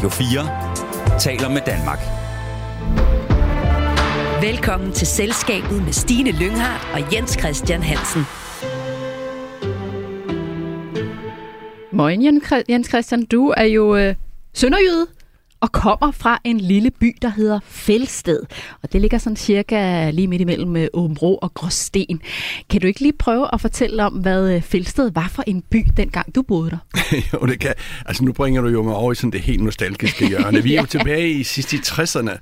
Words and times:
Radio 0.00 0.10
4 0.10 1.18
taler 1.18 1.48
med 1.48 1.60
Danmark. 1.66 1.98
Velkommen 4.42 4.92
til 4.92 5.06
Selskabet 5.06 5.82
med 5.84 5.92
Stine 5.92 6.30
Lynghardt 6.30 6.88
og 6.94 7.14
Jens 7.14 7.36
Christian 7.40 7.82
Hansen. 7.82 8.22
Moin, 11.92 12.40
Jens 12.68 12.88
Christian. 12.88 13.24
Du 13.24 13.54
er 13.56 13.64
jo 13.64 13.96
øh, 13.96 14.14
sønderjyde 14.54 15.06
og 15.60 15.72
kommer 15.72 16.10
fra 16.10 16.38
en 16.44 16.60
lille 16.60 16.90
by, 16.90 17.16
der 17.22 17.28
hedder 17.28 17.60
Fælsted. 17.64 18.40
Og 18.82 18.92
det 18.92 19.00
ligger 19.00 19.18
sådan 19.18 19.36
cirka 19.36 20.10
lige 20.10 20.26
midt 20.26 20.40
imellem 20.40 20.76
øh, 20.76 20.88
Åbenbro 20.94 21.36
og 21.36 21.54
Gråsten. 21.54 22.20
Kan 22.70 22.80
du 22.80 22.86
ikke 22.86 23.00
lige 23.00 23.12
prøve 23.12 23.48
at 23.52 23.60
fortælle 23.60 24.04
om, 24.04 24.12
hvad 24.12 24.54
øh, 24.54 24.62
Fælsted 24.62 25.10
var 25.10 25.28
for 25.28 25.44
en 25.46 25.62
by, 25.62 25.86
dengang 25.96 26.34
du 26.34 26.42
boede 26.42 26.70
der? 26.70 26.78
jo, 27.32 27.46
det 27.46 27.60
kan. 27.60 27.74
Altså, 28.06 28.24
nu 28.24 28.32
bringer 28.32 28.62
du 28.62 28.68
jo 28.68 28.82
mig 28.82 28.94
over 28.94 29.12
i 29.12 29.14
sådan 29.14 29.30
det 29.30 29.40
helt 29.40 29.62
nostalgiske 29.62 30.28
hjørne. 30.28 30.62
Vi 30.62 30.74
er 30.74 30.80
jo 30.82 30.86
tilbage 30.86 31.30
i 31.30 31.42
sidste 31.42 31.76
i 31.76 31.80
60'erne. 31.80 32.38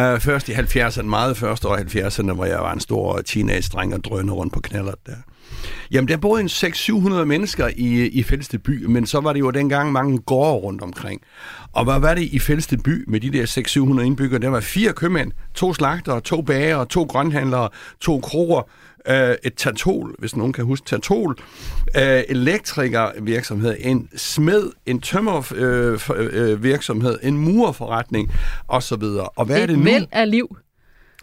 Uh, 0.00 0.20
først 0.20 0.48
i 0.48 0.52
70'erne, 0.52 1.02
meget 1.02 1.36
første 1.36 1.68
år 1.68 1.76
i 1.76 1.80
70'erne, 1.80 2.32
hvor 2.32 2.44
jeg 2.44 2.58
var 2.58 2.72
en 2.72 2.80
stor 2.80 3.20
teenage-dreng 3.20 3.94
og 3.94 4.04
drønede 4.04 4.34
rundt 4.34 4.52
på 4.52 4.60
knaller 4.60 4.92
der. 5.06 5.16
Jamen, 5.90 6.08
der 6.08 6.16
boede 6.16 6.40
en 6.40 6.48
600-700 6.48 7.24
mennesker 7.24 7.68
i, 7.76 8.06
i 8.06 8.22
Fældste 8.22 8.58
by, 8.58 8.84
men 8.84 9.06
så 9.06 9.20
var 9.20 9.32
det 9.32 9.40
jo 9.40 9.50
dengang 9.50 9.92
mange 9.92 10.18
gårde 10.18 10.56
rundt 10.56 10.82
omkring. 10.82 11.20
Og 11.72 11.84
hvad 11.84 12.00
var 12.00 12.14
det 12.14 12.22
i 12.22 12.38
Fældste 12.38 12.78
by 12.78 13.04
med 13.08 13.20
de 13.20 13.30
der 13.30 13.96
600-700 13.98 14.02
indbyggere? 14.02 14.40
Der 14.40 14.48
var 14.48 14.60
fire 14.60 14.92
købmænd, 14.92 15.32
to 15.54 15.74
slagtere, 15.74 16.20
to 16.20 16.42
bager, 16.42 16.84
to 16.84 17.02
grønhandlere, 17.02 17.68
to 18.00 18.20
kroger, 18.20 18.62
øh, 19.08 19.34
et 19.44 19.54
tatol, 19.54 20.14
hvis 20.18 20.36
nogen 20.36 20.52
kan 20.52 20.64
huske 20.64 20.86
tatol, 20.86 21.38
øh, 21.96 22.22
elektrikervirksomhed, 22.28 23.76
en 23.80 24.08
smed, 24.16 24.70
en 24.86 25.00
tømmervirksomhed, 25.00 27.18
øh, 27.22 27.28
en 27.28 27.38
murforretning 27.38 28.32
osv. 28.68 29.02
Og 29.36 29.44
hvad 29.44 29.56
et 29.56 29.62
er 29.62 29.66
det 29.66 29.78
nu? 29.78 29.84
væld 29.84 30.06
af 30.12 30.30
liv. 30.30 30.56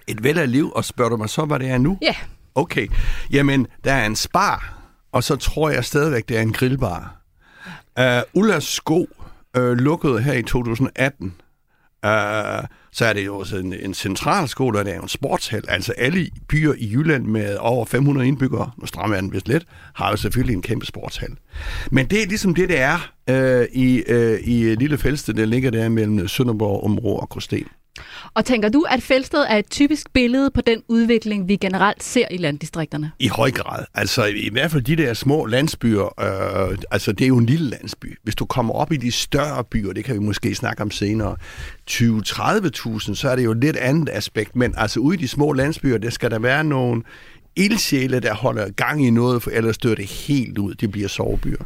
Et 0.07 0.23
væld 0.23 0.37
af 0.37 0.51
liv, 0.51 0.71
og 0.75 0.85
spørger 0.85 1.09
du 1.09 1.17
mig 1.17 1.29
så, 1.29 1.45
hvad 1.45 1.59
det 1.59 1.69
er 1.69 1.77
nu? 1.77 1.97
Ja. 2.01 2.15
Okay, 2.55 2.87
jamen, 3.31 3.67
der 3.83 3.93
er 3.93 4.05
en 4.05 4.15
spar, 4.15 4.79
og 5.11 5.23
så 5.23 5.35
tror 5.35 5.69
jeg 5.69 5.85
stadigvæk, 5.85 6.29
det 6.29 6.37
er 6.37 6.41
en 6.41 6.53
grillbar. 6.53 7.15
Uh, 7.99 8.41
Ullas 8.41 8.63
Sko 8.63 9.07
uh, 9.57 9.71
lukkede 9.71 10.21
her 10.21 10.33
i 10.33 10.43
2018. 10.43 11.33
Uh, 12.05 12.09
så 12.91 13.05
er 13.05 13.13
det 13.13 13.25
jo 13.25 13.37
også 13.37 13.57
en, 13.57 13.73
en 13.73 13.93
centralskole, 13.93 14.79
og 14.79 14.85
det 14.85 14.91
er 14.91 14.95
jo 14.95 15.01
en 15.01 15.09
sportshal. 15.09 15.63
Altså 15.67 15.93
alle 15.97 16.29
byer 16.47 16.73
i 16.77 16.91
Jylland 16.91 17.25
med 17.25 17.57
over 17.57 17.85
500 17.85 18.27
indbyggere, 18.27 18.71
nu 18.77 18.85
strammer 18.85 19.15
jeg 19.15 19.23
den 19.23 19.33
vist 19.33 19.47
lidt, 19.47 19.65
har 19.95 20.09
jo 20.09 20.17
selvfølgelig 20.17 20.55
en 20.55 20.61
kæmpe 20.61 20.85
sportshal. 20.85 21.29
Men 21.91 22.05
det 22.05 22.23
er 22.23 22.27
ligesom 22.27 22.55
det, 22.55 22.69
det 22.69 22.79
er 22.79 23.11
øh, 23.29 23.67
i, 23.73 24.03
øh, 24.07 24.39
i 24.43 24.75
Lille 24.75 24.97
Fælsted, 24.97 25.33
der 25.33 25.45
ligger 25.45 25.71
der 25.71 25.89
mellem 25.89 26.27
Sønderborg, 26.27 26.83
Områ 26.83 27.15
og 27.15 27.29
Gråsten. 27.29 27.67
Og 28.33 28.45
tænker 28.45 28.69
du, 28.69 28.85
at 28.89 29.03
Fælsted 29.03 29.39
er 29.49 29.57
et 29.57 29.69
typisk 29.69 30.13
billede 30.13 30.51
på 30.51 30.61
den 30.61 30.83
udvikling, 30.87 31.47
vi 31.47 31.55
generelt 31.55 32.03
ser 32.03 32.25
i 32.31 32.37
landdistrikterne? 32.37 33.11
I 33.19 33.27
høj 33.27 33.51
grad. 33.51 33.85
Altså 33.93 34.25
i 34.25 34.49
hvert 34.51 34.71
fald 34.71 34.83
de 34.83 34.95
der 34.95 35.13
små 35.13 35.45
landsbyer, 35.45 36.21
øh, 36.71 36.77
altså 36.91 37.11
det 37.11 37.23
er 37.23 37.27
jo 37.27 37.37
en 37.37 37.45
lille 37.45 37.69
landsby. 37.69 38.17
Hvis 38.23 38.35
du 38.35 38.45
kommer 38.45 38.73
op 38.73 38.91
i 38.91 38.97
de 38.97 39.11
større 39.11 39.63
byer, 39.63 39.93
det 39.93 40.03
kan 40.03 40.15
vi 40.15 40.19
måske 40.19 40.55
snakke 40.55 40.81
om 40.81 40.91
senere, 40.91 41.35
20-30.000, 41.91 43.15
så 43.15 43.29
er 43.31 43.35
det 43.35 43.43
jo 43.43 43.51
et 43.51 43.57
lidt 43.57 43.77
andet 43.77 44.09
aspekt. 44.13 44.55
Men 44.55 44.73
altså 44.77 44.99
ude 44.99 45.17
i 45.17 45.21
de 45.21 45.27
små 45.27 45.53
landsbyer, 45.53 45.97
der 45.97 46.09
skal 46.09 46.31
der 46.31 46.39
være 46.39 46.63
nogle 46.63 47.03
ildsjæle, 47.55 48.19
der 48.19 48.33
holder 48.33 48.69
gang 48.69 49.05
i 49.05 49.09
noget, 49.09 49.43
for 49.43 49.51
ellers 49.51 49.77
dør 49.77 49.95
det 49.95 50.05
helt 50.05 50.57
ud. 50.57 50.73
Det 50.73 50.91
bliver 50.91 51.07
sovebyer. 51.07 51.63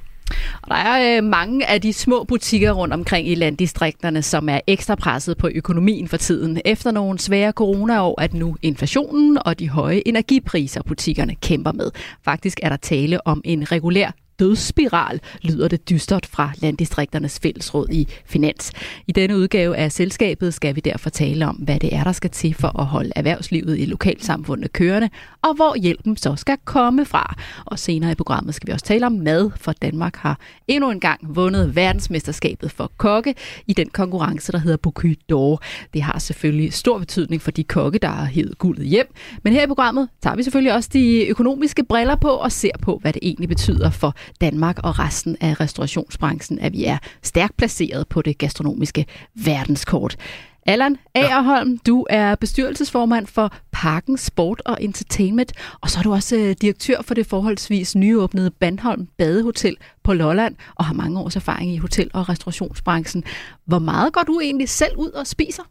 Og 0.61 0.69
der 0.69 0.75
er 0.75 1.17
øh, 1.17 1.23
mange 1.23 1.69
af 1.69 1.81
de 1.81 1.93
små 1.93 2.23
butikker 2.23 2.71
rundt 2.71 2.93
omkring 2.93 3.27
i 3.27 3.35
landdistrikterne, 3.35 4.21
som 4.21 4.49
er 4.49 4.59
ekstra 4.67 4.95
presset 4.95 5.37
på 5.37 5.49
økonomien 5.55 6.07
for 6.07 6.17
tiden. 6.17 6.61
Efter 6.65 6.91
nogle 6.91 7.19
svære 7.19 7.51
coronaår, 7.51 8.21
at 8.21 8.33
nu 8.33 8.55
inflationen 8.61 9.37
og 9.45 9.59
de 9.59 9.69
høje 9.69 10.01
energipriser, 10.05 10.81
butikkerne 10.83 11.35
kæmper 11.35 11.71
med. 11.71 11.91
Faktisk 12.25 12.59
er 12.63 12.69
der 12.69 12.77
tale 12.77 13.27
om 13.27 13.41
en 13.45 13.71
regulær 13.71 14.22
dødsspiral, 14.43 15.19
lyder 15.41 15.67
det 15.67 15.89
dystert 15.89 16.25
fra 16.25 16.51
Landdistrikternes 16.61 17.39
Fællesråd 17.39 17.87
i 17.91 18.07
Finans. 18.25 18.71
I 19.07 19.11
denne 19.11 19.37
udgave 19.37 19.77
af 19.77 19.91
selskabet 19.91 20.53
skal 20.53 20.75
vi 20.75 20.81
derfor 20.81 21.09
tale 21.09 21.47
om, 21.47 21.55
hvad 21.55 21.79
det 21.79 21.95
er, 21.95 22.03
der 22.03 22.11
skal 22.11 22.29
til 22.29 22.53
for 22.53 22.79
at 22.79 22.85
holde 22.85 23.11
erhvervslivet 23.15 23.79
i 23.79 23.85
lokalsamfundet 23.85 24.73
kørende, 24.73 25.09
og 25.41 25.55
hvor 25.55 25.75
hjælpen 25.81 26.17
så 26.17 26.35
skal 26.35 26.57
komme 26.65 27.05
fra. 27.05 27.35
Og 27.65 27.79
senere 27.79 28.11
i 28.11 28.15
programmet 28.15 28.55
skal 28.55 28.67
vi 28.67 28.73
også 28.73 28.85
tale 28.85 29.05
om 29.05 29.11
mad, 29.11 29.51
for 29.55 29.71
Danmark 29.71 30.15
har 30.15 30.39
endnu 30.67 30.91
en 30.91 30.99
gang 30.99 31.35
vundet 31.35 31.75
verdensmesterskabet 31.75 32.71
for 32.71 32.91
kokke 32.97 33.35
i 33.67 33.73
den 33.73 33.89
konkurrence, 33.89 34.51
der 34.51 34.57
hedder 34.57 34.77
Bocuse 34.77 35.17
d'Or. 35.31 35.57
Det 35.93 36.01
har 36.01 36.19
selvfølgelig 36.19 36.73
stor 36.73 36.99
betydning 36.99 37.41
for 37.41 37.51
de 37.51 37.63
kokke, 37.63 37.99
der 37.99 38.07
har 38.07 38.25
hævet 38.25 38.57
guldet 38.57 38.85
hjem. 38.85 39.13
Men 39.43 39.53
her 39.53 39.63
i 39.63 39.67
programmet 39.67 40.09
tager 40.23 40.35
vi 40.35 40.43
selvfølgelig 40.43 40.73
også 40.73 40.89
de 40.93 41.27
økonomiske 41.27 41.83
briller 41.83 42.15
på 42.15 42.29
og 42.29 42.51
ser 42.51 42.77
på, 42.81 42.97
hvad 43.01 43.13
det 43.13 43.19
egentlig 43.21 43.49
betyder 43.49 43.89
for 43.89 44.15
Danmark 44.41 44.79
og 44.83 44.99
resten 44.99 45.37
af 45.41 45.59
restaurationsbranchen, 45.59 46.59
at 46.59 46.73
vi 46.73 46.85
er 46.85 46.97
stærkt 47.21 47.57
placeret 47.57 48.07
på 48.07 48.21
det 48.21 48.37
gastronomiske 48.37 49.05
verdenskort. 49.35 50.17
Allan 50.65 50.97
Agerholm, 51.15 51.77
du 51.77 52.05
er 52.09 52.35
bestyrelsesformand 52.35 53.27
for 53.27 53.53
Parken 53.71 54.17
Sport 54.17 54.61
og 54.65 54.77
Entertainment, 54.83 55.53
og 55.81 55.89
så 55.89 55.99
er 55.99 56.03
du 56.03 56.13
også 56.13 56.35
øh, 56.35 56.55
direktør 56.61 57.01
for 57.01 57.13
det 57.13 57.25
forholdsvis 57.25 57.95
nyåbnede 57.95 58.51
Bandholm 58.51 59.07
Badehotel 59.17 59.77
på 60.03 60.13
Lolland, 60.13 60.55
og 60.75 60.85
har 60.85 60.93
mange 60.93 61.19
års 61.19 61.35
erfaring 61.35 61.73
i 61.73 61.77
hotel- 61.77 62.11
og 62.13 62.29
restaurationsbranchen. 62.29 63.23
Hvor 63.65 63.79
meget 63.79 64.13
går 64.13 64.21
du 64.21 64.39
egentlig 64.39 64.69
selv 64.69 64.97
ud 64.97 65.09
og 65.09 65.27
spiser? 65.27 65.63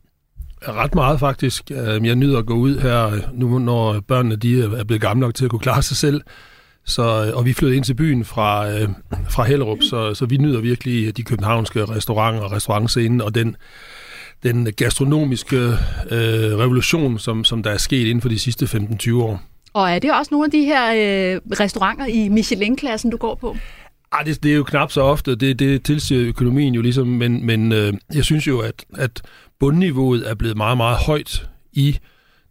Ret 0.68 0.94
meget 0.94 1.20
faktisk. 1.20 1.70
Jeg 1.70 2.16
nyder 2.16 2.38
at 2.38 2.46
gå 2.46 2.54
ud 2.54 2.78
her, 2.78 3.12
nu 3.34 3.58
når 3.58 4.00
børnene 4.00 4.36
de 4.36 4.62
er 4.62 4.84
blevet 4.84 5.00
gamle 5.00 5.20
nok 5.20 5.34
til 5.34 5.44
at 5.44 5.50
kunne 5.50 5.60
klare 5.60 5.82
sig 5.82 5.96
selv. 5.96 6.20
Så, 6.84 7.32
og 7.34 7.44
vi 7.44 7.52
flyttede 7.52 7.76
ind 7.76 7.84
til 7.84 7.94
byen 7.94 8.24
fra, 8.24 8.70
øh, 8.70 8.88
fra 9.30 9.44
Hellerup, 9.44 9.82
så, 9.82 10.14
så 10.14 10.26
vi 10.26 10.36
nyder 10.36 10.60
virkelig 10.60 11.16
de 11.16 11.22
københavnske 11.22 11.84
restauranter 11.84 12.40
og 12.40 12.52
restaurantscenen 12.52 13.20
og 13.20 13.34
den, 13.34 13.56
den 14.42 14.72
gastronomiske 14.76 15.56
øh, 16.10 16.58
revolution, 16.58 17.18
som, 17.18 17.44
som 17.44 17.62
der 17.62 17.70
er 17.70 17.78
sket 17.78 18.06
inden 18.06 18.22
for 18.22 18.28
de 18.28 18.38
sidste 18.38 18.64
15-20 18.64 19.14
år. 19.14 19.42
Og 19.74 19.90
er 19.90 19.98
det 19.98 20.12
også 20.12 20.28
nogle 20.32 20.44
af 20.44 20.50
de 20.50 20.64
her 20.64 20.90
øh, 20.92 21.40
restauranter 21.60 22.06
i 22.06 22.28
Michelin-klassen, 22.28 23.10
du 23.10 23.16
går 23.16 23.34
på? 23.34 23.56
Ej, 24.12 24.22
det, 24.22 24.42
det 24.42 24.52
er 24.52 24.56
jo 24.56 24.64
knap 24.64 24.92
så 24.92 25.00
ofte. 25.00 25.34
Det, 25.34 25.58
det 25.58 25.84
tilsiger 25.84 26.28
økonomien 26.28 26.74
jo 26.74 26.82
ligesom, 26.82 27.06
men, 27.06 27.46
men 27.46 27.72
øh, 27.72 27.92
jeg 28.14 28.24
synes 28.24 28.46
jo, 28.46 28.60
at, 28.60 28.84
at 28.98 29.22
bundniveauet 29.60 30.30
er 30.30 30.34
blevet 30.34 30.56
meget, 30.56 30.76
meget 30.76 30.98
højt 30.98 31.48
i 31.72 31.98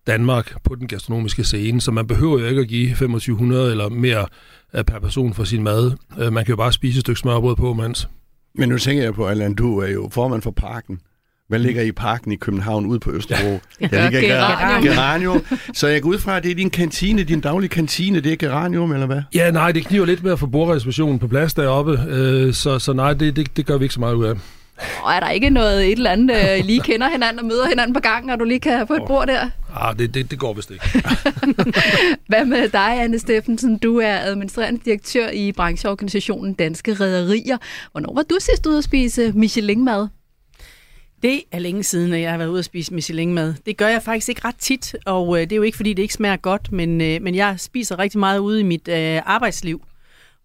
Danmark 0.07 0.63
på 0.63 0.75
den 0.75 0.88
gastronomiske 0.88 1.44
scene, 1.44 1.81
så 1.81 1.91
man 1.91 2.07
behøver 2.07 2.39
jo 2.39 2.45
ikke 2.45 2.62
at 2.62 2.67
give 2.67 2.88
2500 2.89 3.72
eller 3.72 3.89
mere 3.89 4.25
øh, 4.73 4.84
per 4.84 5.00
person 5.00 5.34
for 5.34 5.44
sin 5.44 5.63
mad. 5.63 5.91
Øh, 6.19 6.34
man 6.34 6.45
kan 6.45 6.51
jo 6.51 6.56
bare 6.56 6.73
spise 6.73 6.97
et 6.97 7.01
stykke 7.01 7.19
smørbrød 7.19 7.56
på, 7.56 7.73
mens. 7.73 8.07
Men 8.56 8.69
nu 8.69 8.78
tænker 8.78 9.03
jeg 9.03 9.13
på, 9.13 9.28
Allan, 9.28 9.53
du 9.53 9.79
er 9.79 9.88
jo 9.88 10.09
formand 10.12 10.41
for 10.41 10.51
parken. 10.51 11.00
Hvad 11.47 11.59
ligger 11.59 11.81
i 11.81 11.91
parken 11.91 12.31
i 12.31 12.35
København 12.35 12.85
ude 12.85 13.00
på 13.00 13.12
Østerbro? 13.12 13.59
Ja. 13.81 13.88
Der 13.88 14.09
ligger 14.09 14.22
Geranium. 14.28 14.84
Geranium. 14.84 15.45
Så 15.73 15.88
jeg 15.88 16.01
går 16.01 16.09
ud 16.09 16.18
fra, 16.18 16.38
at 16.38 16.44
det 16.44 16.51
er 16.51 16.56
din 16.56 16.69
kantine, 16.69 17.23
din 17.23 17.39
daglige 17.39 17.69
kantine, 17.69 18.22
det 18.22 18.31
er 18.31 18.35
Geranium, 18.35 18.91
eller 18.91 19.07
hvad? 19.07 19.22
Ja, 19.35 19.51
nej, 19.51 19.72
det 19.72 19.85
kniver 19.85 20.06
lidt 20.06 20.23
med 20.23 20.31
at 20.31 20.39
få 20.39 20.45
bordreservationen 20.45 21.19
på 21.19 21.28
plads 21.28 21.53
deroppe, 21.53 22.00
øh, 22.07 22.53
så, 22.53 22.79
så 22.79 22.94
nej, 22.94 23.13
det, 23.13 23.35
det, 23.35 23.57
det 23.57 23.66
gør 23.66 23.78
vi 23.78 23.85
ikke 23.85 23.94
så 23.94 24.00
meget 24.00 24.16
ud 24.16 24.25
af. 24.25 24.35
Og 25.03 25.14
er 25.14 25.19
der 25.19 25.30
ikke 25.30 25.50
noget 25.50 25.86
et 25.86 25.92
eller 25.92 26.12
andet, 26.12 26.58
I 26.58 26.62
lige 26.62 26.81
kender 26.81 27.09
hinanden 27.09 27.40
og 27.40 27.46
møder 27.46 27.68
hinanden 27.68 27.94
på 27.94 28.00
gangen, 28.00 28.30
og 28.30 28.40
du 28.40 28.44
lige 28.44 28.59
kan 28.59 28.88
få 28.88 28.94
et 28.94 29.03
bord 29.08 29.28
der? 29.28 29.50
Ah, 29.75 30.00
det, 30.00 30.14
det, 30.14 30.31
det 30.31 30.40
går 30.40 30.53
vist 30.53 30.72
ikke. 30.72 30.86
Hvad 32.30 32.46
med 32.46 32.69
dig, 32.69 33.03
Anne 33.03 33.19
Steffensen? 33.19 33.78
Du 33.78 33.97
er 33.97 34.18
administrerende 34.19 34.81
direktør 34.86 35.30
i 35.30 35.52
brancheorganisationen 35.52 36.53
Danske 36.53 36.94
Rederier. 36.94 37.58
Hvornår 37.92 38.14
var 38.14 38.24
du 38.24 38.36
sidst 38.40 38.66
ude 38.66 38.78
at 38.78 38.84
spise 38.84 39.31
Michelin-mad? 39.36 40.07
Det 41.24 41.42
er 41.51 41.60
længe 41.60 41.84
siden, 41.84 42.13
at 42.13 42.22
jeg 42.22 42.31
har 42.31 42.38
været 42.38 42.50
ude 42.50 42.60
at 42.60 42.66
spise 42.66 42.94
Michelin-mad. 42.94 43.54
Det 43.66 43.77
gør 43.77 43.88
jeg 43.88 44.04
faktisk 44.04 44.30
ikke 44.30 44.42
ret 44.45 44.56
tit, 44.56 44.95
og 45.06 45.38
øh, 45.38 45.44
det 45.44 45.51
er 45.51 45.56
jo 45.56 45.62
ikke, 45.62 45.75
fordi 45.75 45.94
det 45.94 46.01
ikke 46.01 46.13
smager 46.13 46.38
godt, 46.38 46.72
men, 46.72 47.01
øh, 47.01 47.22
men 47.22 47.36
jeg 47.36 47.56
spiser 47.57 48.00
rigtig 48.00 48.19
meget 48.19 48.39
ude 48.39 48.60
i 48.60 48.63
mit 48.63 48.88
øh, 48.88 49.22
arbejdsliv. 49.25 49.81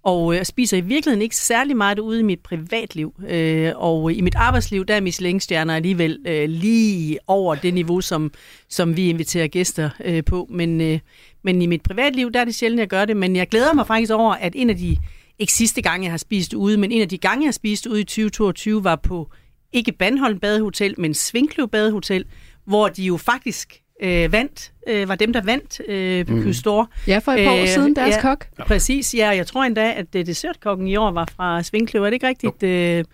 Og 0.06 0.36
jeg 0.36 0.46
spiser 0.46 0.76
i 0.76 0.80
virkeligheden 0.80 1.22
ikke 1.22 1.36
særlig 1.36 1.76
meget 1.76 1.98
ude 1.98 2.20
i 2.20 2.22
mit 2.22 2.40
privatliv. 2.40 3.14
Øh, 3.28 3.72
og 3.76 4.12
i 4.12 4.20
mit 4.20 4.34
arbejdsliv, 4.34 4.84
der 4.84 4.94
er 4.94 5.00
Michelin-stjerner 5.00 5.76
alligevel 5.76 6.18
øh, 6.26 6.48
lige 6.48 7.18
over 7.26 7.54
det 7.54 7.74
niveau, 7.74 8.00
som, 8.00 8.32
som 8.68 8.96
vi 8.96 9.08
inviterer 9.08 9.46
gæster 9.46 9.90
øh, 10.04 10.24
på. 10.24 10.46
Men, 10.50 10.80
øh, 10.80 10.98
men 11.42 11.62
i 11.62 11.66
mit 11.66 11.82
privatliv, 11.82 12.32
der 12.32 12.40
er 12.40 12.44
det 12.44 12.54
sjældent, 12.54 12.80
jeg 12.80 12.88
gør 12.88 13.04
det. 13.04 13.16
Men 13.16 13.36
jeg 13.36 13.48
glæder 13.48 13.74
mig 13.74 13.86
faktisk 13.86 14.12
over, 14.12 14.34
at 14.34 14.52
en 14.56 14.70
af 14.70 14.76
de, 14.76 14.96
ikke 15.38 15.52
sidste 15.52 15.82
gange, 15.82 16.04
jeg 16.04 16.12
har 16.12 16.18
spist 16.18 16.54
ude, 16.54 16.76
men 16.76 16.92
en 16.92 17.02
af 17.02 17.08
de 17.08 17.18
gange, 17.18 17.42
jeg 17.42 17.48
har 17.48 17.52
spist 17.52 17.86
ude 17.86 18.00
i 18.00 18.04
2022, 18.04 18.84
var 18.84 18.96
på 18.96 19.30
ikke 19.72 19.92
Bandholm 19.92 20.38
Badehotel, 20.38 20.94
men 20.98 21.14
Svinkløv 21.14 21.68
Badehotel, 21.68 22.24
hvor 22.64 22.88
de 22.88 23.02
jo 23.02 23.16
faktisk 23.16 23.82
øh, 24.02 24.32
vandt, 24.32 24.72
øh, 24.88 25.08
var 25.08 25.14
dem, 25.14 25.32
der 25.32 25.42
vandt 25.44 25.80
øh, 25.88 26.26
på 26.26 26.32
mm. 26.32 26.52
Store. 26.52 26.86
Ja, 27.06 27.18
for 27.18 27.32
et 27.32 27.44
par 27.44 27.52
år 27.52 27.60
øh, 27.62 27.68
siden, 27.68 27.96
deres 27.96 28.14
ja, 28.16 28.20
kok. 28.20 28.46
Præcis, 28.58 29.14
ja, 29.14 29.28
jeg 29.28 29.46
tror 29.46 29.64
endda, 29.64 29.92
at 29.96 30.12
dessertkokken 30.12 30.88
i 30.88 30.96
år 30.96 31.10
var 31.10 31.28
fra 31.36 31.62
Svinkløv. 31.62 32.02
Er 32.02 32.06
det 32.06 32.12
ikke 32.12 32.28
rigtigt, 32.28 32.62
øh, 32.62 33.04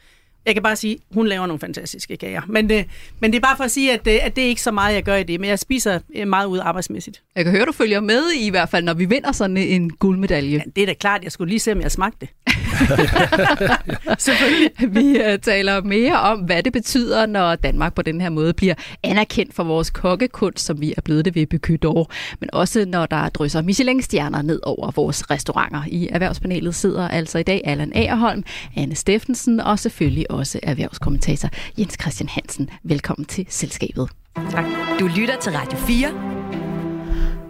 Jeg 0.46 0.54
kan 0.54 0.62
bare 0.62 0.76
sige, 0.76 0.98
hun 1.14 1.26
laver 1.26 1.46
nogle 1.46 1.60
fantastiske 1.60 2.16
kager. 2.16 2.42
Men 2.46 2.68
det, 2.68 2.86
men 3.20 3.32
det 3.32 3.36
er 3.36 3.40
bare 3.40 3.56
for 3.56 3.64
at 3.64 3.70
sige, 3.70 3.92
at 3.92 4.04
det, 4.04 4.10
at 4.10 4.36
det 4.36 4.44
er 4.44 4.48
ikke 4.48 4.62
så 4.62 4.70
meget, 4.70 4.94
jeg 4.94 5.02
gør 5.02 5.16
i 5.16 5.22
det. 5.22 5.40
Men 5.40 5.50
jeg 5.50 5.58
spiser 5.58 5.98
øh, 6.16 6.28
meget 6.28 6.46
ud 6.46 6.58
arbejdsmæssigt. 6.58 7.22
Jeg 7.36 7.44
kan 7.44 7.52
høre, 7.52 7.64
du 7.64 7.72
følger 7.72 8.00
med 8.00 8.22
i 8.40 8.50
hvert 8.50 8.68
fald, 8.68 8.84
når 8.84 8.94
vi 8.94 9.04
vinder 9.04 9.32
sådan 9.32 9.56
en 9.56 9.90
guldmedalje. 9.90 10.56
Ja, 10.56 10.62
det 10.76 10.82
er 10.82 10.86
da 10.86 10.94
klart, 10.94 11.24
jeg 11.24 11.32
skulle 11.32 11.48
lige 11.48 11.60
se, 11.60 11.72
om 11.72 11.80
jeg 11.80 11.90
smagte 11.90 12.18
det. 12.20 12.28
Selvfølgelig. 14.18 14.70
Vi 14.88 15.20
uh, 15.20 15.38
taler 15.42 15.82
mere 15.82 16.20
om, 16.20 16.38
hvad 16.38 16.62
det 16.62 16.72
betyder, 16.72 17.26
når 17.26 17.54
Danmark 17.54 17.94
på 17.94 18.02
den 18.02 18.20
her 18.20 18.30
måde 18.30 18.52
bliver 18.52 18.74
anerkendt 19.02 19.54
for 19.54 19.64
vores 19.64 19.90
kokkekunst, 19.90 20.64
som 20.64 20.80
vi 20.80 20.94
er 20.96 21.00
blevet 21.00 21.24
det 21.24 21.34
ved 21.34 21.46
Bykydor. 21.46 22.10
Men 22.40 22.50
også 22.52 22.84
når 22.88 23.06
der 23.06 23.28
drysser 23.28 23.62
Michelin-stjerner 23.62 24.42
ned 24.42 24.60
over 24.62 24.90
vores 24.90 25.30
restauranter. 25.30 25.82
I 25.86 26.08
erhvervspanelet 26.08 26.74
sidder 26.74 27.08
altså 27.08 27.38
i 27.38 27.42
dag 27.42 27.60
Allan 27.64 27.92
Agerholm, 27.94 28.44
Anne 28.76 28.94
Steffensen 28.94 29.60
og 29.60 29.78
selvfølgelig 29.78 30.30
også 30.30 30.60
erhvervskommentator 30.62 31.48
Jens 31.78 31.96
Christian 32.00 32.28
Hansen. 32.28 32.70
Velkommen 32.82 33.24
til 33.24 33.46
selskabet. 33.48 34.08
Tak. 34.50 34.64
Du 35.00 35.06
lytter 35.16 35.36
til 35.40 35.52
Radio 35.52 35.78
4 35.78 36.61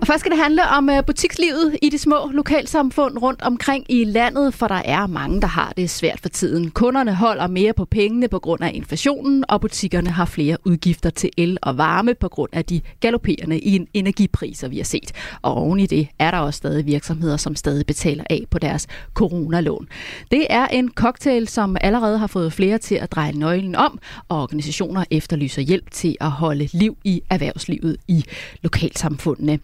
og 0.03 0.07
først 0.09 0.21
skal 0.21 0.33
det 0.33 0.41
handle 0.41 0.69
om 0.69 0.91
øh, 0.91 1.05
butikslivet 1.07 1.77
i 1.83 1.89
de 1.89 1.99
små 1.99 2.31
lokalsamfund 2.33 3.19
rundt 3.19 3.43
omkring 3.43 3.87
i 3.89 4.05
landet, 4.05 4.55
for 4.55 4.69
der 4.69 4.83
er 4.85 5.07
mange, 5.07 5.41
der 5.41 5.47
har 5.47 5.73
det 5.77 5.91
svært 5.91 6.21
for 6.21 6.29
tiden. 6.29 6.71
Kunderne 6.71 7.15
holder 7.15 7.47
mere 7.47 7.73
på 7.73 7.85
pengene 7.85 8.29
på 8.29 8.39
grund 8.39 8.65
af 8.65 8.71
inflationen, 8.75 9.45
og 9.49 9.61
butikkerne 9.61 10.11
har 10.11 10.25
flere 10.25 10.57
udgifter 10.65 11.11
til 11.11 11.31
el 11.37 11.59
og 11.63 11.79
varme 11.79 12.15
på 12.15 12.29
grund 12.29 12.51
af 12.53 12.65
de 12.65 12.81
galopperende 13.01 13.61
energipriser, 13.95 14.69
vi 14.69 14.77
har 14.77 14.85
set. 14.85 15.13
Og 15.43 15.55
oven 15.55 15.81
i 15.81 15.87
det 15.87 16.09
er 16.19 16.31
der 16.31 16.39
også 16.39 16.57
stadig 16.57 16.87
virksomheder, 16.87 17.37
som 17.37 17.57
stadig 17.57 17.87
betaler 17.87 18.25
af 18.31 18.45
på 18.51 18.59
deres 18.59 18.87
coronalån. 19.15 19.89
Det 20.31 20.47
er 20.51 20.67
en 20.67 20.91
cocktail, 20.95 21.49
som 21.49 21.77
allerede 21.81 22.19
har 22.19 22.27
fået 22.27 22.53
flere 22.53 22.79
til 22.79 22.95
at 22.95 23.13
dreje 23.13 23.33
nøglen 23.33 23.75
om, 23.75 23.99
og 24.29 24.43
organisationer 24.43 25.05
efterlyser 25.11 25.63
hjælp 25.63 25.91
til 25.91 26.17
at 26.21 26.31
holde 26.31 26.69
liv 26.73 26.97
i 27.05 27.23
erhvervslivet 27.31 27.97
i 28.09 28.25
lokalsamfundene. 28.63 29.59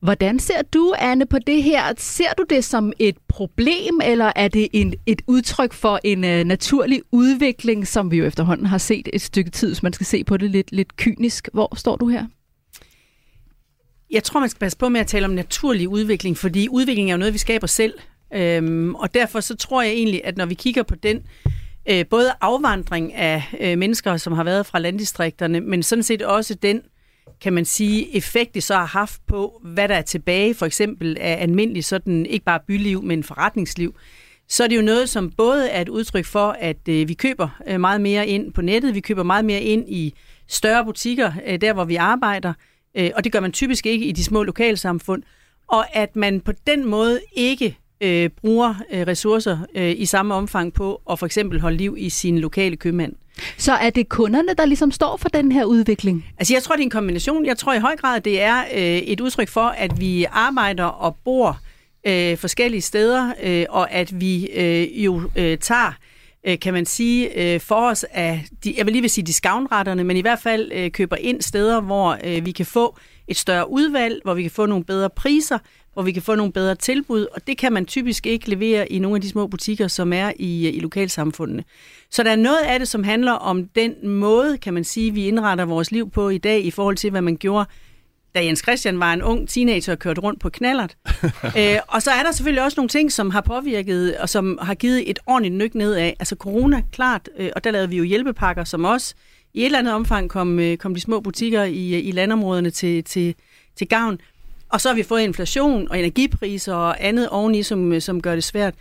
Hvordan 0.00 0.38
ser 0.38 0.62
du, 0.62 0.94
Anne, 0.98 1.26
på 1.26 1.38
det 1.38 1.62
her? 1.62 1.82
Ser 1.96 2.32
du 2.38 2.44
det 2.50 2.64
som 2.64 2.92
et 2.98 3.16
problem, 3.28 4.00
eller 4.04 4.32
er 4.36 4.48
det 4.48 4.68
en, 4.72 4.94
et 5.06 5.22
udtryk 5.26 5.72
for 5.72 6.00
en 6.04 6.24
uh, 6.24 6.46
naturlig 6.46 7.02
udvikling, 7.12 7.86
som 7.86 8.10
vi 8.10 8.16
jo 8.16 8.24
efterhånden 8.24 8.66
har 8.66 8.78
set 8.78 9.08
et 9.12 9.20
stykke 9.20 9.50
tid, 9.50 9.68
hvis 9.68 9.82
man 9.82 9.92
skal 9.92 10.06
se 10.06 10.24
på 10.24 10.36
det 10.36 10.50
lidt, 10.50 10.72
lidt 10.72 10.96
kynisk? 10.96 11.48
Hvor 11.52 11.76
står 11.76 11.96
du 11.96 12.08
her? 12.08 12.26
Jeg 14.10 14.24
tror, 14.24 14.40
man 14.40 14.48
skal 14.48 14.60
passe 14.60 14.78
på 14.78 14.88
med 14.88 15.00
at 15.00 15.06
tale 15.06 15.24
om 15.24 15.30
naturlig 15.30 15.88
udvikling, 15.88 16.38
fordi 16.38 16.68
udvikling 16.68 17.10
er 17.10 17.14
jo 17.14 17.18
noget, 17.18 17.34
vi 17.34 17.38
skaber 17.38 17.66
selv. 17.66 17.94
Øhm, 18.34 18.94
og 18.94 19.14
derfor 19.14 19.40
så 19.40 19.56
tror 19.56 19.82
jeg 19.82 19.92
egentlig, 19.92 20.20
at 20.24 20.36
når 20.36 20.46
vi 20.46 20.54
kigger 20.54 20.82
på 20.82 20.94
den 20.94 21.22
øh, 21.90 22.06
både 22.10 22.32
afvandring 22.40 23.14
af 23.14 23.42
øh, 23.60 23.78
mennesker, 23.78 24.16
som 24.16 24.32
har 24.32 24.44
været 24.44 24.66
fra 24.66 24.78
landdistrikterne, 24.78 25.60
men 25.60 25.82
sådan 25.82 26.02
set 26.02 26.22
også 26.22 26.54
den 26.54 26.80
kan 27.40 27.52
man 27.52 27.64
sige, 27.64 28.16
effekt 28.16 28.54
det 28.54 28.62
så 28.62 28.74
har 28.74 28.86
haft 28.86 29.26
på, 29.26 29.60
hvad 29.64 29.88
der 29.88 29.94
er 29.94 30.02
tilbage, 30.02 30.54
for 30.54 30.66
eksempel 30.66 31.16
af 31.20 31.42
almindelig 31.42 31.84
sådan, 31.84 32.26
ikke 32.26 32.44
bare 32.44 32.60
byliv, 32.66 33.02
men 33.02 33.24
forretningsliv, 33.24 33.94
så 34.48 34.64
er 34.64 34.68
det 34.68 34.76
jo 34.76 34.82
noget, 34.82 35.08
som 35.08 35.30
både 35.30 35.68
er 35.68 35.80
et 35.80 35.88
udtryk 35.88 36.24
for, 36.24 36.56
at 36.60 36.88
øh, 36.88 37.08
vi 37.08 37.14
køber 37.14 37.48
øh, 37.66 37.80
meget 37.80 38.00
mere 38.00 38.26
ind 38.26 38.52
på 38.52 38.62
nettet, 38.62 38.94
vi 38.94 39.00
køber 39.00 39.22
meget 39.22 39.44
mere 39.44 39.60
ind 39.60 39.84
i 39.88 40.14
større 40.48 40.84
butikker, 40.84 41.32
øh, 41.46 41.60
der 41.60 41.72
hvor 41.72 41.84
vi 41.84 41.96
arbejder, 41.96 42.52
øh, 42.94 43.10
og 43.14 43.24
det 43.24 43.32
gør 43.32 43.40
man 43.40 43.52
typisk 43.52 43.86
ikke 43.86 44.06
i 44.06 44.12
de 44.12 44.24
små 44.24 44.42
lokalsamfund, 44.42 45.22
og 45.68 45.96
at 45.96 46.16
man 46.16 46.40
på 46.40 46.52
den 46.66 46.84
måde 46.84 47.20
ikke 47.32 47.78
øh, 48.04 48.30
bruger 48.40 48.74
øh, 48.92 49.06
ressourcer 49.06 49.58
øh, 49.74 49.94
i 49.96 50.06
samme 50.06 50.34
omfang 50.34 50.72
på 50.72 51.02
at 51.10 51.18
for 51.18 51.26
eksempel 51.26 51.60
holde 51.60 51.76
liv 51.76 51.94
i 51.98 52.08
sin 52.08 52.38
lokale 52.38 52.76
købmand. 52.76 53.12
Så 53.58 53.72
er 53.72 53.90
det 53.90 54.08
kunderne, 54.08 54.54
der 54.58 54.64
ligesom 54.64 54.90
står 54.90 55.16
for 55.16 55.28
den 55.28 55.52
her 55.52 55.64
udvikling? 55.64 56.26
Altså 56.38 56.54
jeg 56.54 56.62
tror, 56.62 56.74
det 56.74 56.80
er 56.80 56.84
en 56.84 56.90
kombination. 56.90 57.46
Jeg 57.46 57.58
tror 57.58 57.72
i 57.72 57.78
høj 57.78 57.96
grad, 57.96 58.20
det 58.20 58.42
er 58.42 58.64
øh, 58.74 58.82
et 58.82 59.20
udtryk 59.20 59.48
for, 59.48 59.66
at 59.66 60.00
vi 60.00 60.26
arbejder 60.30 60.84
og 60.84 61.16
bor 61.24 61.58
øh, 62.06 62.36
forskellige 62.36 62.82
steder, 62.82 63.32
øh, 63.42 63.66
og 63.68 63.92
at 63.92 64.20
vi 64.20 64.46
øh, 64.46 65.04
jo 65.04 65.22
øh, 65.36 65.58
tager 65.58 65.92
øh, 66.46 66.58
kan 66.58 66.72
man 66.74 66.86
sige, 66.86 67.54
øh, 67.54 67.60
for 67.60 67.90
os 67.90 68.04
af, 68.04 68.44
de, 68.64 68.74
jeg 68.76 68.86
vil 68.86 68.92
lige 68.92 69.02
vil 69.02 69.10
sige 69.10 69.24
discountretterne, 69.24 70.04
men 70.04 70.16
i 70.16 70.20
hvert 70.20 70.38
fald 70.38 70.72
øh, 70.74 70.90
køber 70.90 71.16
ind 71.16 71.42
steder, 71.42 71.80
hvor 71.80 72.18
øh, 72.24 72.46
vi 72.46 72.52
kan 72.52 72.66
få 72.66 72.96
et 73.28 73.36
større 73.36 73.70
udvalg, 73.70 74.20
hvor 74.24 74.34
vi 74.34 74.42
kan 74.42 74.50
få 74.50 74.66
nogle 74.66 74.84
bedre 74.84 75.10
priser, 75.10 75.58
hvor 75.94 76.02
vi 76.02 76.12
kan 76.12 76.22
få 76.22 76.34
nogle 76.34 76.52
bedre 76.52 76.74
tilbud, 76.74 77.26
og 77.32 77.46
det 77.46 77.58
kan 77.58 77.72
man 77.72 77.86
typisk 77.86 78.26
ikke 78.26 78.50
levere 78.50 78.92
i 78.92 78.98
nogle 78.98 79.16
af 79.16 79.20
de 79.20 79.28
små 79.28 79.46
butikker, 79.46 79.88
som 79.88 80.12
er 80.12 80.32
i, 80.36 80.68
i 80.68 80.80
lokalsamfundene. 80.80 81.64
Så 82.10 82.22
der 82.22 82.30
er 82.30 82.36
noget 82.36 82.60
af 82.66 82.78
det, 82.78 82.88
som 82.88 83.04
handler 83.04 83.32
om 83.32 83.66
den 83.66 84.08
måde, 84.08 84.58
kan 84.58 84.74
man 84.74 84.84
sige, 84.84 85.14
vi 85.14 85.28
indretter 85.28 85.64
vores 85.64 85.90
liv 85.90 86.10
på 86.10 86.28
i 86.28 86.38
dag, 86.38 86.64
i 86.64 86.70
forhold 86.70 86.96
til, 86.96 87.10
hvad 87.10 87.22
man 87.22 87.36
gjorde 87.36 87.68
da 88.34 88.44
Jens 88.44 88.62
Christian 88.62 89.00
var 89.00 89.12
en 89.12 89.22
ung 89.22 89.48
teenager 89.48 89.92
og 89.92 89.98
kørte 89.98 90.20
rundt 90.20 90.40
på 90.40 90.48
knallert. 90.48 90.96
øh, 91.58 91.76
og 91.88 92.02
så 92.02 92.10
er 92.10 92.22
der 92.22 92.32
selvfølgelig 92.32 92.64
også 92.64 92.74
nogle 92.76 92.88
ting, 92.88 93.12
som 93.12 93.30
har 93.30 93.40
påvirket, 93.40 94.16
og 94.16 94.28
som 94.28 94.58
har 94.62 94.74
givet 94.74 95.10
et 95.10 95.18
ordentligt 95.26 95.54
nyk 95.54 95.74
ned 95.74 95.94
af. 95.94 96.16
Altså 96.18 96.36
corona, 96.36 96.82
klart, 96.92 97.28
øh, 97.38 97.50
og 97.56 97.64
der 97.64 97.70
lavede 97.70 97.88
vi 97.88 97.96
jo 97.96 98.04
hjælpepakker, 98.04 98.64
som 98.64 98.84
også 98.84 99.14
i 99.54 99.60
et 99.60 99.66
eller 99.66 99.78
andet 99.78 99.94
omfang 99.94 100.30
kom, 100.30 100.58
øh, 100.58 100.76
kom 100.76 100.94
de 100.94 101.00
små 101.00 101.20
butikker 101.20 101.62
i, 101.62 102.00
i 102.00 102.10
landområderne 102.10 102.70
til, 102.70 103.04
til, 103.04 103.34
til 103.76 103.88
gavn. 103.88 104.18
Og 104.74 104.80
så 104.80 104.88
har 104.88 104.94
vi 104.94 105.02
fået 105.02 105.22
inflation 105.22 105.88
og 105.90 105.98
energipriser 105.98 106.74
og 106.74 107.06
andet 107.06 107.28
oveni, 107.28 107.62
som, 107.62 107.92
øh, 107.92 108.00
som 108.00 108.22
gør 108.22 108.34
det 108.34 108.44
svært. 108.44 108.74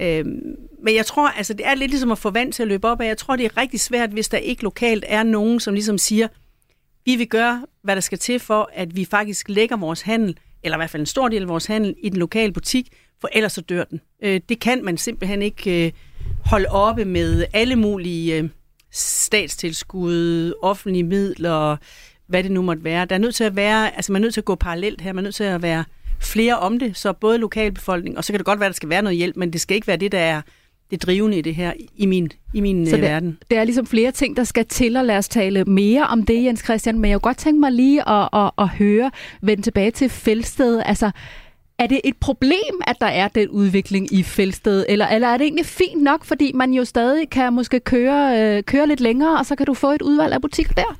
Øhm, 0.00 0.40
men 0.82 0.94
jeg 0.94 1.06
tror, 1.06 1.28
altså 1.28 1.54
det 1.54 1.66
er 1.66 1.74
lidt 1.74 1.90
ligesom 1.90 2.10
at 2.10 2.18
få 2.18 2.30
vand 2.30 2.52
til 2.52 2.62
at 2.62 2.68
løbe 2.68 2.88
op 2.88 3.00
af. 3.00 3.06
Jeg 3.06 3.18
tror, 3.18 3.36
det 3.36 3.46
er 3.46 3.56
rigtig 3.56 3.80
svært, 3.80 4.10
hvis 4.10 4.28
der 4.28 4.38
ikke 4.38 4.62
lokalt 4.62 5.04
er 5.08 5.22
nogen, 5.22 5.60
som 5.60 5.74
ligesom 5.74 5.98
siger, 5.98 6.28
vi 7.04 7.16
vil 7.16 7.28
gøre, 7.28 7.66
hvad 7.82 7.94
der 7.94 8.00
skal 8.00 8.18
til 8.18 8.38
for, 8.38 8.70
at 8.72 8.96
vi 8.96 9.04
faktisk 9.04 9.48
lægger 9.48 9.76
vores 9.76 10.02
handel, 10.02 10.38
eller 10.62 10.76
i 10.76 10.78
hvert 10.78 10.90
fald 10.90 11.00
en 11.00 11.06
stor 11.06 11.28
del 11.28 11.42
af 11.42 11.48
vores 11.48 11.66
handel, 11.66 11.94
i 12.02 12.08
den 12.08 12.18
lokale 12.18 12.52
butik, 12.52 12.88
for 13.20 13.28
ellers 13.32 13.52
så 13.52 13.60
dør 13.60 13.84
den. 13.84 14.00
Øh, 14.22 14.40
det 14.48 14.60
kan 14.60 14.84
man 14.84 14.98
simpelthen 14.98 15.42
ikke 15.42 15.86
øh, 15.86 15.92
holde 16.44 16.68
oppe 16.68 17.04
med 17.04 17.44
alle 17.52 17.76
mulige 17.76 18.36
øh, 18.36 18.48
statstilskud, 18.92 20.52
offentlige 20.62 21.04
midler, 21.04 21.76
hvad 22.26 22.42
det 22.42 22.52
nu 22.52 22.62
måtte 22.62 22.84
være. 22.84 23.04
Der 23.04 23.14
er 23.14 23.18
nødt 23.18 23.34
til 23.34 23.44
at 23.44 23.56
være, 23.56 23.96
altså 23.96 24.12
man 24.12 24.22
er 24.22 24.24
nødt 24.24 24.34
til 24.34 24.40
at 24.40 24.44
gå 24.44 24.54
parallelt 24.54 25.00
her, 25.00 25.12
man 25.12 25.24
er 25.24 25.26
nødt 25.26 25.34
til 25.34 25.44
at 25.44 25.62
være 25.62 25.84
flere 26.20 26.58
om 26.58 26.78
det, 26.78 26.96
så 26.96 27.12
både 27.12 27.38
lokalbefolkning, 27.38 28.18
og 28.18 28.24
så 28.24 28.32
kan 28.32 28.38
det 28.38 28.46
godt 28.46 28.60
være, 28.60 28.66
at 28.66 28.70
der 28.70 28.76
skal 28.76 28.88
være 28.88 29.02
noget 29.02 29.18
hjælp, 29.18 29.36
men 29.36 29.52
det 29.52 29.60
skal 29.60 29.74
ikke 29.74 29.86
være 29.86 29.96
det, 29.96 30.12
der 30.12 30.18
er 30.18 30.40
det 30.90 31.02
drivende 31.02 31.38
i 31.38 31.42
det 31.42 31.54
her, 31.54 31.72
i 31.96 32.06
min, 32.06 32.30
i 32.54 32.60
min 32.60 32.86
så 32.86 32.96
det, 32.96 33.02
det, 33.02 33.10
verden. 33.10 33.38
Det 33.50 33.58
er 33.58 33.64
ligesom 33.64 33.86
flere 33.86 34.10
ting, 34.10 34.36
der 34.36 34.44
skal 34.44 34.66
til, 34.66 34.96
og 34.96 35.04
lad 35.04 35.18
os 35.18 35.28
tale 35.28 35.64
mere 35.64 36.06
om 36.06 36.22
det, 36.22 36.44
Jens 36.44 36.64
Christian, 36.64 36.98
men 36.98 37.10
jeg 37.10 37.16
kunne 37.16 37.28
godt 37.28 37.38
tænke 37.38 37.60
mig 37.60 37.72
lige 37.72 38.08
at, 38.08 38.28
at, 38.32 38.50
at 38.58 38.68
høre, 38.68 39.10
vende 39.42 39.62
tilbage 39.62 39.90
til 39.90 40.08
Fældsted, 40.08 40.82
altså 40.86 41.10
er 41.78 41.86
det 41.86 42.00
et 42.04 42.16
problem, 42.16 42.80
at 42.86 42.96
der 43.00 43.06
er 43.06 43.28
den 43.28 43.48
udvikling 43.48 44.12
i 44.12 44.22
Fældsted, 44.22 44.86
eller, 44.88 45.06
eller 45.06 45.28
er 45.28 45.36
det 45.36 45.44
egentlig 45.44 45.66
fint 45.66 46.02
nok, 46.02 46.24
fordi 46.24 46.52
man 46.54 46.72
jo 46.72 46.84
stadig 46.84 47.30
kan 47.30 47.52
måske 47.52 47.80
køre, 47.80 48.40
øh, 48.56 48.62
køre 48.62 48.86
lidt 48.86 49.00
længere, 49.00 49.38
og 49.38 49.46
så 49.46 49.56
kan 49.56 49.66
du 49.66 49.74
få 49.74 49.90
et 49.90 50.02
udvalg 50.02 50.32
af 50.32 50.42
butikker 50.42 50.72
der? 50.72 50.98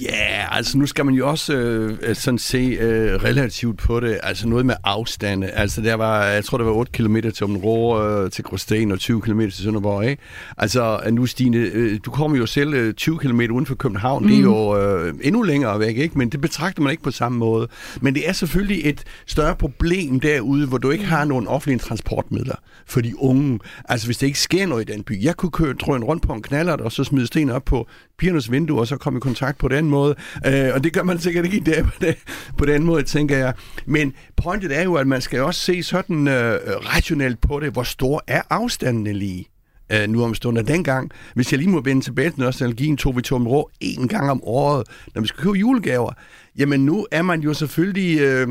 Ja, 0.00 0.06
yeah, 0.06 0.56
altså 0.56 0.78
nu 0.78 0.86
skal 0.86 1.04
man 1.04 1.14
jo 1.14 1.28
også 1.28 1.54
øh, 1.54 2.14
sådan 2.14 2.38
se 2.38 2.58
øh, 2.80 3.22
relativt 3.22 3.78
på 3.78 4.00
det. 4.00 4.20
Altså 4.22 4.48
noget 4.48 4.66
med 4.66 4.74
afstande. 4.84 5.50
Altså 5.50 5.80
der 5.80 5.94
var, 5.94 6.24
jeg 6.24 6.44
tror, 6.44 6.58
der 6.58 6.64
var 6.64 6.72
8 6.72 6.92
km 6.92 7.16
til 7.16 7.44
Områ, 7.44 8.02
øh, 8.02 8.30
til 8.30 8.44
Gråsten 8.44 8.92
og 8.92 8.98
20 8.98 9.20
km 9.20 9.40
til 9.40 9.52
Sønderborg, 9.52 10.04
ikke? 10.04 10.22
Altså 10.58 11.00
nu 11.10 11.26
Stine, 11.26 11.56
øh, 11.56 12.00
du 12.04 12.10
kommer 12.10 12.38
jo 12.38 12.46
selv 12.46 12.74
øh, 12.74 12.94
20 12.94 13.18
km 13.18 13.40
uden 13.40 13.66
for 13.66 13.74
København. 13.74 14.22
Mm. 14.22 14.28
Det 14.28 14.38
er 14.38 14.42
jo 14.42 14.78
øh, 14.78 15.14
endnu 15.22 15.42
længere 15.42 15.80
væk, 15.80 15.96
ikke? 15.98 16.18
Men 16.18 16.28
det 16.28 16.40
betragter 16.40 16.82
man 16.82 16.90
ikke 16.90 17.02
på 17.02 17.10
samme 17.10 17.38
måde. 17.38 17.68
Men 18.00 18.14
det 18.14 18.28
er 18.28 18.32
selvfølgelig 18.32 18.80
et 18.84 19.04
større 19.26 19.56
problem 19.56 20.20
derude, 20.20 20.66
hvor 20.66 20.78
du 20.78 20.90
ikke 20.90 21.04
har 21.04 21.24
nogen 21.24 21.46
offentlige 21.46 21.78
transportmidler 21.78 22.56
for 22.86 23.00
de 23.00 23.22
unge. 23.22 23.58
Altså 23.84 24.06
hvis 24.06 24.18
det 24.18 24.26
ikke 24.26 24.40
sker 24.40 24.66
noget 24.66 24.88
i 24.88 24.92
den 24.92 25.02
by. 25.02 25.24
Jeg 25.24 25.36
kunne 25.36 25.50
køre 25.50 25.74
trøjen 25.74 26.04
rundt 26.04 26.22
på 26.22 26.32
en 26.32 26.42
knallert, 26.42 26.80
og 26.80 26.92
så 26.92 27.04
smide 27.04 27.26
sten 27.26 27.50
op 27.50 27.64
på 27.64 27.88
pigernes 28.20 28.50
vindue, 28.50 28.80
og 28.80 28.86
så 28.86 28.96
komme 28.96 29.16
i 29.16 29.20
kontakt 29.20 29.58
på 29.58 29.68
den 29.68 29.90
måde. 29.90 30.14
Øh, 30.46 30.70
og 30.74 30.84
det 30.84 30.92
gør 30.92 31.02
man 31.02 31.18
sikkert 31.18 31.44
ikke 31.44 31.56
i 31.56 31.60
dag 31.60 31.84
på, 31.90 31.92
det, 32.00 32.16
på 32.58 32.64
den 32.64 32.84
måde, 32.84 33.02
tænker 33.02 33.36
jeg. 33.36 33.54
Men 33.86 34.12
pointet 34.36 34.78
er 34.78 34.82
jo, 34.82 34.94
at 34.94 35.06
man 35.06 35.20
skal 35.20 35.40
også 35.40 35.60
se 35.60 35.82
sådan 35.82 36.28
øh, 36.28 36.60
rationelt 36.94 37.40
på 37.40 37.60
det. 37.60 37.72
Hvor 37.72 37.82
stor 37.82 38.24
er 38.26 38.42
afstanden 38.50 39.16
lige? 39.16 39.48
øh, 39.92 40.08
nu 40.08 40.24
om 40.24 40.34
stunder. 40.34 40.62
Dengang, 40.62 41.10
hvis 41.34 41.52
jeg 41.52 41.58
lige 41.58 41.70
må 41.70 41.80
vende 41.80 42.04
tilbage 42.04 42.30
til 42.30 42.40
nostalgien, 42.40 42.96
tog 42.96 43.16
vi 43.16 43.22
Tom 43.22 43.46
Rå 43.46 43.70
en 43.80 44.08
gang 44.08 44.30
om 44.30 44.40
året, 44.44 44.86
når 45.14 45.22
vi 45.22 45.28
skal 45.28 45.42
købe 45.42 45.58
julegaver. 45.58 46.12
Jamen 46.58 46.86
nu 46.86 47.06
er 47.10 47.22
man 47.22 47.40
jo 47.40 47.54
selvfølgelig... 47.54 48.20
Øh, 48.20 48.48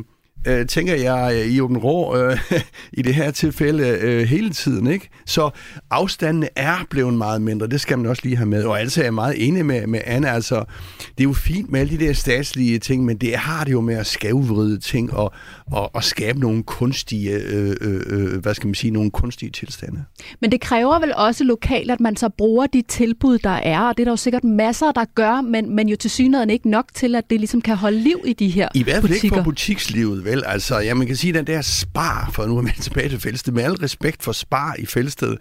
øh, 0.48 0.66
tænker 0.68 0.96
jeg, 0.96 1.36
øh, 1.36 1.54
i 1.54 1.62
Åben 1.62 1.78
Rå 1.78 2.18
øh, 2.18 2.38
i 3.00 3.02
det 3.02 3.16
her 3.16 3.32
tilfælde 3.32 3.88
øh, 3.88 4.28
hele 4.28 4.50
tiden. 4.50 4.88
ikke? 4.88 5.10
Så 5.26 5.50
afstandene 5.92 6.50
er 6.56 6.86
blevet 6.90 7.14
meget 7.14 7.42
mindre, 7.42 7.68
det 7.68 7.82
skal 7.82 7.98
man 7.98 8.08
også 8.08 8.22
lige 8.26 8.36
have 8.36 8.50
med. 8.50 8.64
Og 8.64 8.80
altså 8.80 9.02
er 9.02 9.06
jeg 9.06 9.14
meget 9.14 9.48
enig 9.48 9.66
med, 9.66 9.88
med 9.88 10.02
Anna, 10.06 10.28
altså 10.28 10.64
det 11.00 11.20
er 11.20 11.24
jo 11.24 11.34
fint 11.34 11.72
med 11.72 11.80
alle 11.80 11.98
de 11.98 12.06
der 12.06 12.14
statslige 12.14 12.80
ting, 12.80 13.06
men 13.06 13.18
det 13.18 13.36
har 13.36 13.64
det 13.64 13.72
jo 13.72 13.82
med 13.82 13.96
at 13.96 14.08
skævvride 14.08 14.80
ting 14.80 15.14
og, 15.14 15.34
og, 15.72 15.96
og 15.96 16.04
skabe 16.04 16.40
nogle 16.40 16.64
kunstige, 16.64 17.32
øh, 17.32 17.76
øh, 17.82 18.02
øh, 18.06 18.42
hvad 18.42 18.54
skal 18.54 18.68
man 18.68 18.76
sige, 18.76 18.92
nogle 18.92 19.12
kunstige 19.12 19.52
tilstande. 19.52 20.04
Men 20.42 20.52
det 20.52 20.62
kræver 20.62 21.00
vel 21.00 21.14
også 21.16 21.44
lokalt, 21.44 21.92
at 21.92 22.00
man 22.00 22.16
så 22.16 22.30
bruger 22.30 22.68
de 22.68 22.82
tilbud, 22.82 23.38
der 23.38 23.50
er, 23.50 23.82
og 23.82 23.98
det 23.98 24.04
er 24.04 24.06
der 24.06 24.12
jo 24.12 24.18
sikkert 24.18 24.44
masser, 24.44 24.92
der 24.92 25.06
gør, 25.16 25.42
men, 25.42 25.76
men 25.76 25.90
jo 25.90 25.96
til 25.96 26.10
synligheden 26.10 26.50
ikke 26.50 26.70
nok 26.70 26.86
til, 26.94 27.16
at 27.16 27.30
det 27.30 27.40
ligesom 27.40 27.62
kan 27.62 27.76
holde 27.76 28.00
liv 28.00 28.18
i 28.26 28.34
de 28.34 28.50
her 28.50 28.68
I 28.76 28.84
hvert 28.84 28.94
fald 28.94 29.02
butikker. 29.02 29.24
ikke 29.26 29.36
for 29.36 29.44
butikslivet, 29.44 30.22
vel? 30.30 30.44
Altså, 30.46 30.80
ja, 30.80 30.94
man 30.94 31.08
kan 31.08 31.16
sige, 31.16 31.34
den 31.34 31.48
der 31.48 31.62
spar, 31.62 32.30
for 32.34 32.46
nu 32.46 32.58
er 32.58 32.62
man 32.62 32.74
tilbage 32.82 33.10
til 33.10 33.20
Fælsted, 33.20 33.54
med 33.54 33.64
al 33.64 33.74
respekt 33.74 34.24
for 34.24 34.32
spar 34.32 34.76
i 34.80 34.86
Fælsted, 34.86 35.38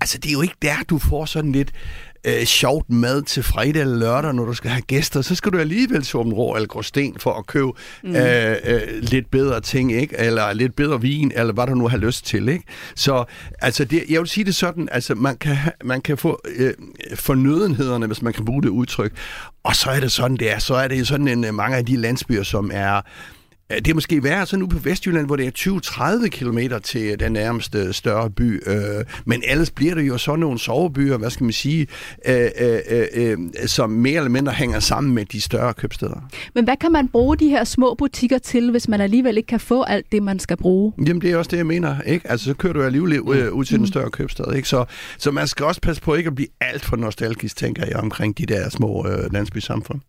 altså 0.00 0.18
det 0.18 0.28
er 0.28 0.32
jo 0.32 0.42
ikke 0.42 0.56
der, 0.62 0.76
du 0.88 0.98
får 0.98 1.24
sådan 1.24 1.52
lidt 1.52 1.72
øh, 2.24 2.44
sjovt 2.44 2.90
mad 2.90 3.22
til 3.22 3.42
fredag 3.42 3.82
eller 3.82 3.98
lørdag, 3.98 4.34
når 4.34 4.44
du 4.44 4.54
skal 4.54 4.70
have 4.70 4.82
gæster, 4.82 5.22
så 5.22 5.34
skal 5.34 5.52
du 5.52 5.58
alligevel 5.58 6.02
til 6.02 6.16
Åben 6.16 6.32
Rå 6.32 6.54
eller 6.54 6.68
Gråsten 6.68 7.16
for 7.18 7.34
at 7.34 7.46
købe 7.46 7.70
mm. 8.02 8.16
øh, 8.16 8.56
øh, 8.64 8.80
lidt 9.00 9.30
bedre 9.30 9.60
ting, 9.60 9.92
ikke? 9.92 10.18
Eller 10.18 10.52
lidt 10.52 10.76
bedre 10.76 11.00
vin, 11.00 11.32
eller 11.34 11.52
hvad 11.52 11.66
du 11.66 11.74
nu 11.74 11.88
har 11.88 11.98
lyst 11.98 12.26
til, 12.26 12.48
ikke? 12.48 12.64
Så 12.94 13.24
altså, 13.60 13.84
det, 13.84 14.04
jeg 14.08 14.20
vil 14.20 14.28
sige 14.28 14.44
det 14.44 14.54
sådan, 14.54 14.88
altså 14.92 15.14
man 15.14 15.36
kan, 15.36 15.56
man 15.84 16.00
kan 16.00 16.18
få 16.18 16.40
øh, 16.56 16.74
fornødenhederne, 17.14 18.06
hvis 18.06 18.22
man 18.22 18.32
kan 18.32 18.44
bruge 18.44 18.62
det 18.62 18.68
udtryk, 18.68 19.12
og 19.64 19.76
så 19.76 19.90
er 19.90 20.00
det 20.00 20.12
sådan, 20.12 20.36
det 20.36 20.52
er. 20.52 20.58
Så 20.58 20.74
er 20.74 20.88
det 20.88 21.08
sådan 21.08 21.28
en, 21.28 21.44
øh, 21.44 21.54
mange 21.54 21.76
af 21.76 21.86
de 21.86 21.96
landsbyer, 21.96 22.42
som 22.42 22.70
er 22.74 23.00
Det 23.70 23.88
er 23.88 23.94
måske 23.94 24.22
værre 24.22 24.46
så 24.46 24.56
nu 24.56 24.66
på 24.66 24.78
Vestjylland, 24.78 25.26
hvor 25.26 25.36
det 25.36 25.46
er 25.46 25.80
20-30 26.24 26.28
km 26.28 26.58
til 26.82 27.20
den 27.20 27.32
nærmeste 27.32 27.92
større 27.92 28.30
by. 28.30 28.62
Øh, 28.68 29.04
men 29.24 29.42
ellers 29.46 29.70
bliver 29.70 29.94
det 29.94 30.08
jo 30.08 30.18
sådan 30.18 30.40
nogle 30.40 30.58
sovebyer, 30.58 31.16
hvad 31.16 31.30
skal 31.30 31.44
man 31.44 31.52
sige, 31.52 31.86
øh, 32.26 32.48
øh, 32.60 32.78
øh, 32.90 33.06
øh, 33.14 33.38
som 33.66 33.90
mere 33.90 34.16
eller 34.16 34.30
mindre 34.30 34.52
hænger 34.52 34.80
sammen 34.80 35.14
med 35.14 35.24
de 35.24 35.40
større 35.40 35.74
købsteder. 35.74 36.28
Men 36.54 36.64
hvad 36.64 36.76
kan 36.76 36.92
man 36.92 37.08
bruge 37.08 37.36
de 37.36 37.48
her 37.48 37.64
små 37.64 37.94
butikker 37.94 38.38
til, 38.38 38.70
hvis 38.70 38.88
man 38.88 39.00
alligevel 39.00 39.36
ikke 39.36 39.46
kan 39.46 39.60
få 39.60 39.82
alt 39.82 40.12
det, 40.12 40.22
man 40.22 40.38
skal 40.38 40.56
bruge? 40.56 40.92
Jamen, 40.98 41.20
det 41.20 41.30
er 41.30 41.36
også 41.36 41.50
det, 41.50 41.56
jeg 41.56 41.66
mener. 41.66 42.00
Ikke? 42.00 42.30
Altså, 42.30 42.46
så 42.46 42.54
kører 42.54 42.72
du 42.72 42.82
alligevel 42.82 43.12
øh, 43.12 43.52
ud 43.52 43.64
til 43.64 43.78
den 43.78 43.86
større 43.86 44.10
købstad. 44.10 44.54
Ikke? 44.54 44.68
Så, 44.68 44.84
så 45.18 45.30
man 45.30 45.48
skal 45.48 45.66
også 45.66 45.80
passe 45.80 46.02
på 46.02 46.14
ikke 46.14 46.28
at 46.28 46.34
blive 46.34 46.48
alt 46.60 46.84
for 46.84 46.96
nostalgisk, 46.96 47.56
tænker 47.56 47.86
jeg, 47.86 47.96
omkring 47.96 48.38
de 48.38 48.46
der 48.46 48.68
små 48.68 49.06
øh, 49.08 49.32
landsbysamfund. 49.32 50.00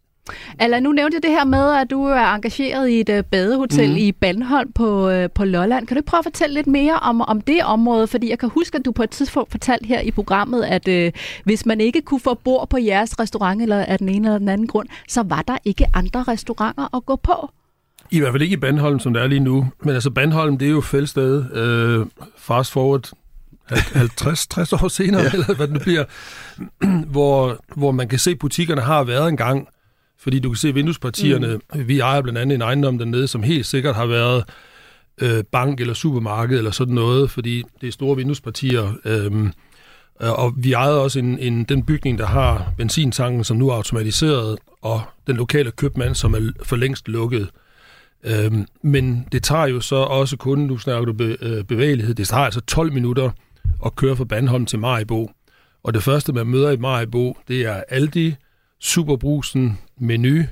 Eller 0.60 0.80
nu 0.80 0.92
nævnte 0.92 1.16
jeg 1.16 1.24
det 1.24 1.32
her 1.32 1.46
med, 1.46 1.74
at 1.74 1.90
du 1.90 2.04
er 2.04 2.34
engageret 2.36 2.90
i 2.90 3.00
et 3.00 3.10
uh, 3.10 3.26
badehotel 3.32 3.90
mm. 3.90 3.98
i 3.98 4.12
Bandholm 4.12 4.72
på, 4.72 5.12
uh, 5.12 5.26
på 5.36 5.46
Lolland. 5.46 5.88
Kan 5.88 5.96
du 5.96 6.00
ikke 6.00 6.10
prøve 6.10 6.20
at 6.20 6.26
fortælle 6.26 6.54
lidt 6.54 6.68
mere 6.68 6.94
om, 6.94 7.22
om 7.22 7.42
det 7.42 7.64
område? 7.64 8.08
Fordi 8.08 8.30
jeg 8.30 8.40
kan 8.40 8.50
huske, 8.50 8.78
at 8.78 8.86
du 8.86 8.92
på 8.92 9.04
et 9.04 9.10
tidspunkt 9.10 9.52
fortalte 9.52 9.86
her 9.86 10.00
i 10.00 10.12
programmet, 10.12 10.64
at 10.64 10.88
uh, 10.88 11.20
hvis 11.44 11.66
man 11.66 11.82
ikke 11.82 12.02
kunne 12.02 12.20
få 12.20 12.34
bord 12.34 12.70
på 12.70 12.78
jeres 12.78 13.20
restaurant, 13.20 13.62
eller 13.62 13.86
af 13.86 13.98
den 13.98 14.10
ene 14.10 14.28
eller 14.28 14.40
den 14.40 14.50
anden 14.50 14.68
grund, 14.68 14.88
så 15.08 15.24
var 15.24 15.42
der 15.42 15.58
ikke 15.66 15.86
andre 15.94 16.24
restauranter 16.24 16.96
at 16.96 17.06
gå 17.06 17.16
på. 17.16 17.50
I 18.12 18.20
hvert 18.20 18.32
fald 18.32 18.44
ikke 18.44 18.54
i 18.54 18.58
Bandholm, 18.58 19.00
som 19.00 19.14
det 19.14 19.24
er 19.24 19.28
lige 19.28 19.40
nu. 19.40 19.68
Men 19.84 19.94
altså, 19.94 20.10
Bandholm, 20.10 20.58
det 20.58 20.66
er 20.68 20.72
jo 20.72 20.82
fældsted. 20.82 21.52
Øh, 21.56 22.06
fast 22.38 22.72
forward 22.72 23.14
50-60 23.72 23.76
år 24.84 24.88
senere, 24.88 25.22
ja. 25.22 25.30
eller 25.34 25.56
hvad 25.56 25.68
det 25.68 25.74
nu 25.74 25.80
bliver, 25.80 26.04
hvor, 27.14 27.58
hvor 27.76 27.92
man 27.92 28.08
kan 28.08 28.20
se, 28.20 28.32
at 28.32 28.40
butikkerne 28.40 28.82
har 28.82 29.04
været 29.04 29.30
en 29.30 29.38
gang. 29.38 29.68
Fordi 30.24 30.40
du 30.40 30.50
kan 30.50 30.56
se 30.56 30.74
vinduespartierne. 30.74 31.60
Mm. 31.74 31.88
Vi 31.88 32.00
ejer 32.00 32.22
blandt 32.22 32.40
andet 32.40 32.56
en 32.56 32.62
ejendom 32.62 32.98
dernede, 32.98 33.28
som 33.28 33.44
helt 33.44 33.66
sikkert 33.66 33.96
har 33.96 34.06
været 34.06 34.44
øh, 35.22 35.44
bank 35.52 35.80
eller 35.80 35.94
supermarked 35.94 36.58
eller 36.58 36.72
sådan 36.72 36.94
noget, 36.94 37.32
fordi 37.32 37.64
det 37.82 37.88
er 37.88 37.92
store 37.92 38.16
vinduespartier. 38.16 38.94
Øh, 39.06 39.50
og 40.20 40.54
vi 40.58 40.74
ejede 40.74 41.02
også 41.02 41.20
en, 41.20 41.40
en, 41.40 41.64
den 41.64 41.84
bygning, 41.86 42.18
der 42.18 42.26
har 42.26 42.74
benzintanken, 42.78 43.44
som 43.44 43.58
nu 43.58 43.70
er 43.70 43.74
automatiseret, 43.74 44.58
og 44.82 45.02
den 45.28 45.36
lokale 45.36 45.72
købmand, 45.72 46.16
som 46.16 46.34
er 46.34 46.52
for 46.64 46.76
længst 46.76 47.08
lukket. 47.08 47.50
Øhm, 48.24 48.66
men 48.82 49.28
det 49.32 49.44
tager 49.44 49.68
jo 49.68 49.80
så 49.80 49.96
også 49.96 50.38
kun, 50.38 50.60
nu 50.60 50.78
snakker 50.78 51.06
du 51.06 51.14
be, 51.14 51.38
øh, 51.42 51.64
bevægelighed, 51.64 52.16
det 52.16 52.28
tager 52.28 52.44
altså 52.44 52.62
12 52.62 52.94
minutter 52.94 53.30
at 53.86 53.96
køre 53.96 54.16
fra 54.16 54.24
Bandholm 54.24 54.66
til 54.66 54.80
Maribo. 54.80 55.32
Og 55.84 55.94
det 55.94 56.04
første, 56.04 56.34
man 56.34 56.48
møder 56.48 56.72
i 56.72 56.78
Maribo, 56.78 57.38
det 57.48 57.62
er 57.62 57.84
Aldi, 57.90 58.36
Superbrusen, 58.84 59.80
Menu, 59.98 60.44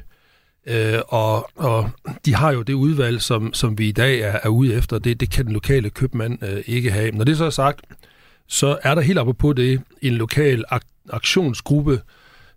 øh, 0.68 1.00
og, 1.08 1.50
og 1.56 1.90
de 2.26 2.36
har 2.36 2.52
jo 2.52 2.62
det 2.62 2.74
udvalg, 2.74 3.22
som, 3.22 3.54
som 3.54 3.78
vi 3.78 3.88
i 3.88 3.92
dag 3.92 4.20
er, 4.20 4.40
er 4.44 4.50
ude 4.50 4.74
efter. 4.74 5.00
Det, 5.00 5.20
det 5.20 5.30
kan 5.30 5.46
den 5.46 5.54
lokale 5.54 5.90
købmand 5.90 6.44
øh, 6.44 6.64
ikke 6.66 6.92
have. 6.92 7.12
Når 7.12 7.24
det 7.24 7.38
så 7.38 7.46
er 7.46 7.50
sagt, 7.50 7.82
så 8.48 8.78
er 8.84 8.96
der 8.96 9.02
helt 9.02 9.20
apropos 9.20 9.56
det 9.56 9.82
en 10.02 10.14
lokal 10.14 10.66
ak- 10.72 11.10
aktionsgruppe, 11.10 12.02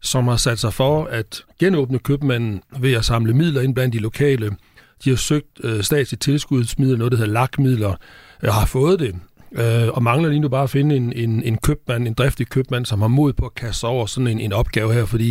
som 0.00 0.28
har 0.28 0.37
sat 0.37 0.59
sig 0.59 0.75
for 0.75 1.04
at 1.04 1.43
genåbne 1.59 1.99
købmanden 1.99 2.62
ved 2.78 2.93
at 2.93 3.04
samle 3.04 3.35
midler 3.35 3.61
ind 3.61 3.75
blandt 3.75 3.93
de 3.93 3.99
lokale. 3.99 4.57
De 5.04 5.11
har 5.11 5.16
søgt 5.16 5.61
øh, 5.64 5.83
statsligt 5.83 6.23
tilskudsmidler, 6.23 6.97
noget 6.97 7.12
der 7.12 7.19
hedder 7.19 7.33
lakmidler, 7.33 7.95
og 8.43 8.54
har 8.54 8.66
fået 8.66 9.00
det. 9.00 9.14
Øh, 9.54 9.88
og 9.88 10.02
mangler 10.02 10.28
lige 10.28 10.40
nu 10.40 10.49
bare 10.49 10.62
at 10.62 10.70
finde 10.70 10.96
en, 10.96 11.12
en, 11.12 11.42
en 11.42 11.58
købmand, 11.58 12.06
en 12.08 12.14
driftig 12.14 12.49
købmand, 12.49 12.87
som 12.87 13.00
har 13.00 13.08
mod 13.08 13.32
på 13.32 13.46
at 13.46 13.54
kaste 13.54 13.80
sig 13.80 13.88
over 13.88 14.06
sådan 14.06 14.26
en, 14.26 14.40
en 14.40 14.52
opgave 14.52 14.94
her, 14.94 15.04
fordi 15.04 15.28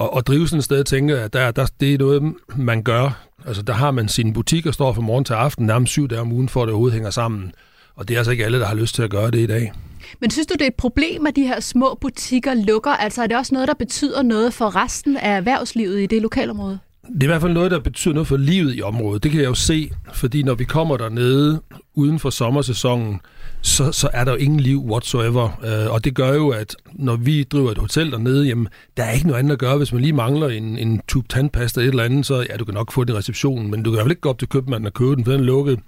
at, 0.00 0.10
og 0.10 0.26
drive 0.26 0.48
sådan 0.48 0.58
et 0.58 0.64
sted, 0.64 0.84
tænker 0.84 1.16
jeg, 1.16 1.32
der, 1.32 1.50
der, 1.50 1.66
det 1.80 1.94
er 1.94 1.98
noget, 1.98 2.34
man 2.56 2.82
gør. 2.82 3.26
Altså, 3.46 3.62
der 3.62 3.72
har 3.72 3.90
man 3.90 4.08
sin 4.08 4.32
butik 4.32 4.66
og 4.66 4.74
står 4.74 4.92
fra 4.92 5.00
morgen 5.00 5.24
til 5.24 5.34
aften, 5.34 5.66
nærmest 5.66 5.90
syv 5.90 6.08
dage 6.08 6.20
om 6.20 6.32
ugen, 6.32 6.48
for 6.48 6.62
at 6.62 6.66
det 6.66 6.72
overhovedet 6.72 6.94
hænger 6.94 7.10
sammen. 7.10 7.52
Og 7.96 8.08
det 8.08 8.14
er 8.14 8.18
altså 8.18 8.30
ikke 8.30 8.44
alle, 8.44 8.60
der 8.60 8.66
har 8.66 8.74
lyst 8.74 8.94
til 8.94 9.02
at 9.02 9.10
gøre 9.10 9.30
det 9.30 9.38
i 9.38 9.46
dag. 9.46 9.72
Men 10.20 10.30
synes 10.30 10.46
du, 10.46 10.54
det 10.54 10.62
er 10.62 10.66
et 10.66 10.74
problem, 10.74 11.26
at 11.26 11.36
de 11.36 11.42
her 11.42 11.60
små 11.60 11.98
butikker 12.00 12.54
lukker? 12.54 12.90
Altså 12.90 13.22
er 13.22 13.26
det 13.26 13.36
også 13.36 13.54
noget, 13.54 13.68
der 13.68 13.74
betyder 13.74 14.22
noget 14.22 14.54
for 14.54 14.76
resten 14.76 15.16
af 15.16 15.36
erhvervslivet 15.36 16.02
i 16.02 16.06
det 16.06 16.22
lokalområde? 16.22 16.78
Det 17.06 17.20
er 17.20 17.22
i 17.22 17.26
hvert 17.26 17.40
fald 17.40 17.52
noget, 17.52 17.70
der 17.70 17.80
betyder 17.80 18.14
noget 18.14 18.26
for 18.26 18.36
livet 18.36 18.76
i 18.76 18.82
området. 18.82 19.22
Det 19.22 19.30
kan 19.30 19.40
jeg 19.40 19.48
jo 19.48 19.54
se, 19.54 19.90
fordi 20.12 20.42
når 20.42 20.54
vi 20.54 20.64
kommer 20.64 20.96
dernede 20.96 21.60
uden 21.94 22.18
for 22.18 22.30
sommersæsonen, 22.30 23.20
så, 23.62 23.92
så 23.92 24.10
er 24.12 24.24
der 24.24 24.32
jo 24.32 24.38
ingen 24.38 24.60
liv 24.60 24.84
whatsoever. 24.84 25.60
Øh, 25.64 25.92
og 25.92 26.04
det 26.04 26.14
gør 26.14 26.34
jo, 26.34 26.48
at 26.48 26.76
når 26.92 27.16
vi 27.16 27.42
driver 27.42 27.70
et 27.70 27.78
hotel 27.78 28.10
dernede, 28.10 28.46
jamen, 28.46 28.68
der 28.96 29.02
er 29.02 29.10
ikke 29.10 29.26
noget 29.26 29.38
andet 29.38 29.52
at 29.52 29.58
gøre. 29.58 29.76
Hvis 29.76 29.92
man 29.92 30.02
lige 30.02 30.12
mangler 30.12 30.48
en, 30.48 30.78
en 30.78 31.00
tube 31.08 31.28
tandpasta 31.28 31.80
eller 31.80 31.88
et 31.88 31.92
eller 31.92 32.04
andet, 32.04 32.26
så 32.26 32.46
ja, 32.50 32.56
du 32.56 32.64
kan 32.64 32.74
nok 32.74 32.92
få 32.92 33.04
den 33.04 33.14
i 33.14 33.18
receptionen, 33.18 33.70
men 33.70 33.82
du 33.82 33.90
kan 33.90 33.94
i 33.94 33.96
hvert 33.96 34.04
fald 34.04 34.12
ikke 34.12 34.20
gå 34.20 34.28
op 34.28 34.38
til 34.38 34.48
købmanden 34.48 34.86
og 34.86 34.94
købe 34.94 35.16
den, 35.16 35.24
for 35.24 35.32
den 35.32 35.40
er 35.40 35.44
lukket. 35.44 35.78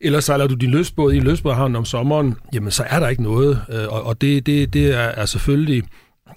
Eller 0.00 0.20
sejler 0.20 0.46
du 0.46 0.54
din 0.54 0.70
løsbåd 0.70 1.12
i 1.12 1.20
løsbådhavnen 1.20 1.76
om 1.76 1.84
sommeren, 1.84 2.34
jamen 2.52 2.70
så 2.70 2.84
er 2.86 3.00
der 3.00 3.08
ikke 3.08 3.22
noget. 3.22 3.62
Øh, 3.72 3.88
og 3.88 4.02
og 4.02 4.20
det, 4.20 4.46
det, 4.46 4.72
det 4.72 4.86
er, 4.86 4.98
er 4.98 5.26
selvfølgelig 5.26 5.82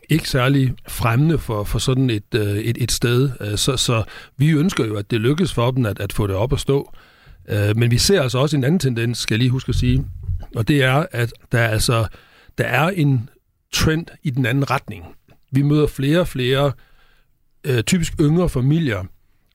ikke 0.09 0.29
særlig 0.29 0.73
fremmende 0.87 1.37
for, 1.37 1.63
for 1.63 1.79
sådan 1.79 2.09
et, 2.09 2.35
øh, 2.35 2.57
et, 2.57 2.77
et 2.79 2.91
sted. 2.91 3.29
Øh, 3.41 3.57
Så, 3.57 3.77
så 3.77 4.03
vi 4.37 4.49
ønsker 4.49 4.85
jo, 4.85 4.95
at 4.95 5.11
det 5.11 5.21
lykkes 5.21 5.53
for 5.53 5.71
dem 5.71 5.85
at, 5.85 5.99
at 5.99 6.13
få 6.13 6.27
det 6.27 6.35
op 6.35 6.53
at 6.53 6.59
stå. 6.59 6.93
Øh, 7.49 7.77
Men 7.77 7.91
vi 7.91 7.97
ser 7.97 8.21
altså 8.21 8.37
også 8.37 8.57
en 8.57 8.63
anden 8.63 8.79
tendens, 8.79 9.17
skal 9.17 9.35
jeg 9.35 9.39
lige 9.39 9.49
huske 9.49 9.69
at 9.69 9.75
sige, 9.75 10.05
og 10.55 10.67
det 10.67 10.83
er, 10.83 11.05
at 11.11 11.33
der 11.51 11.59
er, 11.59 11.67
altså, 11.67 12.07
der 12.57 12.63
er 12.63 12.89
en 12.89 13.29
trend 13.73 14.05
i 14.23 14.29
den 14.29 14.45
anden 14.45 14.69
retning. 14.71 15.03
Vi 15.51 15.61
møder 15.61 15.87
flere 15.87 16.19
og 16.19 16.27
flere 16.27 16.71
øh, 17.63 17.83
typisk 17.83 18.13
yngre 18.21 18.49
familier, 18.49 19.03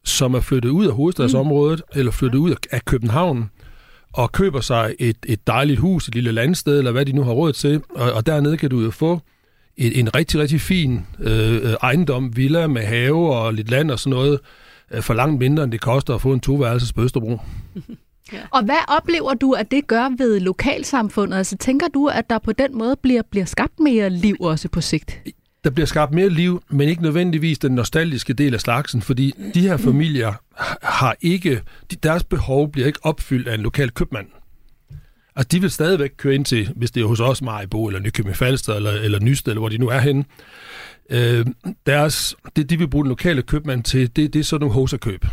som 0.05 0.35
er 0.35 0.41
flyttet 0.41 0.71
ud 0.71 0.87
af 0.87 0.93
hovedstadsområdet, 0.93 1.83
mm. 1.95 1.99
eller 1.99 2.13
flyttet 2.13 2.39
ud 2.39 2.55
af 2.71 2.85
København, 2.85 3.51
og 4.13 4.33
køber 4.33 4.61
sig 4.61 4.95
et, 4.99 5.17
et 5.27 5.47
dejligt 5.47 5.81
hus, 5.81 6.09
et 6.09 6.15
lille 6.15 6.33
landsted, 6.33 6.79
eller 6.79 6.93
hvad 6.93 7.07
de 7.07 7.13
nu 7.13 7.23
har 7.23 7.33
råd 7.33 7.53
til. 7.53 7.83
Og, 7.91 8.13
og 8.13 8.27
dernede 8.27 8.57
kan 8.57 8.71
du 8.71 8.81
jo 8.81 8.91
få 8.91 9.21
en, 9.77 9.93
en 9.93 10.15
rigtig, 10.15 10.41
rigtig 10.41 10.61
fin 10.61 11.07
øh, 11.21 11.73
ejendom, 11.83 12.37
villa 12.37 12.67
med 12.67 12.83
have 12.83 13.35
og 13.35 13.55
lidt 13.55 13.71
land 13.71 13.91
og 13.91 13.99
sådan 13.99 14.17
noget, 14.17 14.41
øh, 14.91 15.03
for 15.03 15.15
langt 15.15 15.39
mindre, 15.39 15.65
end 15.65 15.73
det 15.73 15.81
koster 15.81 16.15
at 16.15 16.21
få 16.21 16.33
en 16.33 16.41
toværelses 16.41 16.93
på 16.93 17.03
Østerbro. 17.03 17.39
Og 18.51 18.65
hvad 18.65 18.97
oplever 18.97 19.35
du, 19.35 19.53
at 19.53 19.71
det 19.71 19.87
gør 19.87 20.17
ved 20.19 20.41
lokalsamfundet? 20.41 21.37
Altså 21.37 21.57
tænker 21.57 21.89
du, 21.89 22.07
at 22.07 22.31
der 22.31 22.39
på 22.39 22.53
den 22.53 22.79
måde 22.79 22.97
bliver, 23.03 23.23
bliver 23.31 23.47
skabt 23.47 23.81
mere 23.81 24.11
liv 24.11 24.37
også 24.41 24.69
på 24.69 24.81
sigt? 24.81 25.21
Der 25.65 25.71
bliver 25.71 25.87
skabt 25.87 26.15
mere 26.15 26.29
liv, 26.29 26.63
men 26.69 26.89
ikke 26.89 27.03
nødvendigvis 27.03 27.59
den 27.59 27.73
nostalgiske 27.73 28.33
del 28.33 28.55
af 28.55 28.61
slagsen, 28.61 29.03
fordi 29.03 29.35
de 29.55 29.61
her 29.61 29.77
familier 29.77 30.33
har 30.83 31.17
ikke, 31.21 31.61
de, 31.91 31.97
deres 31.97 32.25
behov 32.25 32.71
bliver 32.73 32.87
ikke 32.87 32.99
opfyldt 33.03 33.49
af 33.49 33.55
en 33.55 33.61
lokal 33.61 33.91
købmand. 33.91 34.27
Altså, 35.37 35.49
de 35.53 35.61
vil 35.61 35.71
stadigvæk 35.71 36.11
køre 36.17 36.35
ind 36.35 36.45
til, 36.45 36.73
hvis 36.77 36.91
det 36.91 37.03
er 37.03 37.07
hos 37.07 37.21
os, 37.21 37.43
Maribo, 37.43 37.87
eller 37.87 38.01
Nykøbing 38.01 38.37
Falster, 38.37 38.75
eller, 38.75 38.91
eller 38.91 39.21
Nysted, 39.21 39.53
eller 39.53 39.61
hvor 39.61 39.69
de 39.69 39.79
nu 39.79 39.89
er 39.89 39.99
henne. 39.99 40.25
Øh, 41.11 41.47
deres, 41.87 42.37
det, 42.57 42.71
de 42.71 42.79
vil 42.79 42.89
bruge 42.89 43.05
den 43.05 43.09
lokale 43.09 43.43
købmand 43.43 43.83
til, 43.83 44.17
det, 44.17 44.33
det 44.33 44.41
er 44.41 44.45
sådan 44.45 44.61
nogle 44.61 44.75
hoserkøb. 44.75 45.27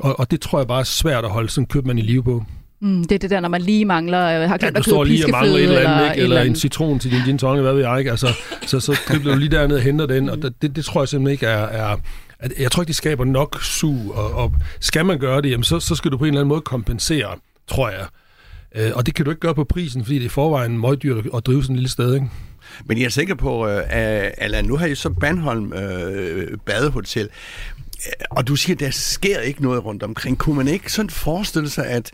Og, 0.00 0.20
og 0.20 0.30
det 0.30 0.40
tror 0.40 0.58
jeg 0.58 0.66
bare 0.68 0.80
er 0.80 0.84
svært 0.84 1.24
at 1.24 1.30
holde 1.30 1.48
sådan 1.48 1.62
en 1.62 1.66
købmand 1.66 1.98
i 1.98 2.02
live 2.02 2.22
på. 2.22 2.44
Mm, 2.80 3.04
det 3.04 3.12
er 3.12 3.18
det 3.18 3.30
der, 3.30 3.40
når 3.40 3.48
man 3.48 3.62
lige 3.62 3.84
mangler, 3.84 4.20
øh, 4.20 4.48
har 4.48 4.58
Ja, 4.62 4.68
glemt 4.68 4.86
du 4.86 5.00
at 5.00 5.06
købe 5.06 5.08
lige 5.08 5.26
og 5.26 5.30
mangler 5.30 5.56
et 5.56 5.62
eller 5.62 5.90
andet, 5.90 6.10
ikke? 6.10 6.22
eller, 6.22 6.42
en 6.42 6.56
citron 6.56 6.98
til 6.98 7.10
din 7.10 7.20
gin 7.24 7.38
tonic, 7.38 7.62
hvad 7.62 7.72
ved 7.72 7.82
jeg 7.82 7.98
ikke. 7.98 8.10
Altså, 8.10 8.28
så, 8.66 8.80
så 8.80 8.92
kribler 9.06 9.32
du 9.32 9.38
lige 9.38 9.50
derned 9.50 9.76
og 9.76 9.82
henter 9.82 10.06
den, 10.06 10.28
og 10.28 10.42
det, 10.62 10.76
det 10.76 10.84
tror 10.84 11.00
jeg 11.00 11.08
simpelthen 11.08 11.32
ikke 11.32 11.46
er, 11.46 11.66
er, 11.66 11.96
at 12.38 12.52
jeg 12.58 12.72
tror 12.72 12.82
ikke, 12.82 12.88
det 12.88 12.96
skaber 12.96 13.24
nok 13.24 13.58
sug, 13.62 14.12
og, 14.14 14.34
og 14.34 14.52
skal 14.80 15.06
man 15.06 15.18
gøre 15.18 15.42
det, 15.42 15.50
jamen, 15.50 15.64
så, 15.64 15.80
så 15.80 15.94
skal 15.94 16.10
du 16.10 16.18
på 16.18 16.24
en 16.24 16.28
eller 16.28 16.40
anden 16.40 16.48
måde 16.48 16.60
kompensere, 16.60 17.30
tror 17.68 17.88
jeg. 17.88 18.06
Øh, 18.76 18.92
og 18.94 19.06
det 19.06 19.14
kan 19.14 19.24
du 19.24 19.30
ikke 19.30 19.40
gøre 19.40 19.54
på 19.54 19.64
prisen, 19.64 20.04
fordi 20.04 20.14
det 20.14 20.22
er 20.22 20.26
i 20.26 20.28
forvejen 20.28 20.78
møgdyrt 20.78 21.26
at 21.34 21.46
drive 21.46 21.62
sådan 21.62 21.76
et 21.76 21.80
lille 21.80 21.90
sted, 21.90 22.14
ikke? 22.14 22.26
Men 22.84 22.98
jeg 22.98 23.04
er 23.04 23.10
sikker 23.10 23.34
på, 23.34 23.68
øh, 23.68 23.82
at 23.88 24.34
Allan, 24.38 24.64
nu 24.64 24.76
har 24.76 24.86
I 24.86 24.94
så 24.94 25.10
Bandholm 25.10 25.72
øh, 25.72 26.58
Badehotel, 26.66 27.28
øh, 28.06 28.12
og 28.30 28.48
du 28.48 28.56
siger, 28.56 28.76
der 28.76 28.90
sker 28.90 29.40
ikke 29.40 29.62
noget 29.62 29.84
rundt 29.84 30.02
omkring. 30.02 30.38
Kunne 30.38 30.56
man 30.56 30.68
ikke 30.68 30.92
sådan 30.92 31.10
forestille 31.10 31.70
sig, 31.70 31.86
at 31.86 32.12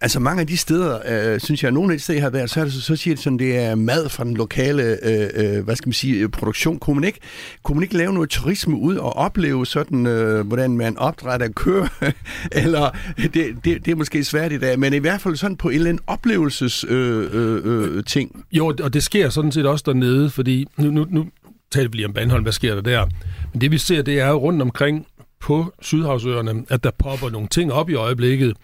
Altså 0.00 0.20
mange 0.20 0.40
af 0.40 0.46
de 0.46 0.56
steder, 0.56 0.98
øh, 1.34 1.40
synes 1.40 1.62
jeg, 1.62 1.70
nogle 1.70 1.92
af 1.92 1.98
de 1.98 2.02
steder, 2.04 2.16
jeg 2.16 2.24
har 2.24 2.30
været, 2.30 2.50
så, 2.50 2.60
er 2.60 2.64
det, 2.64 2.72
så 2.72 2.96
siger 2.96 3.14
det 3.14 3.24
sådan, 3.24 3.38
det 3.38 3.56
er 3.56 3.74
mad 3.74 4.08
fra 4.08 4.24
den 4.24 4.36
lokale, 4.36 4.82
øh, 5.02 5.30
øh, 5.34 5.64
hvad 5.64 5.76
skal 5.76 5.88
man 5.88 5.92
sige, 5.92 6.14
øh, 6.14 6.28
produktion. 6.28 6.78
Kunne 6.78 6.94
man, 6.94 7.04
ikke, 7.04 7.18
kunne 7.62 7.76
man 7.76 7.82
ikke 7.82 7.96
lave 7.96 8.12
noget 8.12 8.30
turisme 8.30 8.76
ud 8.76 8.96
og 8.96 9.16
opleve 9.16 9.66
sådan, 9.66 10.06
øh, 10.06 10.46
hvordan 10.46 10.76
man 10.76 10.98
opdrætter 10.98 11.48
køer? 11.48 11.88
Eller, 12.52 12.90
det, 13.16 13.34
det, 13.34 13.64
det 13.64 13.88
er 13.88 13.94
måske 13.94 14.24
svært 14.24 14.52
i 14.52 14.58
dag, 14.58 14.78
men 14.78 14.92
i 14.92 14.98
hvert 14.98 15.20
fald 15.20 15.36
sådan 15.36 15.56
på 15.56 15.68
en 15.68 15.74
eller 15.74 15.88
anden 15.88 16.02
oplevelses 16.06 16.84
øh, 16.88 17.28
øh, 17.32 17.60
øh, 17.64 18.04
ting. 18.04 18.44
Jo, 18.52 18.74
og 18.82 18.94
det 18.94 19.02
sker 19.02 19.28
sådan 19.28 19.52
set 19.52 19.66
også 19.66 19.82
dernede, 19.86 20.30
fordi 20.30 20.66
nu, 20.76 20.90
nu, 20.90 21.06
nu 21.10 21.26
taler 21.70 21.88
vi 21.88 21.96
lige 21.96 22.06
om 22.06 22.12
Bandholm, 22.12 22.42
hvad 22.42 22.52
sker 22.52 22.74
der 22.74 22.82
der? 22.82 23.06
Men 23.52 23.60
det 23.60 23.70
vi 23.70 23.78
ser, 23.78 24.02
det 24.02 24.20
er 24.20 24.32
rundt 24.32 24.62
omkring 24.62 25.06
på 25.40 25.72
Sydhavsøerne, 25.82 26.64
at 26.68 26.84
der 26.84 26.90
popper 26.98 27.30
nogle 27.30 27.48
ting 27.48 27.72
op 27.72 27.90
i 27.90 27.94
øjeblikket, 27.94 28.56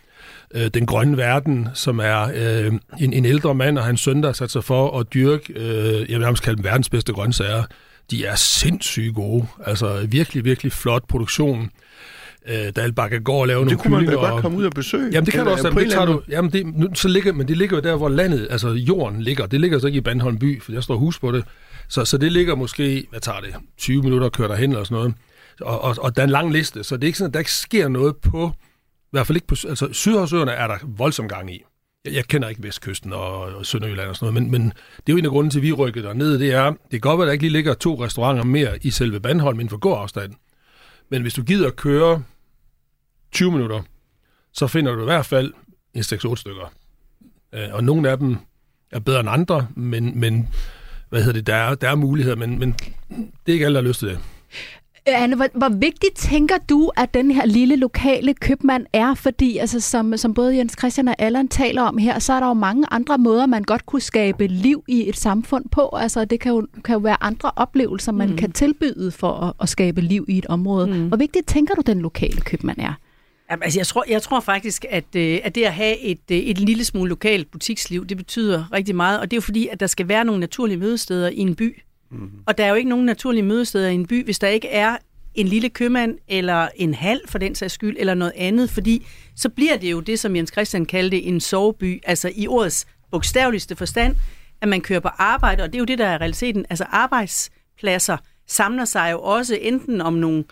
øh, 0.55 0.67
den 0.67 0.87
grønne 0.87 1.17
verden, 1.17 1.69
som 1.75 1.99
er 1.99 2.23
øh, 2.35 2.73
en, 3.01 3.13
en 3.13 3.25
ældre 3.25 3.55
mand 3.55 3.79
og 3.79 3.85
hans 3.85 4.01
søn, 4.01 4.23
der 4.23 4.29
har 4.29 4.33
sat 4.33 4.51
sig 4.51 4.65
for 4.65 4.99
at 4.99 5.15
dyrke, 5.15 5.53
øh, 5.57 5.95
jeg 5.95 6.09
vil 6.09 6.21
nærmest 6.21 6.43
kalde 6.43 6.57
dem 6.57 6.65
verdens 6.65 6.89
bedste 6.89 7.13
grøntsager. 7.13 7.65
De 8.11 8.25
er 8.25 8.35
sindssygt 8.35 9.15
gode. 9.15 9.47
Altså 9.65 10.07
virkelig, 10.09 10.45
virkelig 10.45 10.73
flot 10.73 11.03
produktion. 11.09 11.71
Øh, 12.49 12.73
Dalbakke 12.77 13.21
går 13.21 13.41
og 13.41 13.47
laver 13.47 13.59
nogle 13.59 13.71
Det 13.71 13.79
kunne 13.79 13.91
man 13.97 14.07
da 14.07 14.13
godt 14.13 14.43
komme 14.43 14.59
ud 14.59 14.65
og 14.65 14.73
besøge. 14.73 15.11
Jamen 15.13 15.27
det 15.27 15.35
kan 15.35 15.45
du 15.45 15.51
også, 15.51 15.71
på 15.71 15.81
det 15.81 15.91
tager 15.91 16.07
du, 16.07 16.23
jamen 16.29 16.53
det, 16.53 16.67
nu, 16.67 16.89
så 16.95 17.09
ligger, 17.09 17.33
men 17.33 17.49
det 17.49 17.57
ligger 17.57 17.77
jo 17.77 17.83
der, 17.83 17.97
hvor 17.97 18.09
landet, 18.09 18.47
altså 18.51 18.69
jorden 18.69 19.23
ligger. 19.23 19.47
Det 19.47 19.61
ligger 19.61 19.79
så 19.79 19.87
ikke 19.87 19.97
i 19.97 20.01
Bandholm 20.01 20.39
by, 20.39 20.63
for 20.63 20.73
jeg 20.73 20.83
står 20.83 20.97
hus 20.97 21.19
på 21.19 21.33
det. 21.33 21.45
Så, 21.89 22.05
så 22.05 22.19
det 22.19 22.33
ligger 22.33 22.55
måske, 22.55 23.07
hvad 23.11 23.21
tager 23.21 23.41
det, 23.41 23.55
20 23.79 24.03
minutter 24.03 24.27
at 24.27 24.33
køre 24.33 24.49
derhen 24.49 24.71
eller 24.71 24.85
sådan 24.85 24.95
noget. 24.95 25.15
Og, 25.61 25.85
og, 25.85 25.97
og 26.01 26.17
der 26.17 26.23
er 26.23 26.27
en 26.27 26.31
lang 26.31 26.53
liste, 26.53 26.85
så 26.85 26.97
det 26.97 27.05
er 27.05 27.07
ikke 27.07 27.19
sådan, 27.19 27.31
at 27.31 27.35
der 27.35 27.41
ikke 27.41 27.53
sker 27.53 27.89
noget 27.89 28.17
på 28.17 28.53
i 29.13 29.17
hvert 29.17 29.27
fald 29.27 29.37
ikke 29.37 29.47
på... 29.47 29.57
Altså, 29.69 29.89
Sydhavsøerne 29.93 30.53
er 30.53 30.67
der 30.67 30.79
voldsom 30.83 31.29
gang 31.29 31.55
i. 31.55 31.63
Jeg, 32.05 32.13
jeg 32.13 32.25
kender 32.25 32.49
ikke 32.49 32.63
Vestkysten 32.63 33.13
og, 33.13 33.41
og 33.41 33.67
Sønderjylland 33.67 34.09
og 34.09 34.17
sådan 34.17 34.35
noget, 34.35 34.51
men, 34.51 34.63
men 34.63 34.73
det 34.97 35.09
er 35.09 35.13
jo 35.13 35.17
en 35.17 35.25
af 35.25 35.31
grunden 35.31 35.51
til, 35.51 35.59
at 35.59 35.63
vi 35.63 35.73
rykkede 35.73 36.07
dernede. 36.07 36.39
Det 36.39 36.53
er, 36.53 36.71
det 36.71 36.91
kan 36.91 37.01
godt 37.01 37.19
være, 37.19 37.25
at 37.25 37.27
der 37.27 37.33
ikke 37.33 37.43
lige 37.43 37.53
ligger 37.53 37.75
to 37.75 38.05
restauranter 38.05 38.45
mere 38.45 38.79
i 38.83 38.91
selve 38.91 39.21
Bandholm 39.21 39.61
inden 39.61 39.71
for 39.71 39.77
gåafstand. 39.77 40.35
Men 41.09 41.23
hvis 41.23 41.35
du 41.35 41.43
gider 41.43 41.67
at 41.67 41.77
køre 41.77 42.23
20 43.33 43.53
minutter, 43.53 43.83
så 44.53 44.67
finder 44.67 44.95
du 44.95 45.01
i 45.01 45.05
hvert 45.05 45.27
fald 45.27 45.53
en 45.95 46.01
6-8 46.01 46.37
stykker. 46.37 46.73
Øh, 47.53 47.69
og 47.73 47.85
nogle 47.85 48.11
af 48.11 48.19
dem 48.19 48.37
er 48.91 49.01
bedre 49.01 49.21
end 49.21 49.29
andre, 49.31 49.69
men, 49.77 50.21
men 50.21 50.49
hvad 51.09 51.23
hedder 51.23 51.39
det, 51.39 51.47
der 51.47 51.55
er, 51.55 51.75
der 51.75 51.91
er 51.91 51.95
muligheder, 51.95 52.37
men, 52.37 52.59
men 52.59 52.73
det 53.11 53.49
er 53.49 53.53
ikke 53.53 53.65
alle, 53.65 53.75
der 53.75 53.83
har 53.83 53.89
lyst 53.89 53.99
til 53.99 54.09
det. 54.09 54.19
Anne, 55.07 55.37
hvor, 55.37 55.47
hvor 55.55 55.69
vigtigt 55.69 56.17
tænker 56.17 56.59
du, 56.69 56.91
at 56.97 57.15
den 57.15 57.31
her 57.31 57.47
lille 57.47 57.77
lokale 57.77 58.35
købmand 58.35 58.87
er? 58.93 59.15
Fordi 59.15 59.59
altså, 59.59 59.81
som, 59.81 60.17
som 60.17 60.35
både 60.35 60.57
Jens 60.57 60.75
Christian 60.79 61.09
og 61.09 61.15
Allan 61.19 61.49
taler 61.49 61.83
om 61.83 61.99
her, 61.99 62.19
så 62.19 62.33
er 62.33 62.41
der 62.41 62.47
jo 62.47 62.55
mange 62.55 62.87
andre 62.91 63.19
måder, 63.19 63.47
man 63.47 63.63
godt 63.63 63.87
kunne 63.87 64.03
skabe 64.03 64.47
liv 64.47 64.85
i 64.89 65.09
et 65.09 65.17
samfund 65.17 65.65
på. 65.69 65.89
Altså, 65.89 66.25
det 66.25 66.41
kan 66.41 66.53
jo, 66.53 66.67
kan 66.85 66.93
jo 66.93 66.99
være 66.99 67.23
andre 67.23 67.51
oplevelser, 67.57 68.13
man 68.13 68.31
mm. 68.31 68.37
kan 68.37 68.53
tilbyde 68.53 69.11
for 69.11 69.33
at, 69.33 69.53
at 69.61 69.69
skabe 69.69 70.01
liv 70.01 70.25
i 70.29 70.39
et 70.39 70.47
område. 70.47 70.87
Mm. 70.87 71.09
Hvor 71.09 71.17
vigtigt 71.17 71.47
tænker 71.47 71.75
du, 71.75 71.83
den 71.87 72.01
lokale 72.01 72.41
købmand 72.41 72.79
er? 72.79 72.93
Jamen, 73.51 73.63
altså, 73.63 73.79
jeg, 73.79 73.87
tror, 73.87 74.05
jeg 74.09 74.23
tror 74.23 74.41
faktisk, 74.41 74.85
at, 74.91 75.17
øh, 75.17 75.39
at 75.45 75.55
det 75.55 75.65
at 75.65 75.73
have 75.73 75.99
et, 75.99 76.21
øh, 76.31 76.39
et 76.39 76.59
lille 76.59 76.85
smule 76.85 77.09
lokalt 77.09 77.51
butiksliv, 77.51 78.07
det 78.07 78.17
betyder 78.17 78.65
rigtig 78.73 78.97
meget. 78.97 79.21
Og 79.21 79.31
det 79.31 79.37
er 79.37 79.39
jo 79.39 79.43
fordi, 79.43 79.69
at 79.69 79.81
der 79.81 79.87
skal 79.87 80.09
være 80.09 80.25
nogle 80.25 80.41
naturlige 80.41 80.79
mødesteder 80.79 81.29
i 81.29 81.39
en 81.39 81.55
by. 81.55 81.83
Mm. 82.13 82.31
Og 82.47 82.59
der 82.59 82.65
er 82.65 82.69
jo 82.69 82.75
ikke 82.75 82.91
nogen 82.91 83.07
naturlige 83.07 83.43
mødesteder 83.43 83.89
i 83.89 83.95
en 83.95 84.07
by, 84.07 84.25
hvis 84.25 84.39
der 84.39 84.49
ikke 84.49 84.69
er 84.69 84.97
en 85.35 85.49
lille 85.49 85.69
købmand, 85.69 86.19
eller 86.29 86.69
en 86.77 86.95
hal 86.95 87.21
for 87.27 87.39
den 87.39 87.55
sags 87.55 87.75
skyld, 87.75 87.97
eller 87.99 88.15
noget 88.15 88.33
andet, 88.37 88.71
fordi 88.71 89.07
så 89.37 89.49
bliver 89.49 89.77
det 89.77 89.91
jo 89.91 90.01
det, 90.01 90.19
som 90.19 90.37
Jens 90.37 90.53
Christian 90.53 90.87
kaldte 90.87 91.23
en 91.23 91.41
soveby, 91.41 92.01
altså 92.07 92.33
i 92.37 92.47
ordets 92.47 92.87
bogstaveligste 93.11 93.77
forstand, 93.77 94.17
at 94.61 94.69
man 94.69 94.81
kører 94.81 95.01
på 95.01 95.09
arbejde, 95.09 95.63
og 95.63 95.69
det 95.69 95.75
er 95.75 95.79
jo 95.79 95.85
det, 95.85 95.99
der 95.99 96.07
er 96.07 96.21
realiteten. 96.21 96.67
Altså 96.71 96.85
arbejdspladser 96.85 98.17
samler 98.47 98.85
sig 98.85 99.09
jo 99.13 99.21
også 99.23 99.59
enten 99.61 100.01
om 100.01 100.15
nogle 100.15 100.45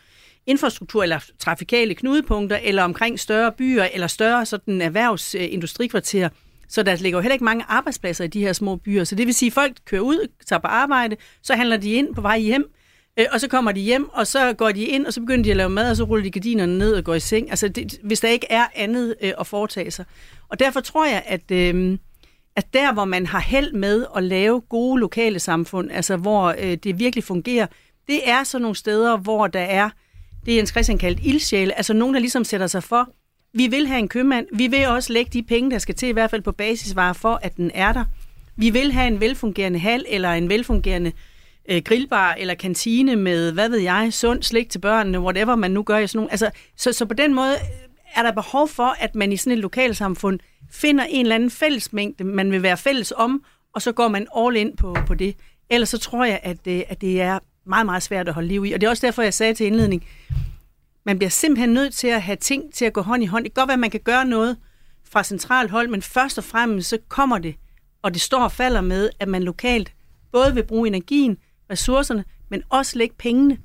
infrastruktur 0.47 1.03
eller 1.03 1.25
trafikale 1.39 1.95
knudepunkter, 1.95 2.59
eller 2.63 2.83
omkring 2.83 3.21
større 3.21 3.53
byer, 3.53 3.85
eller 3.85 4.07
større 4.07 4.47
sådan 4.47 4.83
erhvervsindustrikvarterer. 4.83 6.29
Øh, 6.29 6.50
så 6.71 6.83
der 6.83 6.97
ligger 6.97 7.19
jo 7.19 7.23
heller 7.23 7.33
ikke 7.33 7.45
mange 7.45 7.65
arbejdspladser 7.69 8.25
i 8.25 8.29
de 8.29 8.41
her 8.41 8.53
små 8.53 8.77
byer. 8.77 9.05
Så 9.05 9.15
det 9.15 9.27
vil 9.27 9.35
sige, 9.35 9.47
at 9.47 9.53
folk 9.53 9.73
kører 9.85 10.03
ud, 10.03 10.29
tager 10.47 10.61
på 10.61 10.67
arbejde, 10.67 11.17
så 11.43 11.55
handler 11.55 11.77
de 11.77 11.93
ind 11.93 12.15
på 12.15 12.21
vej 12.21 12.39
hjem, 12.39 12.71
øh, 13.19 13.27
og 13.33 13.41
så 13.41 13.49
kommer 13.49 13.73
de 13.73 13.81
hjem, 13.81 14.09
og 14.09 14.27
så 14.27 14.53
går 14.53 14.73
de 14.73 14.85
ind, 14.85 15.07
og 15.07 15.13
så 15.13 15.21
begynder 15.21 15.45
de 15.45 15.51
at 15.51 15.57
lave 15.57 15.71
mad, 15.71 15.91
og 15.91 15.97
så 15.97 16.05
ruller 16.05 16.25
de 16.25 16.31
gardinerne 16.31 16.79
ned 16.79 16.95
og 16.95 17.05
går 17.05 17.15
i 17.15 17.21
seng. 17.21 17.51
Altså, 17.51 17.69
det, 17.69 17.99
hvis 18.03 18.21
der 18.21 18.29
ikke 18.29 18.47
er 18.51 18.67
andet 18.75 19.15
øh, 19.23 19.33
at 19.41 19.47
foretage 19.47 19.91
sig. 19.91 20.05
Og 20.49 20.61
derfor 20.61 20.81
tror 20.81 21.07
jeg, 21.07 21.23
at, 21.27 21.51
øh, 21.51 21.99
at 22.57 22.75
der, 22.75 22.93
hvor 22.93 23.05
man 23.05 23.27
har 23.27 23.41
held 23.41 23.73
med 23.73 24.07
at 24.17 24.23
lave 24.23 24.61
gode 24.61 25.01
lokale 25.01 25.39
samfund, 25.39 25.91
altså 25.93 26.17
hvor 26.17 26.55
øh, 26.59 26.77
det 26.77 26.99
virkelig 26.99 27.25
fungerer, 27.25 27.67
det 28.09 28.29
er 28.29 28.45
så 28.45 28.59
nogle 28.59 28.77
steder, 28.77 29.17
hvor 29.17 29.47
der 29.47 29.61
er 29.61 29.91
det 30.47 30.57
Jens 30.57 30.71
Christian 30.71 30.99
kaldt 30.99 31.21
ildsjæle, 31.23 31.77
altså 31.77 31.93
nogen, 31.93 32.15
der 32.15 32.21
ligesom 32.21 32.45
sætter 32.45 32.67
sig 32.67 32.83
for, 32.83 33.09
vi 33.55 33.67
vil 33.67 33.87
have 33.87 33.99
en 33.99 34.09
købmand, 34.09 34.47
vi 34.53 34.67
vil 34.67 34.89
også 34.89 35.13
lægge 35.13 35.31
de 35.33 35.43
penge, 35.43 35.71
der 35.71 35.79
skal 35.79 35.95
til, 35.95 36.09
i 36.09 36.13
hvert 36.13 36.31
fald 36.31 36.43
på 36.43 36.53
basisvarer, 36.53 37.13
for 37.13 37.41
at 37.43 37.57
den 37.57 37.71
er 37.75 37.93
der. 37.93 38.05
Vi 38.57 38.71
vil 38.71 38.93
have 38.93 39.07
en 39.07 39.21
velfungerende 39.21 39.79
hal, 39.79 40.05
eller 40.09 40.33
en 40.33 40.49
velfungerende 40.49 41.13
øh, 41.69 41.83
grillbar, 41.83 42.35
eller 42.39 42.55
kantine 42.55 43.17
med, 43.17 43.53
hvad 43.53 43.69
ved 43.69 43.79
jeg, 43.79 44.09
sund 44.11 44.43
slik 44.43 44.71
til 44.71 44.79
børnene, 44.79 45.21
whatever 45.21 45.55
man 45.55 45.71
nu 45.71 45.83
gør 45.83 45.99
i 45.99 46.07
sådan 46.07 46.19
nogle. 46.19 46.31
Altså, 46.31 46.51
så, 46.77 46.93
så 46.93 47.07
på 47.07 47.15
den 47.15 47.35
måde 47.35 47.53
øh, 47.53 47.89
er 48.17 48.23
der 48.23 48.33
behov 48.33 48.69
for, 48.69 48.97
at 48.99 49.15
man 49.15 49.33
i 49.33 49.37
sådan 49.37 49.53
et 49.53 49.59
lokalsamfund 49.59 50.39
finder 50.71 51.05
en 51.05 51.27
eller 51.27 51.35
anden 51.35 51.51
fællesmængde, 51.51 52.25
man 52.25 52.53
vil 52.53 52.63
være 52.63 52.77
fælles 52.77 53.13
om, 53.17 53.45
og 53.75 53.83
så 53.83 53.93
går 53.93 54.09
man 54.09 54.27
all 54.37 54.57
in 54.57 54.77
på, 54.77 54.97
på 55.07 55.15
det. 55.15 55.37
Ellers 55.71 55.89
så 55.89 55.99
tror 55.99 56.25
jeg, 56.25 56.41
at, 56.43 56.65
det, 56.65 56.85
at 56.89 57.01
det 57.01 57.21
er 57.21 57.39
meget, 57.67 57.87
meget 57.87 58.03
svært 58.03 58.29
at 58.29 58.35
holde 58.35 58.49
liv 58.49 58.65
i. 58.67 58.73
Og 58.73 58.81
det 58.81 58.87
er 58.87 58.91
også 58.91 59.07
derfor, 59.07 59.23
jeg 59.23 59.35
sagde 59.35 59.55
til 59.55 59.67
indledning, 59.67 60.05
man 61.11 61.19
bliver 61.19 61.31
simpelthen 61.31 61.71
nødt 61.71 61.95
til 61.95 62.09
at 62.09 62.23
have 62.23 62.37
ting 62.37 62.75
til 62.75 62.85
at 62.85 62.93
gå 62.93 63.01
hånd 63.01 63.23
i 63.23 63.27
hånd. 63.27 63.45
Det 63.45 63.55
kan 63.55 63.61
godt 63.61 63.69
være, 63.69 63.75
at 63.75 63.81
man 63.81 63.91
kan 63.91 64.01
gøre 64.01 64.25
noget 64.25 64.57
fra 65.05 65.25
centralt 65.25 65.71
hold, 65.71 65.89
men 65.89 66.03
først 66.03 66.39
og 66.39 66.45
fremmest 66.45 66.89
så 66.89 66.99
kommer 67.09 67.39
det, 67.39 67.55
og 68.03 68.15
det 68.15 68.23
står 68.23 68.45
og 68.45 68.53
falder 68.53 68.81
med, 68.81 69.11
at 69.21 69.29
man 69.29 69.43
lokalt 69.43 69.93
både 70.33 70.55
vil 70.55 70.67
bruge 70.67 70.89
energien, 70.89 71.37
ressourcerne, 71.71 72.25
men 72.51 72.63
også 72.69 72.99
lægge 72.99 73.15
pengene 73.19 73.59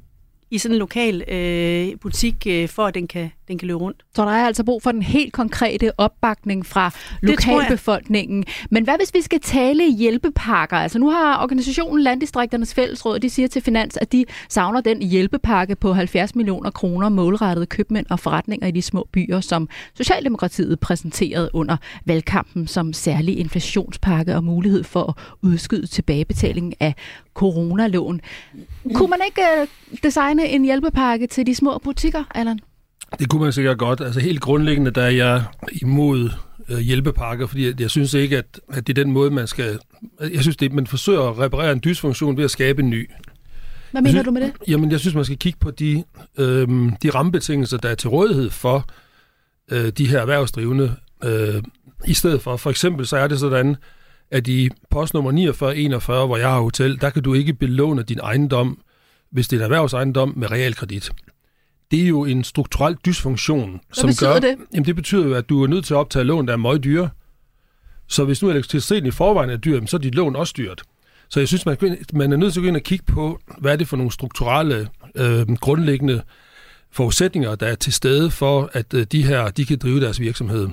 i 0.52 0.58
sådan 0.58 0.76
en 0.76 0.80
lokal 0.80 1.24
øh, 1.28 2.00
butik, 2.02 2.48
øh, 2.48 2.70
for 2.70 2.86
at 2.86 2.96
den 2.96 3.08
kan, 3.08 3.32
den 3.48 3.58
kan 3.58 3.68
løbe 3.68 3.80
rundt. 3.80 4.04
Så 4.16 4.26
der 4.26 4.32
er 4.32 4.46
altså 4.46 4.64
brug 4.64 4.84
for 4.84 4.92
den 4.92 5.02
helt 5.02 5.34
konkrete 5.34 6.00
opbakning 6.00 6.66
fra 6.66 6.92
lokalbefolkningen. 7.22 8.46
Men 8.72 8.84
hvad 8.84 8.94
hvis 8.98 9.14
vi 9.14 9.22
skal 9.22 9.40
tale 9.40 9.92
hjælpepakker? 9.94 10.78
Altså 10.78 11.00
nu 11.00 11.10
har 11.10 11.44
organisationen 11.44 12.04
Landdistrikternes 12.04 12.74
Fællesråd, 12.74 13.20
de 13.20 13.30
siger 13.30 13.48
til 13.48 13.62
Finans, 13.62 13.98
at 13.98 14.12
de 14.12 14.26
savner 14.50 14.82
den 14.82 15.02
hjælpepakke 15.02 15.76
på 15.76 15.94
70 15.94 16.36
millioner 16.36 16.72
kroner 16.72 17.10
målrettet 17.10 17.70
købmænd 17.70 18.06
og 18.10 18.20
forretninger 18.20 18.68
i 18.68 18.72
de 18.72 18.82
små 18.82 19.08
byer, 19.12 19.40
som 19.40 19.70
Socialdemokratiet 19.94 20.80
præsenterede 20.80 21.50
under 21.54 21.78
valgkampen 22.06 22.68
som 22.68 22.94
særlig 22.94 23.40
inflationspakke 23.40 24.36
og 24.36 24.44
mulighed 24.44 24.84
for 24.84 25.04
at 25.04 25.14
udskyde 25.42 25.88
tilbagebetaling 25.88 26.74
af 26.80 26.94
coronalån. 27.34 28.22
Kunne 28.94 29.10
man 29.10 29.20
ikke 29.26 29.42
øh, 29.62 29.68
designe 30.04 30.35
en 30.44 30.66
hjælpepakke 30.66 31.28
til 31.28 31.48
de 31.48 31.56
små 31.56 31.78
butikker, 31.84 32.24
Allan? 32.36 32.60
Det 33.20 33.30
kunne 33.30 33.42
man 33.42 33.54
sikkert 33.54 33.78
godt. 33.78 34.02
Altså 34.02 34.20
helt 34.20 34.42
grundlæggende, 34.42 34.92
der 34.92 35.02
er 35.02 35.10
jeg 35.10 35.44
imod 35.82 36.30
øh, 36.70 36.78
hjælpepakker, 36.78 37.48
fordi 37.48 37.66
jeg, 37.66 37.82
jeg 37.82 37.90
synes 37.90 38.14
ikke, 38.14 38.38
at, 38.38 38.60
at 38.74 38.88
det 38.88 38.98
er 38.98 39.04
den 39.04 39.14
måde, 39.14 39.32
man 39.32 39.48
skal... 39.48 39.80
Jeg 40.20 40.42
synes, 40.42 40.58
det, 40.58 40.74
man 40.74 40.88
forsøger 40.88 41.22
at 41.22 41.40
reparere 41.40 41.72
en 41.72 41.82
dysfunktion 41.84 42.38
ved 42.38 42.44
at 42.44 42.52
skabe 42.52 42.82
en 42.82 42.90
ny. 42.90 43.10
Hvad 43.92 44.02
mener 44.02 44.12
synes, 44.12 44.26
du 44.26 44.32
med 44.32 44.42
det? 44.42 44.54
Jamen, 44.68 44.92
jeg 44.92 45.00
synes, 45.00 45.16
man 45.16 45.26
skal 45.26 45.38
kigge 45.38 45.60
på 45.60 45.72
de, 45.72 46.04
øh, 46.38 46.68
de 47.04 47.10
rammebetingelser, 47.10 47.78
der 47.78 47.90
er 47.90 47.96
til 47.96 48.10
rådighed 48.10 48.50
for 48.50 48.86
øh, 49.72 49.90
de 49.90 50.08
her 50.08 50.20
erhvervsdrivende. 50.20 50.96
Øh, 51.24 51.64
I 52.06 52.14
stedet 52.14 52.42
for, 52.42 52.58
for 52.58 52.70
eksempel, 52.70 53.08
så 53.08 53.18
er 53.18 53.28
det 53.28 53.40
sådan, 53.40 53.76
at 54.32 54.48
i 54.48 54.70
postnummer 54.90 55.32
4941, 55.32 56.26
hvor 56.26 56.38
jeg 56.38 56.50
har 56.50 56.60
hotel, 56.60 57.02
der 57.02 57.10
kan 57.10 57.24
du 57.24 57.34
ikke 57.34 57.54
belåne 57.54 58.04
din 58.04 58.20
ejendom, 58.20 58.80
hvis 59.36 59.48
det 59.48 59.56
er 59.56 59.60
en 59.60 59.64
erhvervsejendom 59.64 60.34
med 60.36 60.52
realkredit 60.52 61.12
det 61.92 62.04
er 62.04 62.08
jo 62.08 62.26
en 62.26 62.44
strukturel 62.44 62.98
dysfunktion. 63.06 63.70
Hvad 63.70 64.14
som 64.14 64.28
gør, 64.28 64.40
det? 64.40 64.56
Jamen 64.74 64.86
det 64.86 64.96
betyder 64.96 65.28
jo, 65.28 65.34
at 65.34 65.50
du 65.50 65.64
er 65.64 65.68
nødt 65.68 65.86
til 65.86 65.94
at 65.94 65.98
optage 65.98 66.24
lån, 66.24 66.48
der 66.48 66.54
er 66.54 66.58
meget 66.58 66.84
dyre. 66.84 67.10
Så 68.08 68.26
hvis 68.26 68.42
nu 68.42 68.50
elektriciteten 68.50 69.06
i 69.06 69.12
forvejen 69.12 69.50
er 69.50 69.58
dyr, 69.58 69.86
så 69.86 69.98
er 69.98 70.02
dit 70.02 70.16
lån 70.16 70.36
også 70.36 70.54
dyrt. 70.58 70.84
Så 71.30 71.40
jeg 71.40 71.48
synes, 71.48 71.66
man, 71.66 71.98
man 72.14 72.34
er 72.34 72.38
nødt 72.38 72.54
til 72.54 72.60
at 72.60 72.64
gå 72.64 72.68
ind 72.68 72.76
og 72.76 72.82
kigge 72.82 73.06
på, 73.06 73.40
hvad 73.58 73.72
er 73.72 73.76
det 73.76 73.88
for 73.88 73.98
nogle 73.98 74.12
strukturelle, 74.12 74.90
øh, 75.16 75.56
grundlæggende 75.56 76.22
forudsætninger, 76.92 77.56
der 77.56 77.68
er 77.68 77.76
til 77.76 77.94
stede 77.94 78.32
for, 78.32 78.70
at 78.74 78.94
øh, 78.94 79.06
de 79.12 79.24
her 79.24 79.50
de 79.50 79.66
kan 79.66 79.78
drive 79.78 80.02
deres 80.02 80.20
virksomhed. 80.20 80.68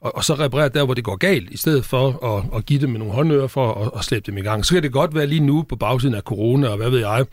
Og, 0.00 0.16
og 0.16 0.24
så 0.24 0.34
reparere 0.34 0.68
der, 0.68 0.84
hvor 0.84 0.94
det 0.94 1.04
går 1.04 1.16
galt, 1.16 1.50
i 1.50 1.56
stedet 1.56 1.84
for 1.84 2.36
at, 2.36 2.44
at 2.56 2.66
give 2.66 2.80
dem 2.80 2.90
nogle 2.90 3.12
håndører 3.12 3.46
for 3.46 3.84
at, 3.84 3.90
at 3.98 4.04
slæbe 4.04 4.26
dem 4.26 4.38
i 4.38 4.42
gang. 4.42 4.66
Så 4.66 4.74
kan 4.74 4.82
det 4.82 4.92
godt 4.92 5.14
være 5.14 5.26
lige 5.26 5.40
nu 5.40 5.62
på 5.62 5.76
bagsiden 5.76 6.14
af 6.14 6.22
corona, 6.22 6.68
og 6.68 6.76
hvad 6.76 6.90
ved 6.90 6.98
jeg, 6.98 7.26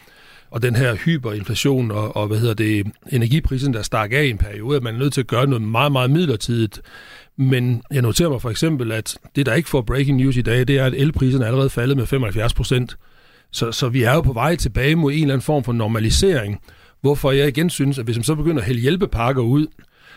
og 0.51 0.61
den 0.61 0.75
her 0.75 0.95
hyperinflation 0.95 1.91
og, 1.91 2.15
og 2.15 2.27
hvad 2.27 2.37
hedder 2.37 2.53
det, 2.53 2.87
energiprisen, 3.11 3.73
der 3.73 3.81
stak 3.81 4.13
af 4.13 4.23
i 4.23 4.29
en 4.29 4.37
periode, 4.37 4.77
at 4.77 4.83
man 4.83 4.95
er 4.95 4.99
nødt 4.99 5.13
til 5.13 5.21
at 5.21 5.27
gøre 5.27 5.47
noget 5.47 5.61
meget, 5.61 5.91
meget 5.91 6.11
midlertidigt. 6.11 6.81
Men 7.37 7.81
jeg 7.91 8.01
noterer 8.01 8.29
mig 8.29 8.41
for 8.41 8.49
eksempel, 8.49 8.91
at 8.91 9.17
det, 9.35 9.45
der 9.45 9.53
ikke 9.53 9.69
får 9.69 9.81
breaking 9.81 10.17
news 10.17 10.37
i 10.37 10.41
dag, 10.41 10.67
det 10.67 10.77
er, 10.77 10.85
at 10.85 10.93
elprisen 10.93 11.41
er 11.41 11.45
allerede 11.45 11.69
faldet 11.69 11.97
med 11.97 12.05
75 12.05 12.53
procent. 12.53 12.97
Så, 13.51 13.71
så 13.71 13.89
vi 13.89 14.03
er 14.03 14.13
jo 14.13 14.21
på 14.21 14.33
vej 14.33 14.55
tilbage 14.55 14.95
mod 14.95 15.13
en 15.13 15.21
eller 15.21 15.33
anden 15.33 15.45
form 15.45 15.63
for 15.63 15.73
normalisering, 15.73 16.59
hvorfor 17.01 17.31
jeg 17.31 17.47
igen 17.47 17.69
synes, 17.69 17.99
at 17.99 18.05
hvis 18.05 18.17
man 18.17 18.23
så 18.23 18.35
begynder 18.35 18.61
at 18.61 18.67
hælde 18.67 18.81
hjælpepakker 18.81 19.41
ud, 19.41 19.67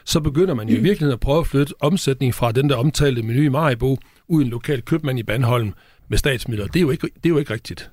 så 0.04 0.20
begynder 0.20 0.54
man 0.54 0.68
jo 0.68 0.74
i 0.74 0.80
virkeligheden 0.80 1.12
at 1.12 1.20
prøve 1.20 1.40
at 1.40 1.46
flytte 1.46 1.74
omsætning 1.80 2.34
fra 2.34 2.52
den 2.52 2.70
der 2.70 2.76
omtalte 2.76 3.22
menu 3.22 3.42
i 3.42 3.48
Maribo 3.48 3.98
ud 4.28 4.42
i 4.42 4.44
en 4.44 4.50
lokal 4.50 4.82
købmand 4.82 5.18
i 5.18 5.22
Bandholm 5.22 5.72
med 6.08 6.18
statsmidler. 6.18 6.66
Det 6.66 6.76
er 6.76 6.80
jo 6.80 6.90
ikke, 6.90 7.02
det 7.02 7.26
er 7.26 7.30
jo 7.30 7.38
ikke 7.38 7.52
rigtigt. 7.54 7.90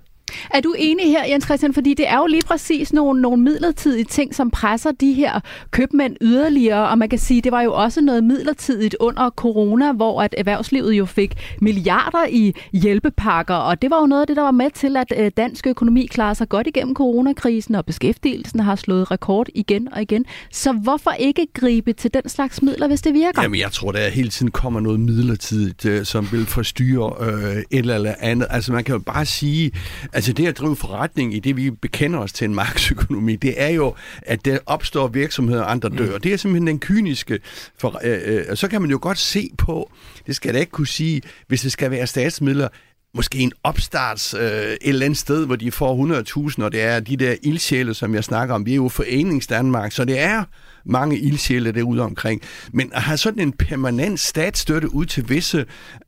Er 0.53 0.61
du 0.61 0.75
enig 0.77 1.05
her, 1.05 1.25
Jens 1.25 1.45
Christian? 1.45 1.73
Fordi 1.73 1.93
det 1.93 2.07
er 2.07 2.17
jo 2.17 2.25
lige 2.25 2.43
præcis 2.47 2.93
nogle, 2.93 3.21
nogle 3.21 3.41
midlertidige 3.41 4.03
ting, 4.03 4.35
som 4.35 4.51
presser 4.51 4.91
de 4.91 5.13
her 5.13 5.39
købmænd 5.71 6.15
yderligere. 6.21 6.89
Og 6.89 6.97
man 6.97 7.09
kan 7.09 7.19
sige, 7.19 7.41
det 7.41 7.51
var 7.51 7.61
jo 7.61 7.73
også 7.73 8.01
noget 8.01 8.23
midlertidigt 8.23 8.95
under 8.99 9.29
corona, 9.29 9.91
hvor 9.91 10.21
at 10.21 10.35
erhvervslivet 10.37 10.93
jo 10.93 11.05
fik 11.05 11.33
milliarder 11.61 12.25
i 12.29 12.53
hjælpepakker. 12.73 13.55
Og 13.55 13.81
det 13.81 13.89
var 13.89 13.99
jo 13.99 14.05
noget 14.05 14.21
af 14.21 14.27
det, 14.27 14.35
der 14.35 14.43
var 14.43 14.51
med 14.51 14.71
til, 14.71 14.97
at 14.97 15.13
øh, 15.17 15.31
dansk 15.37 15.67
økonomi 15.67 16.05
klarer 16.05 16.33
sig 16.33 16.49
godt 16.49 16.67
igennem 16.67 16.95
coronakrisen, 16.95 17.75
og 17.75 17.85
beskæftigelsen 17.85 18.59
har 18.59 18.75
slået 18.75 19.11
rekord 19.11 19.47
igen 19.55 19.93
og 19.93 20.01
igen. 20.01 20.25
Så 20.51 20.71
hvorfor 20.71 21.11
ikke 21.11 21.47
gribe 21.53 21.93
til 21.93 22.13
den 22.13 22.29
slags 22.29 22.61
midler, 22.61 22.87
hvis 22.87 23.01
det 23.01 23.13
virker? 23.13 23.41
Jamen, 23.41 23.59
jeg 23.59 23.71
tror, 23.71 23.91
der 23.91 24.09
hele 24.09 24.29
tiden 24.29 24.51
kommer 24.51 24.79
noget 24.79 24.99
midlertidigt, 24.99 25.85
øh, 25.85 26.05
som 26.05 26.27
vil 26.31 26.45
forstyrre 26.45 27.13
øh, 27.19 27.57
et 27.57 27.65
eller 27.71 28.15
andet. 28.19 28.47
Altså, 28.49 28.71
man 28.73 28.83
kan 28.83 28.93
jo 28.93 28.99
bare 28.99 29.25
sige, 29.25 29.71
Altså 30.19 30.33
det 30.33 30.47
at 30.47 30.57
drive 30.57 30.75
forretning 30.75 31.35
i 31.35 31.39
det, 31.39 31.57
vi 31.57 31.71
bekender 31.71 32.19
os 32.19 32.33
til 32.33 32.45
en 32.45 32.55
markedsøkonomi, 32.55 33.35
det 33.35 33.61
er 33.61 33.67
jo, 33.67 33.95
at 34.21 34.45
der 34.45 34.59
opstår 34.65 35.07
virksomheder, 35.07 35.61
og 35.61 35.71
andre 35.71 35.89
dør. 35.89 36.15
Mm. 36.15 36.21
Det 36.21 36.33
er 36.33 36.37
simpelthen 36.37 36.67
den 36.67 36.79
kyniske. 36.79 37.39
For, 37.77 38.01
øh, 38.03 38.45
øh, 38.49 38.57
så 38.57 38.67
kan 38.67 38.81
man 38.81 38.91
jo 38.91 38.99
godt 39.01 39.17
se 39.17 39.49
på, 39.57 39.91
det 40.27 40.35
skal 40.35 40.49
jeg 40.49 40.53
da 40.53 40.59
ikke 40.59 40.71
kunne 40.71 40.87
sige, 40.87 41.21
hvis 41.47 41.61
det 41.61 41.71
skal 41.71 41.91
være 41.91 42.07
statsmidler, 42.07 42.67
måske 43.13 43.37
en 43.37 43.51
opstarts 43.63 44.33
øh, 44.33 44.41
et 44.41 44.77
eller 44.81 45.05
andet 45.05 45.19
sted, 45.19 45.45
hvor 45.45 45.55
de 45.55 45.71
får 45.71 46.51
100.000, 46.57 46.63
og 46.63 46.71
det 46.71 46.81
er 46.81 46.99
de 46.99 47.17
der 47.17 47.35
ildsjæle, 47.43 47.93
som 47.93 48.15
jeg 48.15 48.23
snakker 48.23 48.55
om. 48.55 48.65
Vi 48.65 48.71
er 48.71 48.75
jo 48.75 48.89
Foreningsdanmark, 48.89 49.91
så 49.91 50.05
det 50.05 50.19
er 50.19 50.43
mange 50.85 51.19
ildsjæle 51.19 51.71
derude 51.71 52.01
omkring. 52.01 52.41
Men 52.73 52.91
at 52.93 53.01
have 53.01 53.17
sådan 53.17 53.39
en 53.39 53.53
permanent 53.53 54.19
statsstøtte 54.19 54.93
ud 54.93 55.05
til 55.05 55.29
visse 55.29 55.65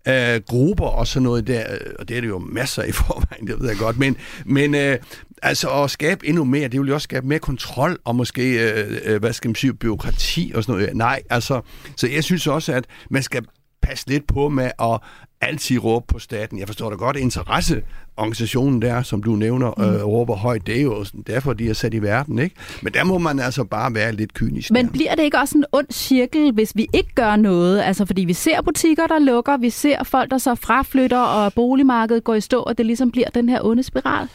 øh, 0.07 0.41
grupper 0.47 0.85
og 0.85 1.07
sådan 1.07 1.23
noget 1.23 1.47
der, 1.47 1.73
øh, 1.73 1.91
og 1.99 2.09
det 2.09 2.17
er 2.17 2.21
det 2.21 2.27
jo 2.27 2.39
masser 2.39 2.83
i 2.83 2.91
forvejen, 2.91 3.47
det 3.47 3.59
ved 3.59 3.69
jeg 3.69 3.77
godt, 3.77 3.97
men, 3.97 4.17
men 4.45 4.75
øh, 4.75 4.97
altså 5.41 5.69
at 5.69 5.91
skabe 5.91 6.27
endnu 6.27 6.43
mere, 6.43 6.67
det 6.67 6.79
vil 6.79 6.87
jo 6.87 6.93
også 6.93 7.05
skabe 7.05 7.27
mere 7.27 7.39
kontrol 7.39 7.99
og 8.05 8.15
måske, 8.15 8.71
øh, 8.71 8.97
øh 9.05 9.19
hvad 9.19 9.33
skal 9.33 9.49
man 9.49 9.55
sige, 9.55 9.73
byråkrati 9.73 10.51
og 10.55 10.63
sådan 10.63 10.79
noget. 10.79 10.95
Nej, 10.95 11.21
altså, 11.29 11.61
så 11.95 12.07
jeg 12.07 12.23
synes 12.23 12.47
også, 12.47 12.73
at 12.73 12.85
man 13.09 13.23
skal 13.23 13.45
passe 13.81 14.07
lidt 14.07 14.27
på 14.27 14.49
med 14.49 14.71
at 14.81 14.99
altid 15.41 15.83
råbe 15.83 16.05
på 16.07 16.19
staten. 16.19 16.59
Jeg 16.59 16.67
forstår 16.67 16.89
da 16.89 16.95
godt, 16.95 17.17
interesseorganisationen 17.17 18.81
der, 18.81 19.01
som 19.03 19.23
du 19.23 19.35
nævner, 19.35 19.73
mm. 19.77 19.83
øh, 19.83 20.03
råber 20.03 20.35
højt, 20.35 20.67
det 20.67 20.77
er 20.77 20.81
jo 20.81 21.05
derfor, 21.27 21.53
de 21.53 21.69
er 21.69 21.73
sat 21.73 21.93
i 21.93 22.01
verden, 22.01 22.39
ikke? 22.39 22.55
Men 22.81 22.93
der 22.93 23.03
må 23.03 23.17
man 23.17 23.39
altså 23.39 23.63
bare 23.63 23.93
være 23.93 24.11
lidt 24.11 24.33
kynisk. 24.33 24.71
Men 24.71 24.85
der. 24.85 24.91
bliver 24.91 25.15
det 25.15 25.23
ikke 25.23 25.37
også 25.37 25.57
en 25.57 25.65
ond 25.71 25.87
cirkel, 25.91 26.51
hvis 26.51 26.71
vi 26.75 26.87
ikke 26.93 27.13
gør 27.15 27.35
noget? 27.35 27.81
Altså, 27.81 28.05
fordi 28.05 28.21
vi 28.21 28.33
ser 28.33 28.61
butikker, 28.61 29.07
der 29.07 29.19
lukker, 29.19 29.57
vi 29.57 29.69
ser 29.69 30.03
folk, 30.03 30.31
der 30.31 30.37
så 30.37 30.55
fraflytter, 30.55 31.19
og 31.19 31.53
boligmarkedet 31.53 32.23
går 32.23 32.35
i 32.35 32.41
stå, 32.41 32.59
og 32.59 32.77
det 32.77 32.85
ligesom 32.85 33.11
bliver 33.11 33.29
den 33.29 33.49
her 33.49 33.59
onde 33.63 33.83
spiral? 33.83 34.27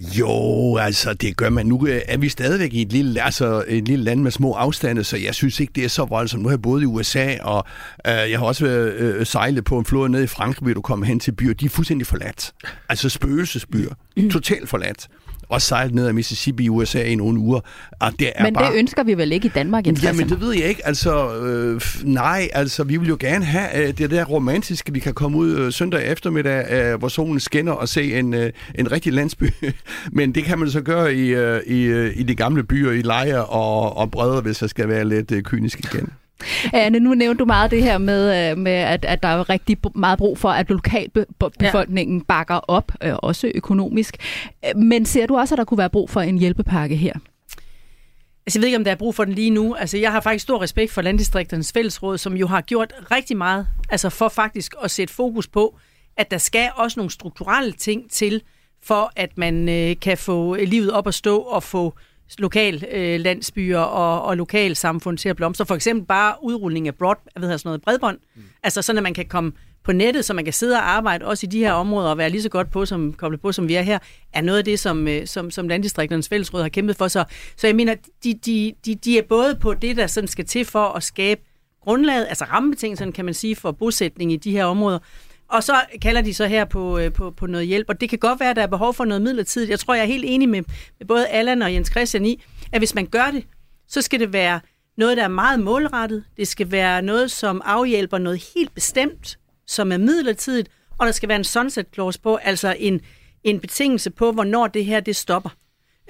Jo, 0.00 0.76
altså 0.76 1.14
det 1.14 1.36
gør 1.36 1.50
man. 1.50 1.66
Nu 1.66 1.86
øh, 1.86 2.00
er 2.06 2.16
vi 2.16 2.28
stadigvæk 2.28 2.74
i 2.74 2.82
et 2.82 2.92
lille, 2.92 3.22
altså, 3.22 3.64
et 3.68 3.88
lille 3.88 4.04
land 4.04 4.20
med 4.20 4.30
små 4.30 4.52
afstande, 4.52 5.04
så 5.04 5.16
jeg 5.16 5.34
synes 5.34 5.60
ikke, 5.60 5.72
det 5.74 5.84
er 5.84 5.88
så 5.88 6.04
voldsomt. 6.04 6.42
Nu 6.42 6.48
har 6.48 6.52
jeg 6.52 6.62
boet 6.62 6.82
i 6.82 6.86
USA, 6.86 7.36
og 7.42 7.64
øh, 8.06 8.12
jeg 8.12 8.38
har 8.38 8.46
også 8.46 8.64
været 8.64 8.92
øh, 8.92 9.26
sejlet 9.26 9.64
på 9.64 9.78
en 9.78 9.84
flod 9.84 10.08
nede 10.08 10.24
i 10.24 10.26
Frankrig, 10.26 10.64
hvor 10.64 10.74
du 10.74 10.80
kommer 10.80 11.06
hen 11.06 11.20
til 11.20 11.32
byer. 11.32 11.54
De 11.54 11.64
er 11.64 11.68
fuldstændig 11.68 12.06
forladt. 12.06 12.52
Altså 12.88 13.08
spøgelsesbyer. 13.08 13.94
Totalt 14.30 14.68
forladt 14.68 15.08
og 15.48 15.62
sejlet 15.62 15.94
ned 15.94 16.06
ad 16.06 16.12
Mississippi 16.12 16.64
i 16.64 16.68
USA 16.68 17.02
i 17.02 17.14
nogle 17.14 17.38
uger. 17.38 17.60
Og 18.00 18.12
det 18.18 18.32
er 18.34 18.44
men 18.44 18.54
bare... 18.54 18.72
det 18.72 18.78
ønsker 18.78 19.04
vi 19.04 19.14
vel 19.14 19.32
ikke 19.32 19.46
i 19.46 19.50
Danmark? 19.54 19.86
Ja, 20.02 20.12
men 20.12 20.28
det 20.28 20.40
ved 20.40 20.52
jeg 20.52 20.68
ikke. 20.68 20.86
Altså, 20.86 21.36
øh, 21.36 21.80
nej, 22.04 22.48
altså, 22.52 22.84
vi 22.84 22.96
vil 22.96 23.08
jo 23.08 23.16
gerne 23.20 23.44
have 23.44 23.88
øh, 23.88 23.98
det 23.98 24.10
der 24.10 24.24
romantiske, 24.24 24.92
vi 24.92 25.00
kan 25.00 25.14
komme 25.14 25.38
ud 25.38 25.56
øh, 25.56 25.72
søndag 25.72 26.06
eftermiddag, 26.12 26.72
øh, 26.72 26.98
hvor 26.98 27.08
solen 27.08 27.40
skinner 27.40 27.72
og 27.72 27.88
se 27.88 28.18
en, 28.18 28.34
øh, 28.34 28.52
en 28.74 28.92
rigtig 28.92 29.12
landsby. 29.12 29.50
men 30.12 30.34
det 30.34 30.44
kan 30.44 30.58
man 30.58 30.70
så 30.70 30.80
gøre 30.80 31.14
i, 31.14 31.34
øh, 31.34 31.60
i, 31.66 31.82
øh, 31.82 32.12
i 32.16 32.22
de 32.22 32.34
gamle 32.34 32.64
byer, 32.64 32.92
i 32.92 33.02
Lejre 33.02 33.44
og, 33.44 33.96
og 33.96 34.10
Bredder, 34.10 34.40
hvis 34.40 34.62
jeg 34.62 34.70
skal 34.70 34.88
være 34.88 35.04
lidt 35.04 35.32
øh, 35.32 35.42
kynisk 35.42 35.78
igen. 35.78 36.08
Anne, 36.72 37.00
nu 37.00 37.14
nævnte 37.14 37.38
du 37.38 37.44
meget 37.44 37.70
det 37.70 37.82
her 37.82 37.98
med, 37.98 38.50
øh, 38.50 38.58
med 38.58 38.72
at, 38.72 39.04
at 39.04 39.22
der 39.22 39.28
er 39.28 39.50
rigtig 39.50 39.78
meget 39.94 40.18
brug 40.18 40.38
for, 40.38 40.48
at 40.48 40.70
lokalbefolkningen 40.70 42.20
bakker 42.20 42.54
op, 42.54 42.92
øh, 43.02 43.14
også 43.14 43.52
økonomisk. 43.54 44.16
Men 44.76 45.04
ser 45.04 45.26
du 45.26 45.36
også, 45.36 45.54
at 45.54 45.58
der 45.58 45.64
kunne 45.64 45.78
være 45.78 45.90
brug 45.90 46.10
for 46.10 46.20
en 46.20 46.38
hjælpepakke 46.38 46.96
her? 46.96 47.12
Altså, 48.46 48.58
jeg 48.58 48.60
ved 48.60 48.66
ikke, 48.66 48.78
om 48.78 48.84
der 48.84 48.90
er 48.90 48.96
brug 48.96 49.14
for 49.14 49.24
den 49.24 49.34
lige 49.34 49.50
nu. 49.50 49.74
Altså, 49.74 49.98
jeg 49.98 50.12
har 50.12 50.20
faktisk 50.20 50.42
stor 50.42 50.62
respekt 50.62 50.92
for 50.92 51.02
Landdistrikternes 51.02 51.72
Fællesråd, 51.72 52.18
som 52.18 52.36
jo 52.36 52.46
har 52.46 52.60
gjort 52.60 52.92
rigtig 53.10 53.36
meget 53.36 53.66
altså 53.88 54.10
for 54.10 54.28
faktisk 54.28 54.74
at 54.82 54.90
sætte 54.90 55.14
fokus 55.14 55.48
på, 55.48 55.78
at 56.16 56.30
der 56.30 56.38
skal 56.38 56.70
også 56.74 57.00
nogle 57.00 57.10
strukturelle 57.10 57.72
ting 57.72 58.10
til, 58.10 58.42
for 58.82 59.12
at 59.16 59.38
man 59.38 59.68
øh, 59.68 59.96
kan 60.00 60.18
få 60.18 60.54
livet 60.54 60.92
op 60.92 61.06
at 61.06 61.14
stå 61.14 61.38
og 61.38 61.62
få 61.62 61.94
lokal 62.38 62.84
øh, 62.92 63.20
landsbyer 63.20 63.78
og, 63.78 64.22
og 64.22 64.36
lokal 64.36 64.76
samfund 64.76 65.18
til 65.18 65.28
at 65.28 65.36
blomstre. 65.36 65.66
For 65.66 65.74
eksempel 65.74 66.06
bare 66.06 66.34
udrulning 66.42 66.88
af 66.88 66.94
broad, 66.94 67.16
hvad 67.32 67.42
hedder 67.42 67.56
sådan 67.56 67.68
noget, 67.68 67.82
bredbånd. 67.82 68.18
Mm. 68.34 68.42
Altså 68.62 68.82
sådan, 68.82 68.98
at 68.98 69.02
man 69.02 69.14
kan 69.14 69.26
komme 69.26 69.52
på 69.84 69.92
nettet, 69.92 70.24
så 70.24 70.34
man 70.34 70.44
kan 70.44 70.52
sidde 70.52 70.76
og 70.76 70.90
arbejde 70.90 71.24
også 71.24 71.46
i 71.46 71.50
de 71.50 71.58
her 71.58 71.72
områder 71.72 72.10
og 72.10 72.18
være 72.18 72.30
lige 72.30 72.42
så 72.42 72.48
godt 72.48 72.70
på, 72.70 72.86
som, 72.86 73.12
koblet 73.12 73.40
på, 73.40 73.52
som 73.52 73.68
vi 73.68 73.74
er 73.74 73.82
her, 73.82 73.98
er 74.32 74.40
noget 74.40 74.58
af 74.58 74.64
det, 74.64 74.78
som, 74.78 75.08
øh, 75.08 75.26
som, 75.26 75.50
som 75.50 75.68
Landdistrikternes 75.68 76.28
Fællesråd 76.28 76.62
har 76.62 76.68
kæmpet 76.68 76.96
for. 76.96 77.08
Så, 77.08 77.24
så 77.56 77.66
jeg 77.66 77.76
mener, 77.76 77.94
de, 78.24 78.34
de, 78.34 78.72
de, 78.86 78.94
de 78.94 79.18
er 79.18 79.22
både 79.22 79.54
på 79.60 79.74
det, 79.74 79.96
der 79.96 80.06
sådan 80.06 80.28
skal 80.28 80.44
til 80.44 80.64
for 80.64 80.84
at 80.84 81.02
skabe 81.02 81.40
grundlaget, 81.82 82.26
altså 82.28 82.44
rammebetingelserne, 82.44 83.12
kan 83.12 83.24
man 83.24 83.34
sige, 83.34 83.56
for 83.56 83.72
bosætning 83.72 84.32
i 84.32 84.36
de 84.36 84.50
her 84.50 84.64
områder, 84.64 84.98
og 85.48 85.62
så 85.62 85.74
kalder 86.02 86.20
de 86.20 86.34
så 86.34 86.46
her 86.46 86.64
på, 86.64 86.98
øh, 86.98 87.12
på, 87.12 87.30
på 87.30 87.46
noget 87.46 87.66
hjælp, 87.66 87.86
og 87.88 88.00
det 88.00 88.08
kan 88.08 88.18
godt 88.18 88.40
være, 88.40 88.50
at 88.50 88.56
der 88.56 88.62
er 88.62 88.66
behov 88.66 88.94
for 88.94 89.04
noget 89.04 89.22
midlertidigt. 89.22 89.70
Jeg 89.70 89.80
tror, 89.80 89.94
jeg 89.94 90.02
er 90.02 90.06
helt 90.06 90.24
enig 90.26 90.48
med, 90.48 90.62
med 90.98 91.06
både 91.06 91.28
Allan 91.28 91.62
og 91.62 91.74
Jens 91.74 91.90
Christian 91.90 92.26
i, 92.26 92.42
at 92.72 92.80
hvis 92.80 92.94
man 92.94 93.06
gør 93.06 93.30
det, 93.30 93.46
så 93.88 94.02
skal 94.02 94.20
det 94.20 94.32
være 94.32 94.60
noget, 94.96 95.16
der 95.16 95.24
er 95.24 95.28
meget 95.28 95.60
målrettet. 95.60 96.24
Det 96.36 96.48
skal 96.48 96.70
være 96.70 97.02
noget, 97.02 97.30
som 97.30 97.62
afhjælper 97.64 98.18
noget 98.18 98.50
helt 98.54 98.74
bestemt, 98.74 99.38
som 99.66 99.92
er 99.92 99.96
midlertidigt, 99.96 100.68
og 100.98 101.06
der 101.06 101.12
skal 101.12 101.28
være 101.28 101.38
en 101.38 101.44
sunset 101.44 101.86
clause 101.94 102.20
på, 102.20 102.36
altså 102.36 102.76
en, 102.78 103.00
en 103.44 103.60
betingelse 103.60 104.10
på, 104.10 104.32
hvornår 104.32 104.66
det 104.66 104.84
her 104.84 105.00
det 105.00 105.16
stopper. 105.16 105.50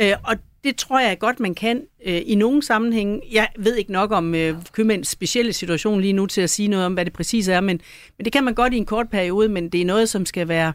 Øh, 0.01 0.13
og 0.25 0.37
det 0.67 0.77
tror 0.77 1.01
jeg 1.01 1.19
godt, 1.19 1.41
man 1.41 1.55
kan 1.55 1.83
øh, 2.07 2.23
i 2.27 2.35
nogle 2.35 2.63
sammenhænge. 2.63 3.21
Jeg 3.33 3.49
ved 3.59 3.77
ikke 3.77 3.93
nok 3.93 4.13
om 4.13 4.35
øh, 4.35 4.55
købmænds 4.73 5.09
specielle 5.09 5.53
situation 5.53 6.01
lige 6.01 6.13
nu 6.13 6.27
til 6.27 6.41
at 6.41 6.51
sige 6.51 6.69
noget 6.69 6.87
om, 6.87 6.95
hvad 6.95 7.05
det 7.05 7.13
præcis 7.13 7.49
er, 7.49 7.61
men, 7.61 7.81
men 8.19 8.25
det 8.25 8.33
kan 8.33 8.45
man 8.45 8.55
godt 8.55 8.75
i 8.75 8.77
en 8.77 8.87
kort 8.87 9.09
periode, 9.09 9.49
men 9.49 9.69
det 9.69 9.81
er 9.81 9.85
noget, 9.85 10.09
som 10.09 10.27
skal 10.27 10.49
være, 10.49 10.73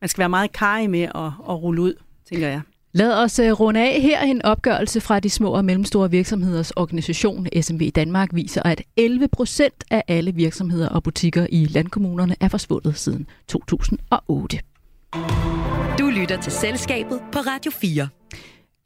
man 0.00 0.08
skal 0.08 0.18
være 0.18 0.28
meget 0.28 0.52
kaj 0.52 0.86
med 0.86 1.02
at, 1.02 1.32
at 1.48 1.62
rulle 1.62 1.82
ud, 1.82 1.94
tænker 2.28 2.48
jeg. 2.48 2.60
Lad 2.94 3.14
os 3.14 3.38
uh, 3.38 3.60
runde 3.60 3.80
af 3.80 4.00
her. 4.00 4.20
En 4.20 4.42
opgørelse 4.42 5.00
fra 5.00 5.20
de 5.20 5.30
små 5.30 5.50
og 5.50 5.64
mellemstore 5.64 6.10
virksomheders 6.10 6.70
organisation 6.70 7.46
SMV 7.62 7.90
Danmark 7.90 8.28
viser, 8.32 8.62
at 8.62 8.82
11 8.96 9.28
procent 9.28 9.84
af 9.90 10.02
alle 10.08 10.34
virksomheder 10.34 10.88
og 10.88 11.02
butikker 11.02 11.46
i 11.50 11.64
landkommunerne 11.64 12.36
er 12.40 12.48
forsvundet 12.48 12.98
siden 12.98 13.26
2008. 13.48 14.58
Du 15.98 16.06
lytter 16.06 16.40
til 16.42 16.52
Selskabet 16.52 17.20
på 17.32 17.38
Radio 17.38 17.72
4. 17.72 18.08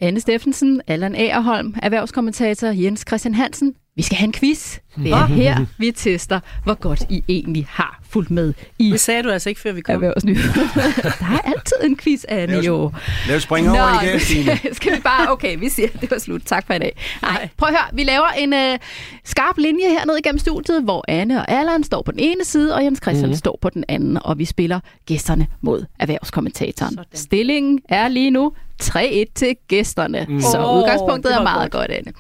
Anne 0.00 0.20
Steffensen, 0.20 0.80
Allan 0.86 1.14
Agerholm, 1.14 1.74
erhvervskommentator 1.82 2.68
Jens 2.68 3.04
Christian 3.08 3.34
Hansen. 3.34 3.74
Vi 3.96 4.02
skal 4.02 4.16
have 4.16 4.24
en 4.24 4.32
quiz. 4.32 4.78
Det 4.96 5.12
er 5.12 5.26
her, 5.26 5.66
vi 5.78 5.90
tester, 5.90 6.40
hvor 6.64 6.74
godt 6.74 7.02
I 7.10 7.24
egentlig 7.28 7.66
har 7.70 8.00
fulgt 8.10 8.30
med 8.30 8.54
i 8.78 8.90
Det 8.90 9.00
sagde 9.00 9.22
du 9.22 9.30
altså 9.30 9.48
ikke, 9.48 9.60
før 9.60 9.72
vi 9.72 9.80
kom. 9.80 9.94
Erhvervsnyheder. 9.94 10.52
Der 11.20 11.26
er 11.26 11.40
altid 11.44 11.76
en 11.84 11.96
quiz, 11.96 12.24
Anne, 12.28 12.46
lad 12.46 12.58
os, 12.58 12.66
jo. 12.66 12.92
Lad 13.28 13.36
os 13.36 13.42
springe 13.42 13.68
Nå, 13.70 13.76
over 13.76 14.02
igen, 14.02 14.20
Stine. 14.60 14.74
skal 14.74 14.96
vi 14.96 15.00
bare... 15.00 15.32
Okay, 15.32 15.58
vi 15.58 15.68
siger, 15.68 15.88
det 16.00 16.10
var 16.10 16.18
slut. 16.18 16.42
Tak 16.44 16.66
for 16.66 16.74
i 16.74 16.78
dag. 16.78 16.96
Nej, 17.22 17.48
prøv 17.56 17.68
at 17.68 17.74
høre. 17.74 17.88
Vi 17.92 18.04
laver 18.04 18.28
en 18.38 18.52
uh, 18.52 18.78
skarp 19.24 19.58
linje 19.58 19.88
hernede 19.88 20.18
igennem 20.18 20.38
studiet, 20.38 20.82
hvor 20.82 21.04
Anne 21.08 21.40
og 21.40 21.50
Allan 21.50 21.84
står 21.84 22.02
på 22.02 22.12
den 22.12 22.20
ene 22.20 22.44
side, 22.44 22.74
og 22.74 22.84
Jens 22.84 23.00
Christian 23.02 23.30
mm. 23.30 23.36
står 23.36 23.58
på 23.62 23.70
den 23.70 23.84
anden, 23.88 24.18
og 24.24 24.38
vi 24.38 24.44
spiller 24.44 24.80
gæsterne 25.06 25.46
mod 25.60 25.84
erhvervskommentatoren. 26.00 26.92
Sådan. 26.92 27.04
Stillingen 27.14 27.80
er 27.88 28.08
lige 28.08 28.30
nu 28.30 28.52
3-1 28.82 29.24
til 29.34 29.56
gæsterne. 29.68 30.26
Mm. 30.28 30.40
Så 30.40 30.58
udgangspunktet 30.58 31.32
det 31.32 31.38
er 31.38 31.42
meget 31.42 31.70
godt, 31.70 31.90
Anne. 31.90 32.12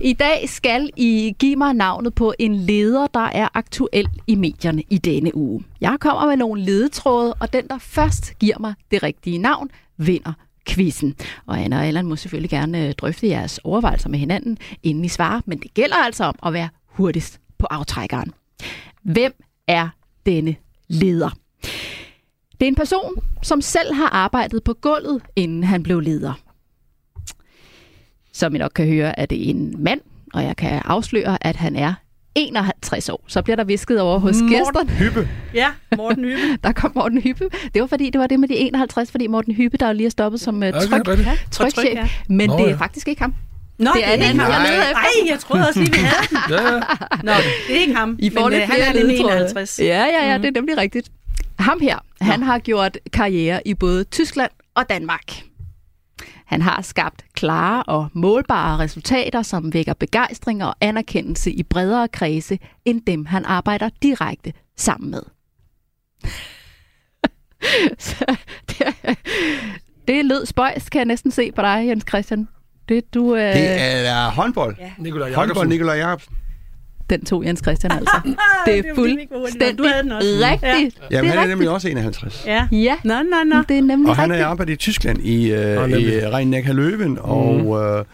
I 0.00 0.12
dag 0.12 0.48
skal 0.48 0.90
I 0.96 1.34
give 1.38 1.56
mig 1.56 1.74
navnet 1.74 2.14
på 2.14 2.34
en 2.38 2.54
leder, 2.56 3.06
der 3.06 3.28
er 3.32 3.48
aktuel 3.54 4.08
i 4.26 4.34
medierne 4.34 4.82
i 4.90 4.98
denne 4.98 5.36
uge. 5.36 5.64
Jeg 5.80 5.96
kommer 6.00 6.26
med 6.26 6.36
nogle 6.36 6.62
ledetråde, 6.62 7.34
og 7.34 7.52
den, 7.52 7.68
der 7.68 7.78
først 7.78 8.38
giver 8.38 8.58
mig 8.58 8.74
det 8.90 9.02
rigtige 9.02 9.38
navn, 9.38 9.70
vinder 9.96 10.32
quizzen. 10.68 11.14
Og 11.46 11.60
Anna 11.60 11.76
og 11.76 11.86
Allan 11.86 12.06
må 12.06 12.16
selvfølgelig 12.16 12.50
gerne 12.50 12.86
øh, 12.86 12.92
drøfte 12.92 13.28
jeres 13.28 13.60
overvejelser 13.64 14.08
med 14.08 14.18
hinanden, 14.18 14.58
inden 14.82 15.04
I 15.04 15.08
svarer, 15.08 15.40
men 15.46 15.58
det 15.58 15.74
gælder 15.74 15.96
altså 15.96 16.24
om 16.24 16.34
at 16.46 16.52
være 16.52 16.68
hurtigst 16.86 17.40
på 17.58 17.66
aftrækkeren. 17.70 18.32
Hvem 19.02 19.32
er 19.68 19.88
denne 20.26 20.56
leder? 20.88 21.30
Det 22.64 22.68
er 22.68 22.72
en 22.72 22.74
person, 22.74 23.22
som 23.42 23.60
selv 23.60 23.94
har 23.94 24.08
arbejdet 24.08 24.64
på 24.64 24.74
gulvet, 24.74 25.22
inden 25.36 25.64
han 25.64 25.82
blev 25.82 26.00
leder. 26.00 26.32
Som 28.32 28.54
I 28.54 28.58
nok 28.58 28.70
kan 28.74 28.86
høre, 28.86 29.18
er 29.18 29.26
det 29.26 29.50
en 29.50 29.74
mand, 29.78 30.00
og 30.34 30.44
jeg 30.44 30.56
kan 30.56 30.82
afsløre, 30.84 31.46
at 31.46 31.56
han 31.56 31.76
er 31.76 31.94
51 32.34 33.08
år. 33.08 33.24
Så 33.26 33.42
bliver 33.42 33.56
der 33.56 33.64
visket 33.64 34.00
over 34.00 34.18
hos 34.18 34.36
Morten. 34.40 34.48
gæsterne. 34.48 34.90
Hyppe. 34.90 35.28
Ja, 35.54 35.70
Morten 35.96 36.24
Hyppe. 36.24 36.58
Der 36.64 36.72
kom 36.72 36.92
Morten 36.94 37.22
Hyppe. 37.22 37.44
Det 37.74 37.80
var 37.80 37.86
fordi, 37.86 38.10
det 38.10 38.20
var 38.20 38.26
det 38.26 38.40
med 38.40 38.48
de 38.48 38.56
51, 38.56 39.10
fordi 39.10 39.26
Morten 39.26 39.54
Hyppe, 39.54 39.76
der 39.76 39.86
jo 39.86 39.92
lige 39.94 40.06
er 40.06 40.10
stoppet 40.10 40.40
som 40.40 40.54
uh, 40.54 40.68
Okay, 40.68 40.80
tryk, 40.80 41.08
rigtigt. 41.08 41.26
Ja, 41.28 41.36
trykchef. 41.50 41.94
ja. 41.94 42.08
Men 42.28 42.50
Nå, 42.50 42.58
det 42.58 42.64
er 42.64 42.70
ja. 42.70 42.76
faktisk 42.76 43.08
ikke 43.08 43.22
ham. 43.22 43.34
Nå, 43.78 43.90
Det 43.94 44.08
er 44.08 44.12
en 44.12 44.22
anden, 44.22 44.40
jeg 44.40 44.66
leder 44.68 44.82
efter. 44.82 44.94
Ej, 44.96 45.30
jeg 45.30 45.38
troede 45.38 45.68
også 45.68 45.80
lige, 45.80 45.92
vi 45.92 45.98
havde 45.98 46.26
den. 46.30 46.38
Ja, 46.50 46.74
ja. 46.74 46.80
Nå, 47.22 47.32
det 47.68 47.76
er 47.76 47.80
ikke 47.80 47.94
ham. 47.94 48.16
I 48.18 48.30
får 48.30 48.42
men, 48.42 48.50
lidt 48.50 48.62
øh, 48.62 48.68
han 48.68 48.80
er 48.96 49.02
ledetråde. 49.02 49.36
51. 49.36 49.78
Ja, 49.78 49.84
ja, 49.84 50.30
ja, 50.30 50.38
det 50.38 50.46
er 50.46 50.50
nemlig 50.60 50.76
rigtigt. 50.76 51.10
Ham 51.58 51.80
her, 51.80 51.98
han 52.20 52.42
har 52.42 52.58
gjort 52.58 52.98
karriere 53.12 53.68
i 53.68 53.74
både 53.74 54.04
Tyskland 54.04 54.50
og 54.74 54.84
Danmark. 54.88 55.42
Han 56.46 56.62
har 56.62 56.82
skabt 56.82 57.24
klare 57.34 57.82
og 57.82 58.08
målbare 58.12 58.78
resultater, 58.78 59.42
som 59.42 59.72
vækker 59.74 59.94
begejstring 59.94 60.64
og 60.64 60.74
anerkendelse 60.80 61.50
i 61.52 61.62
bredere 61.62 62.08
kredse, 62.08 62.58
end 62.84 63.02
dem 63.06 63.26
han 63.26 63.44
arbejder 63.44 63.90
direkte 64.02 64.52
sammen 64.76 65.10
med. 65.10 65.22
Så 67.98 68.36
det, 68.68 68.94
det 70.08 70.24
lød 70.24 70.46
spøjs, 70.46 70.88
kan 70.88 70.98
jeg 70.98 71.06
næsten 71.06 71.30
se 71.30 71.52
på 71.52 71.62
dig, 71.62 71.84
Jens 71.88 72.04
Christian. 72.08 72.48
Det, 72.88 73.14
du, 73.14 73.34
øh, 73.34 73.40
Det 73.54 74.08
er 74.08 74.30
håndbold. 74.30 74.76
Ja. 74.78 74.92
Nikolaj 74.98 75.32
Håndbold. 75.32 75.68
Nikolaj 75.68 75.96
Jacobsen. 75.96 76.34
Den 77.10 77.24
tog 77.24 77.44
Jens 77.46 77.60
Christian 77.64 77.92
altså. 77.92 78.20
Det 78.66 78.78
er 78.78 78.82
det 78.82 78.86
nok. 78.86 78.94
fuldstændig 78.96 79.78
Du 79.78 79.84
havde 79.84 80.02
den 80.02 80.12
også. 80.12 80.28
rigtigt. 80.42 81.00
Jamen, 81.10 81.24
det 81.24 81.30
han 81.30 81.38
er 81.38 81.42
er 81.42 81.46
nemlig 81.48 81.68
også 81.70 81.88
51. 81.88 82.42
Ja. 82.46 82.68
Ja, 82.72 82.94
Nå, 83.04 83.14
nå, 83.14 83.36
nå. 83.46 83.62
det 83.68 83.78
er 83.78 83.82
nemlig 83.82 84.10
Og 84.10 84.16
han 84.16 84.30
har 84.30 84.34
rigtigt. 84.36 84.46
arbejdet 84.46 84.72
i 84.72 84.76
Tyskland 84.76 85.18
i, 85.22 85.52
øh, 85.52 85.90
i 85.90 86.26
rhein 86.26 86.54
løven 86.72 87.18
og 87.20 87.82
øh, 87.98 88.04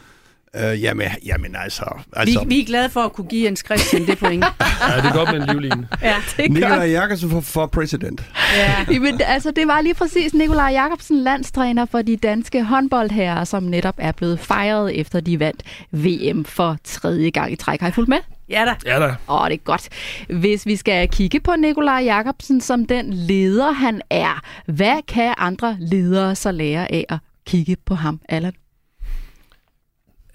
øh, 0.56 0.82
jamen, 0.82 1.08
jamen 1.26 1.56
altså, 1.56 1.84
Vi, 2.06 2.12
altså 2.16 2.44
vi 2.46 2.60
er 2.60 2.64
glade 2.64 2.90
for 2.90 3.00
at 3.00 3.12
kunne 3.12 3.26
give 3.26 3.44
Jens 3.44 3.62
Christian 3.66 4.06
det 4.06 4.18
point. 4.18 4.44
Ja, 4.88 4.96
det 4.96 5.04
er 5.04 5.12
godt 5.12 5.32
med 5.32 5.48
en 5.48 5.48
livline. 5.48 5.88
Ja. 6.02 6.14
Det 6.36 6.50
Nikolaj 6.52 6.78
godt. 6.78 6.90
Jakobsen 6.90 7.30
for, 7.30 7.40
for 7.40 7.66
president. 7.66 8.22
ja. 8.56 8.84
Jamen, 8.94 9.20
altså, 9.24 9.50
det 9.50 9.66
var 9.68 9.80
lige 9.80 9.94
præcis 9.94 10.34
Nikolaj 10.34 10.66
Jakobsen, 10.72 11.22
landstræner 11.22 11.86
for 11.86 12.02
de 12.02 12.16
danske 12.16 12.64
håndboldherrer, 12.64 13.44
som 13.44 13.62
netop 13.62 13.94
er 13.98 14.12
blevet 14.12 14.40
fejret 14.40 15.00
efter 15.00 15.20
de 15.20 15.40
vandt 15.40 15.62
VM 15.90 16.44
for 16.44 16.76
tredje 16.84 17.30
gang 17.30 17.52
i 17.52 17.56
træk. 17.56 17.80
Har 17.80 17.88
I 17.88 17.92
fulgt 17.92 18.08
med? 18.08 18.18
Ja 18.48 18.64
da. 18.64 18.90
Ja 18.90 18.98
da. 19.06 19.14
Åh, 19.28 19.48
det 19.48 19.54
er 19.54 19.56
godt. 19.64 19.88
Hvis 20.28 20.66
vi 20.66 20.76
skal 20.76 21.08
kigge 21.08 21.40
på 21.40 21.56
Nikolaj 21.56 22.02
Jakobsen 22.04 22.60
som 22.60 22.84
den 22.84 23.12
leder, 23.12 23.70
han 23.72 24.02
er, 24.10 24.40
hvad 24.66 25.02
kan 25.08 25.34
andre 25.38 25.76
ledere 25.80 26.34
så 26.34 26.52
lære 26.52 26.92
af 26.92 27.04
at 27.08 27.18
kigge 27.46 27.76
på 27.86 27.94
ham, 27.94 28.20
Allan? 28.28 28.52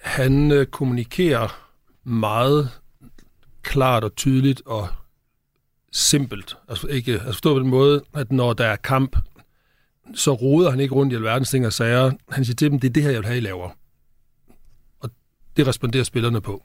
Han 0.06 0.52
øh, 0.52 0.66
kommunikerer 0.66 1.70
meget 2.04 2.70
klart 3.62 4.04
og 4.04 4.16
tydeligt 4.16 4.62
og 4.66 4.88
simpelt. 5.92 6.58
Altså, 6.70 6.88
ikke, 6.88 7.12
altså 7.12 7.26
forstå 7.26 7.54
på 7.54 7.60
den 7.60 7.68
måde, 7.68 8.04
at 8.14 8.32
når 8.32 8.54
der 8.54 8.66
er 8.66 8.76
kamp, 8.76 9.18
så 10.16 10.34
roder 10.34 10.70
han 10.70 10.80
ikke 10.80 10.96
rundt 10.96 11.14
i 11.14 11.16
alverdens 11.16 11.50
ting 11.50 11.66
og 11.66 11.74
sager. 11.74 12.12
Han 12.30 12.46
siger 12.46 12.56
til 12.56 12.72
dem, 12.72 12.80
det 12.80 12.90
er 12.90 12.94
det 12.94 13.04
her, 13.04 13.10
jeg 13.10 13.20
vil 13.20 13.28
have, 13.28 13.38
I 13.38 13.42
laver. 13.42 13.70
Og 15.00 15.10
det 15.58 15.68
responderer 15.68 16.04
spillerne 16.04 16.42
på. 16.42 16.64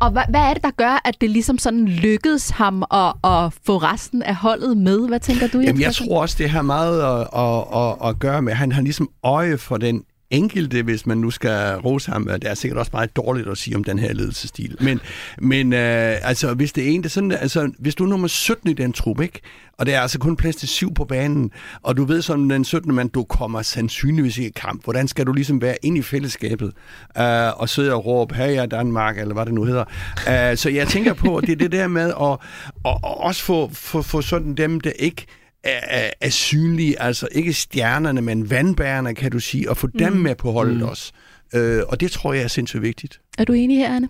Og 0.00 0.10
hvad, 0.10 0.22
hvad 0.28 0.40
er 0.40 0.54
det, 0.54 0.62
der 0.62 0.70
gør, 0.70 1.00
at 1.04 1.20
det 1.20 1.30
ligesom 1.30 1.58
sådan 1.58 1.88
lykkedes 1.88 2.50
ham 2.50 2.82
at, 2.82 3.14
at 3.24 3.52
få 3.66 3.78
resten 3.78 4.22
af 4.22 4.36
holdet 4.36 4.76
med? 4.76 5.08
Hvad 5.08 5.20
tænker 5.20 5.48
du, 5.48 5.60
Jamen, 5.60 5.82
jeg 5.82 5.94
tror 5.94 6.20
også, 6.20 6.36
det 6.38 6.50
har 6.50 6.62
meget 6.62 7.02
at, 7.02 7.28
at, 7.34 7.82
at, 7.82 8.08
at 8.08 8.18
gøre 8.18 8.42
med, 8.42 8.52
han 8.52 8.72
har 8.72 8.82
ligesom 8.82 9.08
øje 9.22 9.58
for 9.58 9.76
den 9.76 10.04
enkelte, 10.30 10.82
hvis 10.82 11.06
man 11.06 11.18
nu 11.18 11.30
skal 11.30 11.74
rose 11.74 12.10
ham. 12.10 12.24
Det 12.24 12.44
er 12.50 12.54
sikkert 12.54 12.78
også 12.78 12.90
meget 12.92 13.16
dårligt 13.16 13.48
at 13.48 13.58
sige 13.58 13.76
om 13.76 13.84
den 13.84 13.98
her 13.98 14.12
ledelsestil. 14.12 14.76
Men, 14.80 15.00
men 15.38 15.72
øh, 15.72 16.16
altså, 16.22 16.54
hvis 16.54 16.72
det 16.72 16.84
er 16.84 16.88
en, 16.88 17.02
det 17.02 17.06
er 17.06 17.10
sådan, 17.10 17.32
altså, 17.32 17.70
hvis 17.78 17.94
du 17.94 18.04
er 18.04 18.08
nummer 18.08 18.28
17 18.28 18.70
i 18.70 18.72
den 18.72 18.92
trup, 18.92 19.20
ikke? 19.20 19.40
og 19.78 19.86
der 19.86 19.96
er 19.96 20.00
altså 20.00 20.18
kun 20.18 20.36
plads 20.36 20.56
til 20.56 20.68
syv 20.68 20.94
på 20.94 21.04
banen, 21.04 21.50
og 21.82 21.96
du 21.96 22.04
ved 22.04 22.22
som 22.22 22.48
den 22.48 22.64
17. 22.64 22.94
mand, 22.94 23.10
du 23.10 23.24
kommer 23.24 23.62
sandsynligvis 23.62 24.38
i 24.38 24.48
kamp. 24.48 24.84
Hvordan 24.84 25.08
skal 25.08 25.26
du 25.26 25.32
ligesom 25.32 25.62
være 25.62 25.76
ind 25.82 25.98
i 25.98 26.02
fællesskabet 26.02 26.72
øh, 27.18 27.60
og 27.60 27.68
sidde 27.68 27.94
og 27.94 28.06
råbe, 28.06 28.34
her 28.34 28.62
er 28.62 28.66
Danmark, 28.66 29.18
eller 29.18 29.34
hvad 29.34 29.46
det 29.46 29.54
nu 29.54 29.64
hedder. 29.64 29.84
Øh, 30.28 30.56
så 30.56 30.70
jeg 30.70 30.88
tænker 30.88 31.14
på, 31.14 31.36
at 31.36 31.46
det 31.46 31.52
er 31.52 31.56
det 31.56 31.72
der 31.72 31.86
med 31.88 32.12
at, 32.20 32.38
at, 32.84 32.92
at 33.04 33.18
også 33.18 33.42
få, 33.42 33.70
få, 33.72 34.02
få 34.02 34.22
sådan 34.22 34.54
dem, 34.54 34.80
der 34.80 34.90
ikke 34.98 35.26
er, 35.64 35.80
er, 35.82 36.10
er 36.20 36.30
synlige, 36.30 37.02
altså 37.02 37.28
ikke 37.32 37.52
stjernerne, 37.52 38.22
men 38.22 38.50
vandbærerne, 38.50 39.14
kan 39.14 39.30
du 39.30 39.40
sige, 39.40 39.70
og 39.70 39.76
få 39.76 39.86
dem 39.86 40.12
med 40.12 40.34
på 40.34 40.52
holdet 40.52 40.76
mm. 40.76 40.82
også. 40.82 41.12
Øh, 41.54 41.82
og 41.88 42.00
det 42.00 42.10
tror 42.10 42.32
jeg 42.32 42.42
er 42.42 42.48
sindssygt 42.48 42.82
vigtigt. 42.82 43.20
Er 43.38 43.44
du 43.44 43.52
enig 43.52 43.76
her, 43.76 43.96
Anne? 43.96 44.08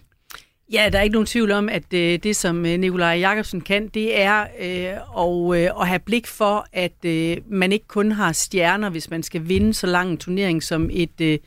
Ja, 0.72 0.88
der 0.92 0.98
er 0.98 1.02
ikke 1.02 1.12
nogen 1.12 1.26
tvivl 1.26 1.50
om, 1.50 1.68
at 1.68 1.94
øh, 1.94 2.18
det, 2.22 2.36
som 2.36 2.66
øh, 2.66 2.78
Nikolaj 2.78 3.18
Jakobsen 3.18 3.60
kan, 3.60 3.88
det 3.88 4.20
er 4.20 4.40
øh, 4.40 5.54
at, 5.54 5.62
øh, 5.62 5.80
at 5.80 5.88
have 5.88 5.98
blik 5.98 6.26
for, 6.26 6.66
at 6.72 7.04
øh, 7.04 7.36
man 7.50 7.72
ikke 7.72 7.86
kun 7.86 8.12
har 8.12 8.32
stjerner, 8.32 8.90
hvis 8.90 9.10
man 9.10 9.22
skal 9.22 9.48
vinde 9.48 9.74
så 9.74 9.86
lang 9.86 10.10
en 10.10 10.18
turnering, 10.18 10.62
som 10.62 10.90
et 10.92 11.20
øh, 11.20 11.38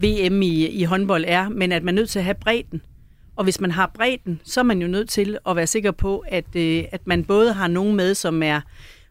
VM 0.00 0.42
i, 0.42 0.66
i 0.66 0.84
håndbold 0.84 1.24
er, 1.28 1.48
men 1.48 1.72
at 1.72 1.82
man 1.82 1.94
er 1.94 2.00
nødt 2.00 2.10
til 2.10 2.18
at 2.18 2.24
have 2.24 2.36
bredden. 2.40 2.82
Og 3.36 3.44
hvis 3.44 3.60
man 3.60 3.70
har 3.70 3.90
bredden, 3.94 4.40
så 4.44 4.60
er 4.60 4.64
man 4.64 4.82
jo 4.82 4.88
nødt 4.88 5.08
til 5.08 5.38
at 5.48 5.56
være 5.56 5.66
sikker 5.66 5.90
på, 5.90 6.24
at, 6.28 6.56
øh, 6.56 6.84
at 6.92 7.00
man 7.06 7.24
både 7.24 7.52
har 7.52 7.68
nogen 7.68 7.96
med, 7.96 8.14
som 8.14 8.42
er 8.42 8.60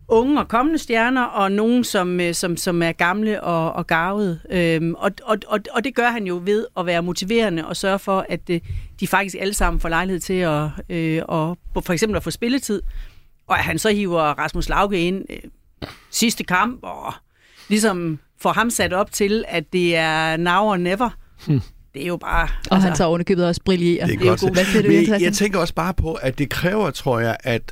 unge 0.07 0.39
og 0.41 0.47
kommende 0.47 0.79
stjerner, 0.79 1.23
og 1.23 1.51
nogen, 1.51 1.83
som, 1.83 2.19
øh, 2.19 2.33
som, 2.33 2.57
som 2.57 2.83
er 2.83 2.91
gamle 2.91 3.43
og, 3.43 3.73
og 3.73 3.87
garvede. 3.87 4.39
Øhm, 4.51 4.93
og, 4.97 5.11
og, 5.23 5.37
og, 5.47 5.59
og 5.71 5.83
det 5.83 5.95
gør 5.95 6.09
han 6.09 6.23
jo 6.27 6.41
ved 6.45 6.65
at 6.79 6.85
være 6.85 7.01
motiverende 7.03 7.67
og 7.67 7.75
sørge 7.77 7.99
for, 7.99 8.25
at 8.29 8.39
øh, 8.49 8.59
de 8.99 9.07
faktisk 9.07 9.35
alle 9.39 9.53
sammen 9.53 9.79
får 9.79 9.89
lejlighed 9.89 10.19
til 10.19 10.33
at, 10.33 10.63
øh, 10.89 11.21
og, 11.27 11.57
for 11.85 11.93
eksempel 11.93 12.17
at 12.17 12.23
få 12.23 12.31
spilletid. 12.31 12.81
Og 13.47 13.57
at 13.57 13.63
han 13.63 13.79
så 13.79 13.89
hiver 13.89 14.21
Rasmus 14.21 14.69
Lauke 14.69 14.99
ind 15.01 15.23
øh, 15.29 15.37
sidste 16.11 16.43
kamp, 16.43 16.79
og 16.83 17.13
ligesom 17.69 18.19
får 18.41 18.53
ham 18.53 18.69
sat 18.69 18.93
op 18.93 19.11
til, 19.11 19.45
at 19.47 19.73
det 19.73 19.95
er 19.95 20.37
now 20.37 20.63
or 20.63 20.77
never. 20.77 21.09
Hmm. 21.47 21.61
Det 21.93 22.03
er 22.03 22.07
jo 22.07 22.17
bare... 22.17 22.43
Og 22.43 22.75
altså, 22.75 22.87
han 22.87 22.97
så 22.97 23.03
ovenikøbet 23.03 23.45
også 23.47 23.61
brillerer. 23.65 24.05
Det 24.05 24.13
er 24.13 24.17
Det 24.19 24.25
er 24.25 24.25
jo 24.25 24.31
godt. 24.31 24.41
god- 24.41 24.53
Hvad 24.53 24.65
siger 24.65 24.81
du, 24.81 24.87
Men 25.15 25.21
jeg 25.21 25.33
tænker 25.33 25.59
også 25.59 25.73
bare 25.73 25.93
på, 25.93 26.13
at 26.13 26.37
det 26.37 26.49
kræver, 26.49 26.91
tror 26.91 27.19
jeg, 27.19 27.37
at 27.43 27.71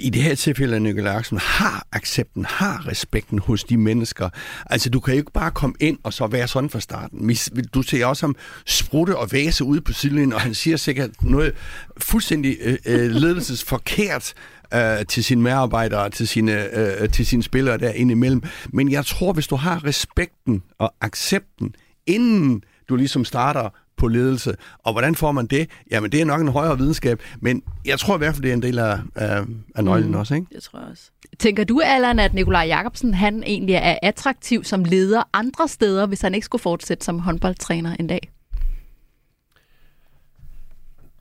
i 0.00 0.10
det 0.10 0.22
her 0.22 0.34
tilfælde, 0.34 0.76
at 0.76 0.82
Nicolai 0.82 1.16
Axel, 1.16 1.38
har 1.38 1.86
accepten, 1.92 2.44
har 2.44 2.88
respekten 2.88 3.38
hos 3.38 3.64
de 3.64 3.76
mennesker. 3.76 4.28
Altså, 4.66 4.90
du 4.90 5.00
kan 5.00 5.14
jo 5.14 5.18
ikke 5.18 5.32
bare 5.32 5.50
komme 5.50 5.74
ind 5.80 5.98
og 6.02 6.12
så 6.12 6.26
være 6.26 6.48
sådan 6.48 6.70
fra 6.70 6.80
starten. 6.80 7.36
Du 7.74 7.82
ser 7.82 8.06
også 8.06 8.26
ham 8.26 8.36
sprutte 8.66 9.16
og 9.16 9.32
væse 9.32 9.64
ude 9.64 9.80
på 9.80 9.92
sidelinjen, 9.92 10.32
og 10.32 10.40
han 10.40 10.54
siger 10.54 10.76
sikkert 10.76 11.10
noget 11.22 11.54
fuldstændig 11.98 12.56
øh, 12.60 12.76
øh, 12.86 13.10
ledelsesforkert 13.10 14.34
øh, 14.74 15.06
til 15.08 15.24
sine 15.24 15.42
medarbejdere, 15.42 16.10
til 16.10 16.28
sine, 16.28 16.78
øh, 16.78 17.08
til 17.08 17.26
sine 17.26 17.42
spillere 17.42 17.78
der 17.78 17.92
imellem. 17.92 18.42
Men 18.72 18.90
jeg 18.90 19.06
tror, 19.06 19.32
hvis 19.32 19.46
du 19.46 19.56
har 19.56 19.84
respekten 19.84 20.62
og 20.78 20.94
accepten, 21.00 21.74
inden 22.06 22.62
du 22.88 22.96
ligesom 22.96 23.24
starter 23.24 23.68
på 24.00 24.08
ledelse. 24.08 24.54
Og 24.78 24.92
hvordan 24.92 25.14
får 25.14 25.32
man 25.32 25.46
det? 25.46 25.70
Jamen, 25.90 26.12
det 26.12 26.20
er 26.20 26.24
nok 26.24 26.40
en 26.40 26.48
højere 26.48 26.78
videnskab, 26.78 27.22
men 27.40 27.62
jeg 27.84 27.98
tror 27.98 28.14
i 28.14 28.18
hvert 28.18 28.34
fald, 28.34 28.42
det 28.42 28.50
er 28.50 28.54
en 28.54 28.62
del 28.62 28.78
af, 28.78 28.98
af, 29.14 29.42
af 29.74 29.84
nøglen 29.84 30.10
mm. 30.10 30.16
også, 30.16 30.34
ikke? 30.34 30.46
Det 30.54 30.62
tror 30.62 30.78
jeg 30.78 30.88
også. 30.90 31.10
Tænker 31.38 31.64
du, 31.64 31.80
Allan, 31.84 32.18
at 32.18 32.34
Nikolaj 32.34 32.62
Jakobsen 32.66 33.14
han 33.14 33.42
egentlig 33.42 33.74
er 33.74 33.98
attraktiv 34.02 34.64
som 34.64 34.84
leder 34.84 35.22
andre 35.32 35.68
steder, 35.68 36.06
hvis 36.06 36.20
han 36.20 36.34
ikke 36.34 36.44
skulle 36.44 36.62
fortsætte 36.62 37.04
som 37.04 37.18
håndboldtræner 37.18 37.96
en 38.00 38.06
dag? 38.06 38.30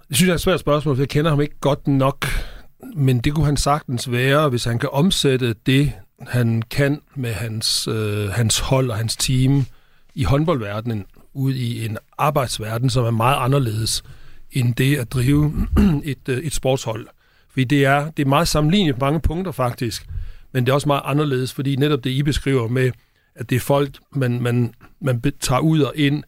Det 0.08 0.15
synes 0.15 0.28
jeg 0.28 0.34
er 0.34 0.36
et 0.36 0.42
svært 0.42 0.60
spørgsmål, 0.60 0.96
for 0.96 1.02
jeg 1.02 1.10
kender 1.10 1.32
ham 1.32 1.42
ikke 1.42 1.60
godt 1.60 1.88
nok. 1.88 2.26
Men 2.96 3.20
det 3.20 3.34
kunne 3.34 3.46
han 3.46 3.58
sagtens 3.58 4.12
være, 4.12 4.50
hvis 4.50 4.63
han 4.63 4.80
kan 4.80 4.89
omsætte 4.92 5.56
det, 5.65 5.94
han 6.28 6.62
kan 6.62 7.02
med 7.15 7.34
hans, 7.34 7.88
øh, 7.88 8.30
hans 8.30 8.60
hold 8.60 8.92
og 8.92 8.98
hans 8.98 9.15
team 9.15 9.65
i 10.15 10.24
håndboldverdenen, 10.24 11.06
ud 11.39 11.54
i 11.54 11.86
en 11.86 11.97
arbejdsverden, 12.17 12.89
som 12.89 13.06
er 13.06 13.12
meget 13.12 13.38
anderledes 13.39 14.04
end 14.52 14.75
det 14.75 14.97
at 14.97 15.12
drive 15.12 15.54
et, 16.04 16.30
øh, 16.30 16.38
et 16.38 16.54
sportshold. 16.54 17.08
Fordi 17.49 17.63
det 17.63 17.86
er, 17.86 18.12
det 18.12 18.25
er 18.25 18.30
meget 18.30 18.47
sammenlignet 18.47 18.95
på 18.95 19.06
mange 19.06 19.19
punkter 19.19 19.52
faktisk, 19.52 20.06
men 20.52 20.65
det 20.65 20.71
er 20.71 20.73
også 20.73 20.88
meget 20.88 21.02
anderledes, 21.06 21.54
fordi 21.54 21.75
netop 21.75 22.04
det, 22.04 22.10
I 22.10 22.23
beskriver 22.23 22.67
med, 22.67 22.91
at 23.36 23.49
det 23.49 23.56
er 23.56 23.60
folk, 23.60 23.89
man, 24.12 24.41
man 24.41 24.73
man 25.02 25.21
tager 25.39 25.60
ud 25.60 25.82
og 25.82 25.93
ind. 25.95 26.23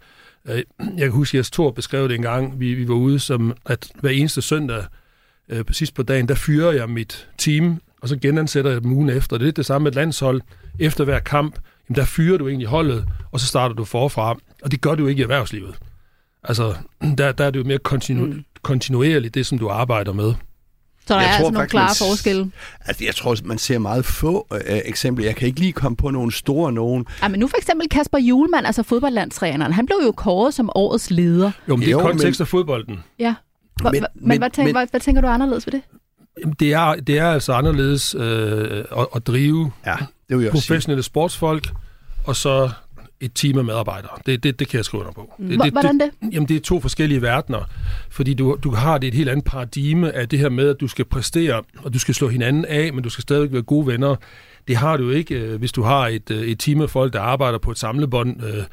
Øh, 0.45 0.63
jeg 0.79 0.97
kan 0.97 1.11
huske, 1.11 1.35
at 1.35 1.39
Jes 1.39 1.51
Thor 1.51 1.71
beskrev 1.71 2.09
det 2.09 2.15
en 2.15 2.21
gang, 2.21 2.59
vi, 2.59 2.73
vi 2.73 2.87
var 2.87 2.95
ude, 2.95 3.19
som 3.19 3.53
at 3.65 3.91
hver 3.99 4.09
eneste 4.09 4.41
søndag, 4.41 4.83
øh, 5.49 5.65
sidst 5.71 5.93
på 5.93 6.03
dagen, 6.03 6.27
der 6.27 6.35
fyrer 6.35 6.71
jeg 6.71 6.89
mit 6.89 7.29
team, 7.37 7.81
og 8.01 8.09
så 8.09 8.17
genansætter 8.17 8.71
jeg 8.71 8.81
dem 8.83 8.91
ugen 8.91 9.09
efter. 9.09 9.37
Det 9.37 9.47
er 9.47 9.51
det 9.51 9.65
samme 9.65 9.83
med 9.83 9.91
et 9.91 9.95
landshold. 9.95 10.41
Efter 10.79 11.03
hver 11.03 11.19
kamp, 11.19 11.59
jamen 11.91 11.95
der 11.95 12.05
fyrer 12.05 12.37
du 12.37 12.47
egentlig 12.47 12.67
holdet, 12.67 13.05
og 13.31 13.39
så 13.39 13.47
starter 13.47 13.75
du 13.75 13.85
forfra. 13.85 14.35
Og 14.63 14.71
det 14.71 14.81
gør 14.81 14.95
du 14.95 15.07
ikke 15.07 15.19
i 15.19 15.23
erhvervslivet. 15.23 15.75
Altså, 16.43 16.73
der, 17.17 17.31
der 17.31 17.45
er 17.45 17.51
det 17.51 17.59
jo 17.59 17.63
mere 17.63 17.79
kontinu- 17.87 18.25
mm. 18.25 18.43
kontinuerligt, 18.61 19.33
det 19.33 19.45
som 19.45 19.57
du 19.59 19.69
arbejder 19.69 20.13
med. 20.13 20.33
Så 21.07 21.13
der 21.13 21.21
Jeg 21.21 21.23
er 21.23 21.27
tror 21.27 21.33
altså 21.37 21.43
nogle 21.51 21.57
faktisk, 21.57 21.71
klare 21.71 22.09
forskelle. 22.09 22.51
Altså, 22.85 23.03
jeg 23.05 23.15
tror, 23.15 23.35
man 23.43 23.57
ser 23.57 23.79
meget 23.79 24.05
få 24.05 24.47
øh, 24.53 24.59
eksempler. 24.85 25.25
Jeg 25.25 25.35
kan 25.35 25.47
ikke 25.47 25.59
lige 25.59 25.71
komme 25.73 25.95
på 25.95 26.09
nogle 26.09 26.31
store 26.31 26.71
nogen. 26.71 27.05
Ej, 27.21 27.27
men 27.27 27.39
nu 27.39 27.47
for 27.47 27.57
eksempel 27.57 27.89
Kasper 27.89 28.17
Julemand, 28.17 28.65
altså 28.65 28.83
fodboldlandstræneren, 28.83 29.73
han 29.73 29.85
blev 29.85 29.97
jo 30.05 30.11
kåret 30.11 30.53
som 30.53 30.69
årets 30.75 31.11
leder. 31.11 31.51
Jo, 31.67 31.75
men 31.75 31.81
det 31.81 31.87
er 31.87 31.91
Jo, 31.91 31.99
kontekst 32.01 32.39
men- 32.39 32.43
af 32.43 32.47
fodbolden. 32.47 32.99
Ja. 33.19 33.35
Men, 33.83 33.91
Men- 33.91 34.05
men, 34.15 34.27
men- 34.29 34.37
hvad, 34.37 34.49
tænker, 34.49 34.67
men- 34.67 34.75
hvad, 34.75 34.87
hvad 34.91 34.99
tænker 34.99 35.21
du 35.21 35.27
anderledes 35.27 35.67
ved 35.67 35.71
det? 35.71 35.81
Det 36.59 36.73
er, 36.73 36.95
det 36.95 37.17
er 37.17 37.27
altså 37.31 37.53
anderledes 37.53 38.15
øh, 38.15 38.83
at, 38.97 39.07
at 39.15 39.27
drive 39.27 39.71
Ja, 39.85 39.95
det 40.29 40.37
vil 40.37 40.43
jeg 40.43 40.51
også 40.51 40.61
sige. 40.61 40.71
professionelle 40.73 41.03
sportsfolk, 41.03 41.69
og 42.25 42.35
så 42.35 42.69
et 43.19 43.31
team 43.35 43.57
af 43.57 43.63
medarbejdere. 43.65 44.11
Det, 44.25 44.43
det, 44.43 44.59
det 44.59 44.67
kan 44.67 44.77
jeg 44.77 44.85
skrive 44.85 45.01
under 45.01 45.13
på. 45.13 45.33
Det, 45.39 45.55
Hvor- 45.55 45.69
hvordan 45.71 45.99
det? 45.99 46.09
Jamen, 46.33 46.47
det 46.47 46.55
er 46.55 46.59
to 46.59 46.79
forskellige 46.79 47.21
verdener, 47.21 47.69
fordi 48.09 48.33
du, 48.33 48.57
du 48.63 48.71
har 48.71 48.97
det 48.97 49.07
et 49.07 49.13
helt 49.13 49.29
andet 49.29 49.45
paradigme 49.45 50.11
af 50.15 50.29
det 50.29 50.39
her 50.39 50.49
med, 50.49 50.69
at 50.69 50.79
du 50.79 50.87
skal 50.87 51.05
præstere, 51.05 51.61
og 51.77 51.93
du 51.93 51.99
skal 51.99 52.15
slå 52.15 52.27
hinanden 52.27 52.65
af, 52.65 52.93
men 52.93 53.03
du 53.03 53.09
skal 53.09 53.21
stadigvæk 53.21 53.51
være 53.53 53.61
gode 53.61 53.87
venner. 53.87 54.15
Det 54.67 54.75
har 54.77 54.97
du 54.97 55.09
ikke, 55.09 55.35
øh, 55.35 55.59
hvis 55.59 55.71
du 55.71 55.83
har 55.83 56.07
et, 56.07 56.31
øh, 56.31 56.41
et 56.41 56.59
team 56.59 56.81
af 56.81 56.89
folk, 56.89 57.13
der 57.13 57.21
arbejder 57.21 57.57
på 57.57 57.71
et 57.71 57.77
samlebånd 57.79 58.43
øh, 58.43 58.63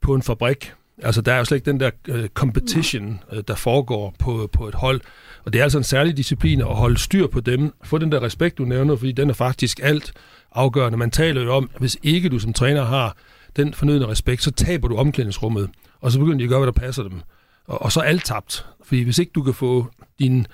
på 0.00 0.14
en 0.14 0.22
fabrik. 0.22 0.72
Altså, 1.02 1.20
der 1.20 1.32
er 1.32 1.38
jo 1.38 1.44
slet 1.44 1.56
ikke 1.56 1.70
den 1.70 1.80
der 1.80 1.90
øh, 2.08 2.28
competition, 2.28 3.20
øh, 3.32 3.42
der 3.48 3.54
foregår 3.54 4.14
på, 4.18 4.50
på 4.52 4.68
et 4.68 4.74
hold. 4.74 5.00
Og 5.44 5.52
det 5.52 5.58
er 5.58 5.62
altså 5.62 5.78
en 5.78 5.84
særlig 5.84 6.16
disciplin 6.16 6.60
at 6.60 6.66
holde 6.66 6.98
styr 6.98 7.26
på 7.26 7.40
dem. 7.40 7.74
Få 7.84 7.98
den 7.98 8.12
der 8.12 8.22
respekt, 8.22 8.58
du 8.58 8.64
nævner, 8.64 8.96
fordi 8.96 9.12
den 9.12 9.30
er 9.30 9.34
faktisk 9.34 9.80
alt 9.82 10.12
afgørende. 10.52 10.98
Man 10.98 11.10
taler 11.10 11.42
jo 11.42 11.54
om, 11.54 11.70
at 11.74 11.80
hvis 11.80 11.96
ikke 12.02 12.28
du 12.28 12.38
som 12.38 12.52
træner 12.52 12.84
har 12.84 13.16
den 13.56 13.74
fornødne 13.74 14.06
respekt, 14.06 14.42
så 14.42 14.50
taber 14.50 14.88
du 14.88 14.96
omklædningsrummet, 14.96 15.70
og 16.00 16.12
så 16.12 16.18
begynder 16.18 16.38
de 16.38 16.44
at 16.44 16.50
gøre, 16.50 16.58
hvad 16.58 16.72
der 16.72 16.80
passer 16.80 17.02
dem. 17.02 17.20
Og, 17.66 17.82
og 17.82 17.92
så 17.92 18.00
er 18.00 18.04
alt 18.04 18.24
tabt. 18.24 18.66
Fordi 18.84 19.02
hvis 19.02 19.18
ikke 19.18 19.32
du 19.34 19.42
kan 19.42 19.54
få 19.54 19.86
din, 20.18 20.46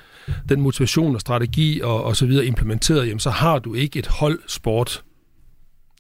den 0.48 0.60
motivation 0.60 1.14
og 1.14 1.20
strategi 1.20 1.80
og, 1.80 2.04
og 2.04 2.16
så 2.16 2.26
videre 2.26 2.46
implementeret, 2.46 3.06
jamen, 3.06 3.20
så 3.20 3.30
har 3.30 3.58
du 3.58 3.74
ikke 3.74 3.98
et 3.98 4.06
holdsport. 4.06 5.02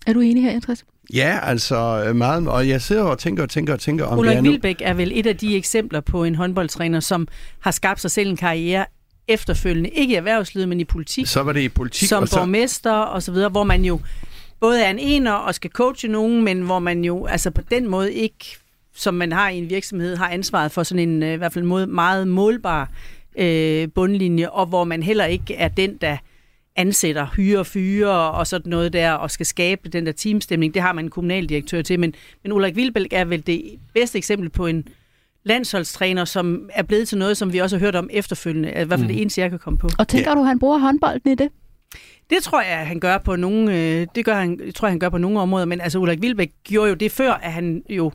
Er 0.08 0.12
du 0.12 0.20
enig 0.20 0.42
her, 0.42 0.60
Christian? 0.60 0.88
Ja, 1.14 1.38
altså 1.42 2.04
øh, 2.06 2.16
meget. 2.16 2.48
Og 2.48 2.68
jeg 2.68 2.82
sidder 2.82 3.02
og 3.02 3.18
tænker 3.18 3.42
og 3.42 3.50
tænker 3.50 3.72
og 3.72 3.80
tænker, 3.80 4.04
om 4.04 4.16
det 4.16 4.20
Ulrik 4.20 4.36
er 4.36 4.40
nu... 4.40 4.50
Vilbæk 4.50 4.76
er 4.80 4.94
vel 4.94 5.12
et 5.14 5.26
af 5.26 5.36
de 5.36 5.56
eksempler 5.56 6.00
på 6.00 6.24
en 6.24 6.34
håndboldtræner, 6.34 7.00
som 7.00 7.28
har 7.60 7.70
skabt 7.70 8.00
sig 8.00 8.10
selv 8.10 8.30
en 8.30 8.36
karriere 8.36 8.86
efterfølgende, 9.28 9.90
ikke 9.90 10.12
i 10.12 10.16
erhvervslivet, 10.16 10.68
men 10.68 10.80
i 10.80 10.84
politik, 10.84 11.26
Så 11.26 11.42
var 11.42 11.52
det 11.52 11.60
i 11.60 11.68
politik, 11.68 12.08
som 12.08 12.22
og 12.22 12.28
så... 12.28 12.36
borgmester 12.36 12.92
og 12.92 13.22
så 13.22 13.32
videre, 13.32 13.48
hvor 13.48 13.64
man 13.64 13.84
jo 13.84 14.00
både 14.60 14.82
er 14.84 14.90
en 14.90 14.98
ener 14.98 15.32
og 15.32 15.54
skal 15.54 15.70
coache 15.70 16.08
nogen, 16.08 16.44
men 16.44 16.60
hvor 16.60 16.78
man 16.78 17.04
jo 17.04 17.26
altså 17.26 17.50
på 17.50 17.62
den 17.70 17.88
måde 17.88 18.12
ikke, 18.12 18.58
som 18.94 19.14
man 19.14 19.32
har 19.32 19.48
i 19.48 19.58
en 19.58 19.70
virksomhed, 19.70 20.16
har 20.16 20.28
ansvaret 20.28 20.72
for 20.72 20.82
sådan 20.82 21.08
en 21.08 21.22
øh, 21.22 21.32
i 21.32 21.36
hvert 21.36 21.52
fald 21.52 21.64
mod, 21.64 21.86
meget 21.86 22.28
målbar 22.28 22.90
øh, 23.38 23.88
bundlinje, 23.94 24.50
og 24.50 24.66
hvor 24.66 24.84
man 24.84 25.02
heller 25.02 25.24
ikke 25.24 25.54
er 25.54 25.68
den, 25.68 25.96
der 25.96 26.16
ansætter, 26.78 27.26
hyre, 27.36 27.64
fyre 27.64 28.30
og 28.30 28.46
sådan 28.46 28.70
noget 28.70 28.92
der, 28.92 29.12
og 29.12 29.30
skal 29.30 29.46
skabe 29.46 29.88
den 29.88 30.06
der 30.06 30.12
teamstemning. 30.12 30.74
Det 30.74 30.82
har 30.82 30.92
man 30.92 31.04
en 31.04 31.10
kommunaldirektør 31.10 31.82
til, 31.82 32.00
men, 32.00 32.14
men 32.42 32.52
Ulrik 32.52 32.76
Vilbælk 32.76 33.12
er 33.12 33.24
vel 33.24 33.46
det 33.46 33.62
bedste 33.94 34.18
eksempel 34.18 34.50
på 34.50 34.66
en 34.66 34.88
landsholdstræner, 35.44 36.24
som 36.24 36.70
er 36.74 36.82
blevet 36.82 37.08
til 37.08 37.18
noget, 37.18 37.36
som 37.36 37.52
vi 37.52 37.58
også 37.58 37.76
har 37.76 37.80
hørt 37.80 37.96
om 37.96 38.10
efterfølgende. 38.12 38.68
I 38.68 38.72
hvert 38.72 38.88
fald 38.88 39.00
mm. 39.00 39.08
det 39.08 39.20
eneste, 39.20 39.40
jeg 39.40 39.50
kan 39.50 39.58
komme 39.58 39.78
på. 39.78 39.88
Og 39.98 40.08
tænker 40.08 40.30
ja. 40.30 40.34
du, 40.34 40.42
han 40.42 40.58
bruger 40.58 40.78
håndbolden 40.78 41.32
i 41.32 41.34
det? 41.34 41.48
Det 42.30 42.42
tror 42.42 42.62
jeg, 42.62 42.86
han 42.86 43.00
gør 43.00 43.18
på 43.18 43.36
nogle, 43.36 43.76
øh, 43.76 44.06
det 44.14 44.24
gør 44.24 44.34
han, 44.34 44.72
tror 44.74 44.88
jeg, 44.88 44.92
han 44.92 44.98
gør 44.98 45.08
på 45.08 45.18
nogle 45.18 45.40
områder, 45.40 45.66
men 45.66 45.80
altså 45.80 45.98
Ulrik 45.98 46.22
Vilbæk 46.22 46.50
gjorde 46.64 46.88
jo 46.88 46.94
det 46.94 47.12
før, 47.12 47.32
at 47.32 47.52
han 47.52 47.82
jo 47.88 48.12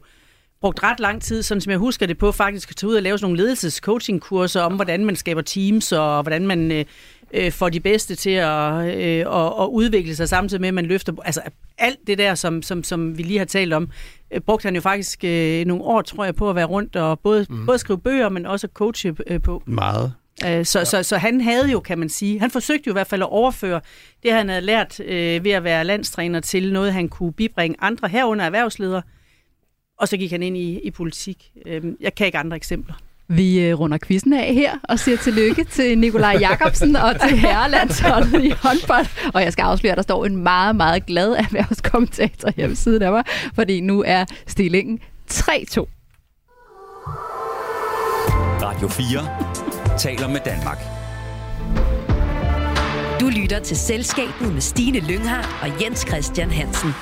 brugt 0.61 0.83
ret 0.83 0.99
lang 0.99 1.21
tid, 1.21 1.43
sådan 1.43 1.61
som 1.61 1.71
jeg 1.71 1.79
husker 1.79 2.05
det 2.05 2.17
på, 2.17 2.31
faktisk 2.31 2.69
at 2.69 2.75
tage 2.75 2.89
ud 2.89 2.95
og 2.95 3.01
lave 3.01 3.17
sådan 3.17 3.25
nogle 3.25 3.37
ledelses-coaching-kurser 3.37 4.61
om, 4.61 4.75
hvordan 4.75 5.05
man 5.05 5.15
skaber 5.15 5.41
teams, 5.41 5.91
og 5.91 6.21
hvordan 6.21 6.47
man 6.47 6.71
øh, 6.71 6.85
øh, 7.33 7.51
får 7.51 7.69
de 7.69 7.79
bedste 7.79 8.15
til 8.15 8.29
at, 8.29 8.97
øh, 8.97 9.19
at, 9.19 9.53
at 9.61 9.67
udvikle 9.71 10.15
sig, 10.15 10.29
samtidig 10.29 10.61
med, 10.61 10.67
at 10.67 10.73
man 10.73 10.85
løfter... 10.85 11.13
Altså 11.25 11.41
alt 11.77 11.99
det 12.07 12.17
der, 12.17 12.35
som, 12.35 12.61
som, 12.61 12.83
som 12.83 13.17
vi 13.17 13.23
lige 13.23 13.37
har 13.37 13.45
talt 13.45 13.73
om, 13.73 13.89
øh, 14.31 14.41
brugte 14.41 14.65
han 14.65 14.75
jo 14.75 14.81
faktisk 14.81 15.23
øh, 15.23 15.65
nogle 15.65 15.83
år, 15.83 16.01
tror 16.01 16.25
jeg, 16.25 16.35
på 16.35 16.49
at 16.49 16.55
være 16.55 16.65
rundt 16.65 16.95
og 16.95 17.19
både, 17.19 17.45
mm. 17.49 17.65
både 17.65 17.77
skrive 17.77 17.99
bøger, 17.99 18.29
men 18.29 18.45
også 18.45 18.67
coache 18.73 19.15
øh, 19.27 19.41
på. 19.41 19.63
Meget. 19.65 20.13
Øh, 20.45 20.65
Så, 20.65 20.79
ja. 20.79 20.85
så, 20.85 21.03
så 21.03 21.17
han 21.17 21.41
havde 21.41 21.71
jo, 21.71 21.79
kan 21.79 21.99
man 21.99 22.09
sige, 22.09 22.39
han 22.39 22.51
forsøgte 22.51 22.87
jo 22.87 22.91
i 22.91 22.93
hvert 22.93 23.07
fald 23.07 23.21
at 23.21 23.29
overføre 23.29 23.81
det, 24.23 24.33
han 24.33 24.49
havde 24.49 24.61
lært 24.61 24.99
øh, 24.99 25.43
ved 25.43 25.51
at 25.51 25.63
være 25.63 25.83
landstræner 25.83 26.39
til 26.39 26.73
noget, 26.73 26.93
han 26.93 27.09
kunne 27.09 27.33
bibringe 27.33 27.77
andre 27.79 28.07
herunder 28.07 28.45
erhvervsledere. 28.45 29.01
Og 29.99 30.07
så 30.07 30.17
gik 30.17 30.31
han 30.31 30.43
ind 30.43 30.57
i, 30.57 30.79
i 30.79 30.91
politik. 30.91 31.51
Øh, 31.65 31.83
jeg 31.99 32.15
kan 32.15 32.25
ikke 32.25 32.37
andre 32.37 32.57
eksempler. 32.57 32.95
Vi 33.27 33.59
øh, 33.59 33.79
runder 33.79 33.97
quizzen 34.07 34.33
af 34.33 34.53
her 34.53 34.71
og 34.83 34.99
siger 34.99 35.17
tillykke 35.17 35.63
til 35.63 35.97
Nikolaj 35.97 36.37
Jakobsen 36.39 36.95
og 36.95 37.21
til 37.27 37.37
herrelandsholdet 37.37 38.43
i 38.43 38.49
håndbold. 38.49 39.05
Og 39.33 39.41
jeg 39.43 39.53
skal 39.53 39.63
afsløre, 39.63 39.91
at 39.91 39.97
der 39.97 40.03
står 40.03 40.25
en 40.25 40.37
meget, 40.37 40.75
meget 40.75 41.05
glad 41.05 41.31
erhvervskommentator 41.31 42.51
her 42.57 42.67
ved 42.67 42.75
siden 42.75 43.01
af 43.01 43.11
mig, 43.11 43.23
fordi 43.55 43.81
nu 43.81 44.03
er 44.07 44.25
stillingen 44.47 44.99
3-2. 45.31 45.43
Radio 48.63 48.87
4 48.87 49.97
taler 49.97 50.27
med 50.27 50.39
Danmark. 50.45 50.79
Du 53.19 53.29
lytter 53.41 53.59
til 53.59 53.77
Selskabet 53.77 54.53
med 54.53 54.61
Stine 54.61 54.99
Lynghardt 54.99 55.47
og 55.61 55.83
Jens 55.83 56.05
Christian 56.07 56.51
Hansen. 56.51 56.93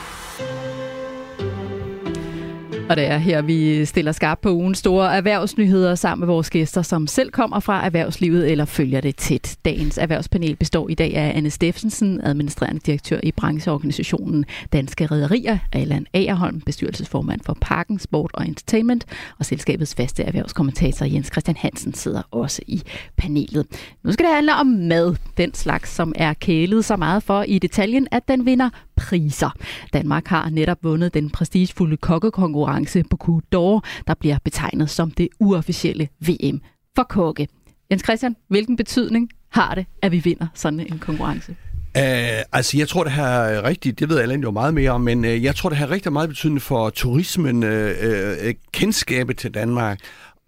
Og 2.91 2.97
det 2.97 3.06
er 3.06 3.17
her, 3.17 3.41
vi 3.41 3.86
stiller 3.86 4.12
skarp 4.12 4.39
på 4.41 4.49
ugens 4.49 4.77
store 4.77 5.15
erhvervsnyheder 5.15 5.95
sammen 5.95 6.19
med 6.19 6.34
vores 6.34 6.49
gæster, 6.49 6.82
som 6.82 7.08
selv 7.08 7.32
kommer 7.32 7.60
fra 7.60 7.86
erhvervslivet 7.86 8.51
eller 8.51 8.65
følger 8.65 9.01
det 9.01 9.15
tæt. 9.15 9.58
Dagens 9.65 9.97
erhvervspanel 9.97 10.56
består 10.56 10.89
i 10.89 10.93
dag 10.93 11.15
af 11.15 11.32
Anne 11.36 11.49
Steffensen, 11.49 12.21
administrerende 12.23 12.82
direktør 12.86 13.19
i 13.23 13.32
brancheorganisationen 13.32 14.45
Danske 14.73 15.06
Rederier, 15.06 15.58
Allan 15.73 16.06
Agerholm, 16.13 16.62
bestyrelsesformand 16.62 17.41
for 17.45 17.58
Parken, 17.62 17.99
Sport 17.99 18.32
og 18.34 18.47
Entertainment, 18.47 19.06
og 19.39 19.45
selskabets 19.45 19.95
faste 19.95 20.23
erhvervskommentator 20.23 21.06
Jens 21.06 21.27
Christian 21.27 21.58
Hansen 21.58 21.93
sidder 21.93 22.21
også 22.32 22.62
i 22.67 22.82
panelet. 23.17 23.65
Nu 24.04 24.12
skal 24.12 24.25
det 24.25 24.36
handle 24.36 24.56
om 24.56 24.67
mad, 24.67 25.15
den 25.38 25.54
slags, 25.54 25.89
som 25.89 26.13
er 26.15 26.34
kælet 26.34 26.86
så 26.86 26.95
meget 26.95 27.23
for 27.23 27.43
i 27.43 27.60
detaljen, 27.60 28.08
at 28.12 28.27
den 28.27 28.45
vinder 28.45 28.69
priser. 29.01 29.49
Danmark 29.93 30.27
har 30.27 30.49
netop 30.49 30.77
vundet 30.83 31.13
den 31.13 31.29
prestigefulde 31.29 31.97
kokkekonkurrence 31.97 33.03
på 33.09 33.17
Coup 33.17 33.41
d'Or, 33.55 34.03
der 34.07 34.13
bliver 34.19 34.37
betegnet 34.43 34.89
som 34.89 35.11
det 35.11 35.27
uofficielle 35.39 36.07
VM 36.19 36.61
for 36.95 37.03
kokke. 37.03 37.47
Jens 37.91 38.03
Christian, 38.03 38.35
hvilken 38.47 38.77
betydning 38.77 39.29
har 39.49 39.75
det, 39.75 39.85
at 40.01 40.11
vi 40.11 40.19
vinder 40.19 40.47
sådan 40.53 40.79
en 40.79 40.99
konkurrence? 40.99 41.55
Uh, 41.97 42.03
altså, 42.51 42.77
jeg 42.77 42.87
tror, 42.87 43.03
det 43.03 43.11
har 43.11 43.63
rigtigt, 43.63 43.99
det 43.99 44.09
ved 44.09 44.19
Allan 44.19 44.41
jo 44.41 44.51
meget 44.51 44.73
mere 44.73 44.91
om, 44.91 45.01
men 45.01 45.25
uh, 45.25 45.43
jeg 45.43 45.55
tror, 45.55 45.69
det 45.69 45.77
har 45.77 45.89
rigtig 45.89 46.13
meget 46.13 46.29
betydning 46.29 46.61
for 46.61 46.89
turismen, 46.89 47.63
uh, 47.63 47.69
uh, 47.69 48.51
kendskabet 48.71 49.37
til 49.37 49.53
Danmark, 49.53 49.99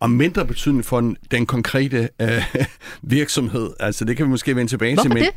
og 0.04 0.12
mindre 0.12 0.46
betydning 0.46 0.86
for 0.86 1.02
den, 1.02 1.18
den 1.32 1.46
konkrete 1.46 2.10
uh, 2.24 2.28
virksomhed. 3.02 3.70
Altså, 3.80 4.06
det 4.06 4.18
kan 4.18 4.26
vi 4.26 4.30
måske 4.30 4.56
vende 4.56 4.72
tilbage 4.72 4.94
Hvorfor 4.94 5.10
til. 5.10 5.14
Men, 5.14 5.24
det? 5.24 5.34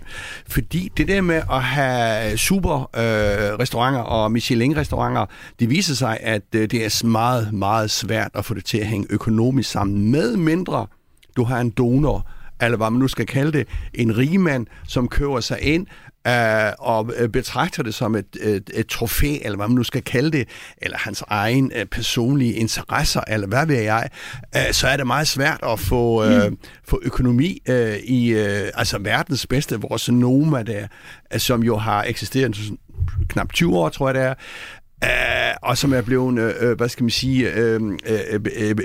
Fordi 0.48 0.92
det 0.96 1.08
der 1.08 1.20
med 1.20 1.42
at 1.52 1.62
have 1.62 2.36
super 2.36 2.76
uh, 2.78 3.60
restauranter 3.60 4.00
og 4.00 4.32
Michelin-restauranter, 4.32 5.26
det 5.60 5.70
viser 5.70 5.94
sig, 5.94 6.18
at 6.20 6.42
uh, 6.54 6.60
det 6.60 6.74
er 6.74 7.06
meget, 7.06 7.52
meget 7.52 7.90
svært 7.90 8.30
at 8.34 8.44
få 8.44 8.54
det 8.54 8.64
til 8.64 8.78
at 8.78 8.86
hænge 8.86 9.06
økonomisk 9.10 9.70
sammen, 9.70 10.10
med 10.10 10.36
mindre 10.36 10.86
du 11.36 11.44
har 11.44 11.60
en 11.60 11.70
donor, 11.70 12.26
eller 12.62 12.76
hvad 12.76 12.90
man 12.90 13.00
nu 13.00 13.08
skal 13.08 13.26
kalde 13.26 13.52
det, 13.52 13.68
en 13.94 14.18
rigmand, 14.18 14.66
som 14.88 15.08
køber 15.08 15.40
sig 15.40 15.58
ind 15.62 15.86
øh, 16.26 16.72
og 16.78 17.12
øh, 17.16 17.28
betragter 17.28 17.82
det 17.82 17.94
som 17.94 18.14
et, 18.14 18.36
et, 18.40 18.70
et 18.74 18.86
trofæ, 18.86 19.36
eller 19.42 19.56
hvad 19.56 19.68
man 19.68 19.74
nu 19.74 19.82
skal 19.82 20.02
kalde 20.02 20.30
det, 20.30 20.48
eller 20.82 20.98
hans 20.98 21.24
egen 21.28 21.72
øh, 21.74 21.86
personlige 21.86 22.52
interesser, 22.52 23.20
eller 23.28 23.46
hvad 23.46 23.66
ved 23.66 23.80
jeg, 23.80 24.08
øh, 24.56 24.72
så 24.72 24.88
er 24.88 24.96
det 24.96 25.06
meget 25.06 25.28
svært 25.28 25.60
at 25.62 25.80
få, 25.80 26.24
øh, 26.24 26.52
få 26.84 27.00
økonomi 27.02 27.62
øh, 27.68 27.96
i 27.96 28.28
øh, 28.28 28.68
altså 28.74 28.98
verdens 28.98 29.46
bedste, 29.46 29.80
vores 29.80 30.08
Noma 30.08 30.62
der, 30.62 30.86
øh, 31.34 31.40
som 31.40 31.62
jo 31.62 31.76
har 31.76 32.04
eksisteret 32.04 32.56
knap 33.28 33.52
20 33.52 33.78
år, 33.78 33.88
tror 33.88 34.08
jeg 34.08 34.14
det 34.14 34.22
er, 34.22 34.34
Uh, 35.04 35.68
og 35.68 35.78
som 35.78 35.92
er 35.92 36.00
blevet, 36.00 36.62
uh, 36.62 36.76
hvad 36.76 36.88
skal 36.88 37.04
man 37.04 37.10
sige, 37.10 37.76
uh, 37.76 37.82
uh, 37.82 37.90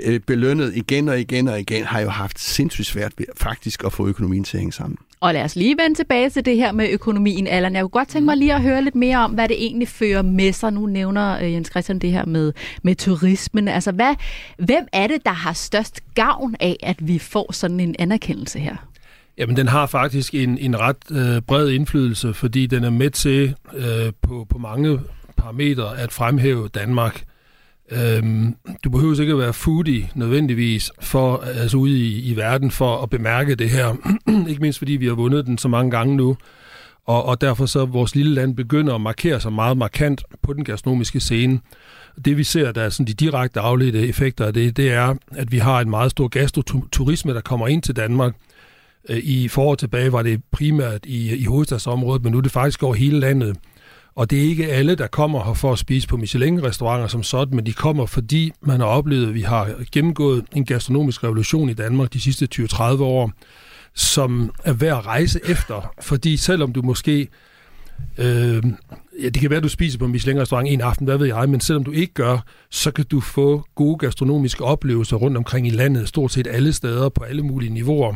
uh, 0.08 0.20
belønnet 0.26 0.76
igen 0.76 1.08
og 1.08 1.20
igen 1.20 1.48
og 1.48 1.60
igen, 1.60 1.84
har 1.84 2.00
jo 2.00 2.08
haft 2.08 2.40
sindssygt 2.40 2.86
svært 2.86 3.12
ved 3.18 3.26
faktisk 3.36 3.84
at 3.84 3.92
få 3.92 4.06
økonomien 4.06 4.44
til 4.44 4.56
at 4.56 4.60
hænge 4.60 4.72
sammen. 4.72 4.98
Og 5.22 5.34
lad 5.34 5.44
os 5.44 5.56
lige 5.56 5.76
vende 5.82 5.98
tilbage 5.98 6.30
til 6.30 6.44
det 6.44 6.56
her 6.56 6.72
med 6.72 6.88
økonomien, 6.90 7.46
Allan. 7.46 7.74
Jeg 7.74 7.82
kunne 7.82 7.90
godt 7.90 8.08
tænke 8.08 8.24
mig 8.26 8.36
lige 8.36 8.54
at 8.54 8.62
høre 8.62 8.82
lidt 8.82 8.94
mere 8.94 9.18
om, 9.18 9.30
hvad 9.30 9.48
det 9.48 9.56
egentlig 9.64 9.88
fører 9.88 10.22
med 10.22 10.52
sig. 10.52 10.72
Nu 10.72 10.86
nævner 10.86 11.38
øh, 11.42 11.52
Jens 11.52 11.70
Christian 11.70 11.98
det 11.98 12.12
her 12.12 12.24
med, 12.24 12.52
med 12.82 12.94
turismen. 12.94 13.68
Altså, 13.68 13.92
hvad, 13.92 14.14
hvem 14.58 14.86
er 14.92 15.06
det, 15.06 15.24
der 15.24 15.32
har 15.32 15.52
størst 15.52 16.00
gavn 16.14 16.54
af, 16.60 16.76
at 16.82 16.96
vi 17.08 17.18
får 17.18 17.52
sådan 17.52 17.80
en 17.80 17.94
anerkendelse 17.98 18.58
her? 18.58 18.76
Jamen, 19.38 19.56
den 19.56 19.68
har 19.68 19.86
faktisk 19.86 20.34
en, 20.34 20.58
en 20.58 20.80
ret 20.80 21.10
øh, 21.10 21.42
bred 21.42 21.68
indflydelse, 21.68 22.34
fordi 22.34 22.66
den 22.66 22.84
er 22.84 22.90
med 22.90 23.10
til 23.10 23.54
øh, 23.74 24.12
på, 24.22 24.46
på 24.50 24.58
mange 24.58 25.00
parametre 25.36 25.98
at 25.98 26.12
fremhæve 26.12 26.68
Danmark. 26.68 27.24
Øhm, 27.90 28.56
du 28.84 28.90
behøver 28.90 29.20
ikke 29.20 29.32
at 29.32 29.38
være 29.38 29.52
foodie 29.52 30.10
nødvendigvis 30.14 30.92
for, 31.00 31.36
altså 31.36 31.76
ude 31.76 31.98
i, 31.98 32.30
i 32.32 32.36
verden 32.36 32.70
for 32.70 33.02
at 33.02 33.10
bemærke 33.10 33.54
det 33.54 33.70
her. 33.70 33.94
ikke 34.48 34.60
mindst 34.60 34.78
fordi 34.78 34.92
vi 34.92 35.06
har 35.06 35.14
vundet 35.14 35.46
den 35.46 35.58
så 35.58 35.68
mange 35.68 35.90
gange 35.90 36.16
nu. 36.16 36.36
Og, 37.06 37.24
og 37.24 37.40
derfor 37.40 37.66
så 37.66 37.84
vores 37.84 38.14
lille 38.14 38.34
land 38.34 38.56
begynder 38.56 38.94
at 38.94 39.00
markere 39.00 39.40
sig 39.40 39.52
meget 39.52 39.76
markant 39.76 40.24
på 40.42 40.52
den 40.52 40.64
gastronomiske 40.64 41.20
scene. 41.20 41.60
Det 42.24 42.36
vi 42.36 42.44
ser, 42.44 42.72
der 42.72 42.82
er 42.82 42.88
sådan 42.88 43.06
de 43.06 43.14
direkte 43.14 43.60
afledte 43.60 44.08
effekter 44.08 44.46
af 44.46 44.54
det, 44.54 44.76
det 44.76 44.92
er, 44.92 45.14
at 45.36 45.52
vi 45.52 45.58
har 45.58 45.80
en 45.80 45.90
meget 45.90 46.10
stor 46.10 46.28
gastroturisme, 46.28 47.34
der 47.34 47.40
kommer 47.40 47.68
ind 47.68 47.82
til 47.82 47.96
Danmark. 47.96 48.34
Øh, 49.08 49.18
I 49.22 49.48
forår 49.48 49.74
tilbage 49.74 50.12
var 50.12 50.22
det 50.22 50.42
primært 50.52 51.00
i, 51.06 51.34
i 51.34 51.44
hovedstadsområdet, 51.44 52.22
men 52.22 52.32
nu 52.32 52.38
er 52.38 52.42
det 52.42 52.52
faktisk 52.52 52.82
over 52.82 52.94
hele 52.94 53.20
landet. 53.20 53.56
Og 54.14 54.30
det 54.30 54.38
er 54.38 54.42
ikke 54.42 54.66
alle, 54.66 54.94
der 54.94 55.06
kommer 55.06 55.44
her 55.44 55.54
for 55.54 55.72
at 55.72 55.78
spise 55.78 56.08
på 56.08 56.16
Michelin-restauranter 56.16 57.06
som 57.06 57.22
sådan, 57.22 57.56
men 57.56 57.66
de 57.66 57.72
kommer, 57.72 58.06
fordi 58.06 58.52
man 58.60 58.80
har 58.80 58.86
oplevet, 58.86 59.28
at 59.28 59.34
vi 59.34 59.42
har 59.42 59.70
gennemgået 59.92 60.44
en 60.56 60.64
gastronomisk 60.64 61.24
revolution 61.24 61.68
i 61.68 61.74
Danmark 61.74 62.12
de 62.12 62.20
sidste 62.20 62.48
20-30 62.54 62.82
år, 63.02 63.32
som 63.94 64.54
er 64.64 64.72
værd 64.72 64.98
at 64.98 65.06
rejse 65.06 65.40
efter. 65.48 65.94
Fordi 66.00 66.36
selvom 66.36 66.72
du 66.72 66.82
måske... 66.82 67.28
Øh, 68.18 68.62
ja, 69.22 69.28
det 69.28 69.40
kan 69.40 69.50
være, 69.50 69.56
at 69.56 69.62
du 69.62 69.68
spiser 69.68 69.98
på 69.98 70.06
Michelin-restaurant 70.06 70.68
en 70.68 70.80
aften, 70.80 71.04
hvad 71.04 71.18
ved 71.18 71.26
jeg, 71.26 71.48
men 71.48 71.60
selvom 71.60 71.84
du 71.84 71.92
ikke 71.92 72.14
gør, 72.14 72.38
så 72.70 72.90
kan 72.90 73.04
du 73.04 73.20
få 73.20 73.66
gode 73.74 73.98
gastronomiske 73.98 74.64
oplevelser 74.64 75.16
rundt 75.16 75.36
omkring 75.36 75.66
i 75.66 75.70
landet, 75.70 76.08
stort 76.08 76.32
set 76.32 76.46
alle 76.46 76.72
steder, 76.72 77.08
på 77.08 77.24
alle 77.24 77.42
mulige 77.42 77.72
niveauer. 77.72 78.14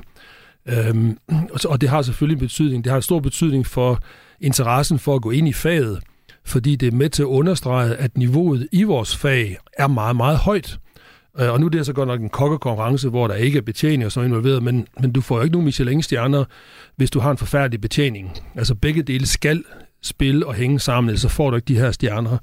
Øhm, 0.67 1.19
og 1.65 1.81
det 1.81 1.89
har 1.89 2.03
selvfølgelig 2.03 2.39
betydning. 2.39 2.85
Det 2.85 2.91
har 2.91 2.97
en 2.97 3.03
stor 3.03 3.21
betydning 3.21 3.67
for 3.67 4.03
interessen 4.41 4.99
for 4.99 5.15
at 5.15 5.23
gå 5.23 5.31
ind 5.31 5.49
i 5.49 5.53
faget, 5.53 6.01
fordi 6.45 6.77
det 6.77 6.87
er 6.87 6.97
med 6.97 7.11
til 7.11 7.23
at 7.23 7.27
understrege, 7.27 7.97
at 7.97 8.19
niveauet 8.19 8.69
i 8.73 8.83
vores 8.83 9.17
fag 9.17 9.57
er 9.79 9.87
meget, 9.87 10.17
meget 10.17 10.39
højt. 10.39 10.79
Øh, 11.41 11.53
og 11.53 11.61
nu 11.61 11.67
er 11.67 11.71
det 11.71 11.87
så 11.87 11.93
godt 11.93 12.09
nok 12.09 12.21
en 12.21 12.29
kokkekonkurrence, 12.29 13.09
hvor 13.09 13.27
der 13.27 13.35
ikke 13.35 13.59
er 13.59 13.63
betjeninger 13.63 14.09
så 14.09 14.21
involveret, 14.21 14.63
men, 14.63 14.87
men 15.01 15.13
du 15.13 15.21
får 15.21 15.37
jo 15.37 15.43
ikke 15.43 15.53
nogen 15.53 15.65
Michelin-stjerner, 15.65 16.45
hvis 16.97 17.11
du 17.11 17.21
har 17.21 17.31
en 17.31 17.39
forfærdelig 17.39 17.81
betjening. 17.81 18.33
Altså 18.55 18.75
begge 18.75 19.03
dele 19.03 19.27
skal 19.27 19.65
spille 20.03 20.47
og 20.47 20.55
hænge 20.55 20.81
sammen, 20.81 21.17
så 21.17 21.29
får 21.29 21.51
du 21.51 21.57
ikke 21.57 21.69
de 21.69 21.79
her 21.79 21.91
stjerner. 21.91 22.39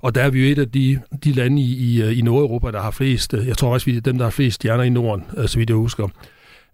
Og 0.00 0.14
der 0.14 0.22
er 0.22 0.30
vi 0.30 0.46
jo 0.46 0.52
et 0.52 0.58
af 0.58 0.70
de, 0.70 1.00
de 1.24 1.32
lande 1.32 1.62
i, 1.62 1.72
i, 1.72 2.18
i 2.18 2.22
Nordeuropa, 2.22 2.70
der 2.70 2.80
har 2.80 2.90
flest, 2.90 3.34
øh, 3.34 3.48
jeg 3.48 3.56
tror 3.56 3.72
også, 3.72 3.86
vi 3.86 3.96
er 3.96 4.00
dem, 4.00 4.18
der 4.18 4.24
har 4.24 4.30
flest 4.30 4.54
stjerner 4.54 4.84
i 4.84 4.90
Norden, 4.90 5.24
øh, 5.36 5.48
så 5.48 5.58
vidt 5.58 5.70
jeg 5.70 5.76
husker 5.76 6.08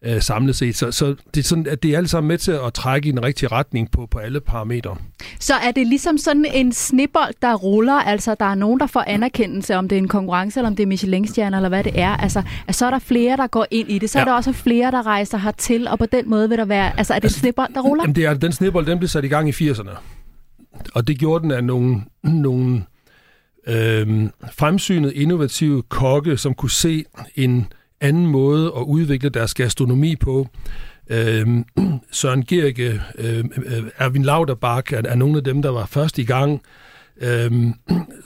øh, 0.04 0.22
samlet 0.22 0.56
set. 0.56 0.76
Så, 0.76 0.92
så 0.92 1.14
det, 1.34 1.40
er 1.40 1.44
sådan, 1.44 1.66
at 1.66 1.82
det 1.82 1.90
er 1.90 1.96
alle 1.96 2.08
sammen 2.08 2.28
med 2.28 2.38
til 2.38 2.52
at 2.52 2.74
trække 2.74 3.08
i 3.08 3.10
den 3.10 3.22
rigtige 3.22 3.48
retning 3.48 3.90
på, 3.90 4.06
på 4.10 4.18
alle 4.18 4.40
parametre. 4.40 4.96
Så 5.40 5.54
er 5.54 5.70
det 5.70 5.86
ligesom 5.86 6.18
sådan 6.18 6.46
en 6.54 6.72
snibbold, 6.72 7.34
der 7.42 7.54
ruller? 7.54 7.92
Altså, 7.92 8.36
der 8.40 8.46
er 8.46 8.54
nogen, 8.54 8.80
der 8.80 8.86
får 8.86 9.04
anerkendelse, 9.06 9.76
om 9.76 9.88
det 9.88 9.96
er 9.96 10.02
en 10.02 10.08
konkurrence, 10.08 10.60
eller 10.60 10.70
om 10.70 10.76
det 10.76 10.82
er 10.82 10.86
Michelin-stjerner, 10.86 11.58
eller 11.58 11.68
hvad 11.68 11.84
det 11.84 12.00
er. 12.00 12.16
Altså, 12.16 12.42
at 12.66 12.74
så 12.74 12.86
er 12.86 12.90
der 12.90 12.98
flere, 12.98 13.36
der 13.36 13.46
går 13.46 13.66
ind 13.70 13.90
i 13.90 13.98
det. 13.98 14.10
Så 14.10 14.18
ja. 14.18 14.24
er 14.24 14.28
der 14.28 14.32
også 14.32 14.52
flere, 14.52 14.90
der 14.90 15.06
rejser 15.06 15.38
hertil, 15.38 15.88
og 15.88 15.98
på 15.98 16.06
den 16.06 16.30
måde 16.30 16.48
vil 16.48 16.58
der 16.58 16.64
være... 16.64 16.98
Altså, 16.98 17.14
er 17.14 17.18
det 17.18 17.24
altså, 17.24 17.38
en 17.38 17.40
snibbold, 17.40 17.74
der 17.74 17.80
ruller? 17.80 18.04
Jamen, 18.04 18.16
det 18.16 18.24
er, 18.24 18.34
den 18.34 18.52
snibbold, 18.52 18.86
den 18.86 18.98
blev 18.98 19.08
sat 19.08 19.24
i 19.24 19.28
gang 19.28 19.48
i 19.48 19.52
80'erne. 19.52 19.90
Og 20.94 21.06
det 21.06 21.18
gjorde 21.18 21.42
den 21.42 21.50
af 21.50 21.64
nogle, 21.64 22.02
nogle 22.22 22.82
øh, 23.66 24.28
fremsynet, 24.52 25.12
innovative 25.12 25.82
kokke, 25.82 26.36
som 26.36 26.54
kunne 26.54 26.70
se 26.70 27.04
en 27.34 27.66
anden 28.00 28.26
måde 28.26 28.66
at 28.76 28.82
udvikle 28.82 29.28
deres 29.28 29.54
gastronomi 29.54 30.16
på. 30.16 30.48
Øh, 31.10 31.46
Søren 32.10 32.44
Gerke, 32.44 33.00
øhm, 33.18 33.52
øh, 33.66 33.82
Erwin 33.98 34.22
Lauterbach 34.22 34.94
er, 34.94 35.02
er 35.04 35.14
nogle 35.14 35.36
af 35.36 35.44
dem, 35.44 35.62
der 35.62 35.70
var 35.70 35.86
først 35.86 36.18
i 36.18 36.24
gang. 36.24 36.62
Øh, 37.20 37.52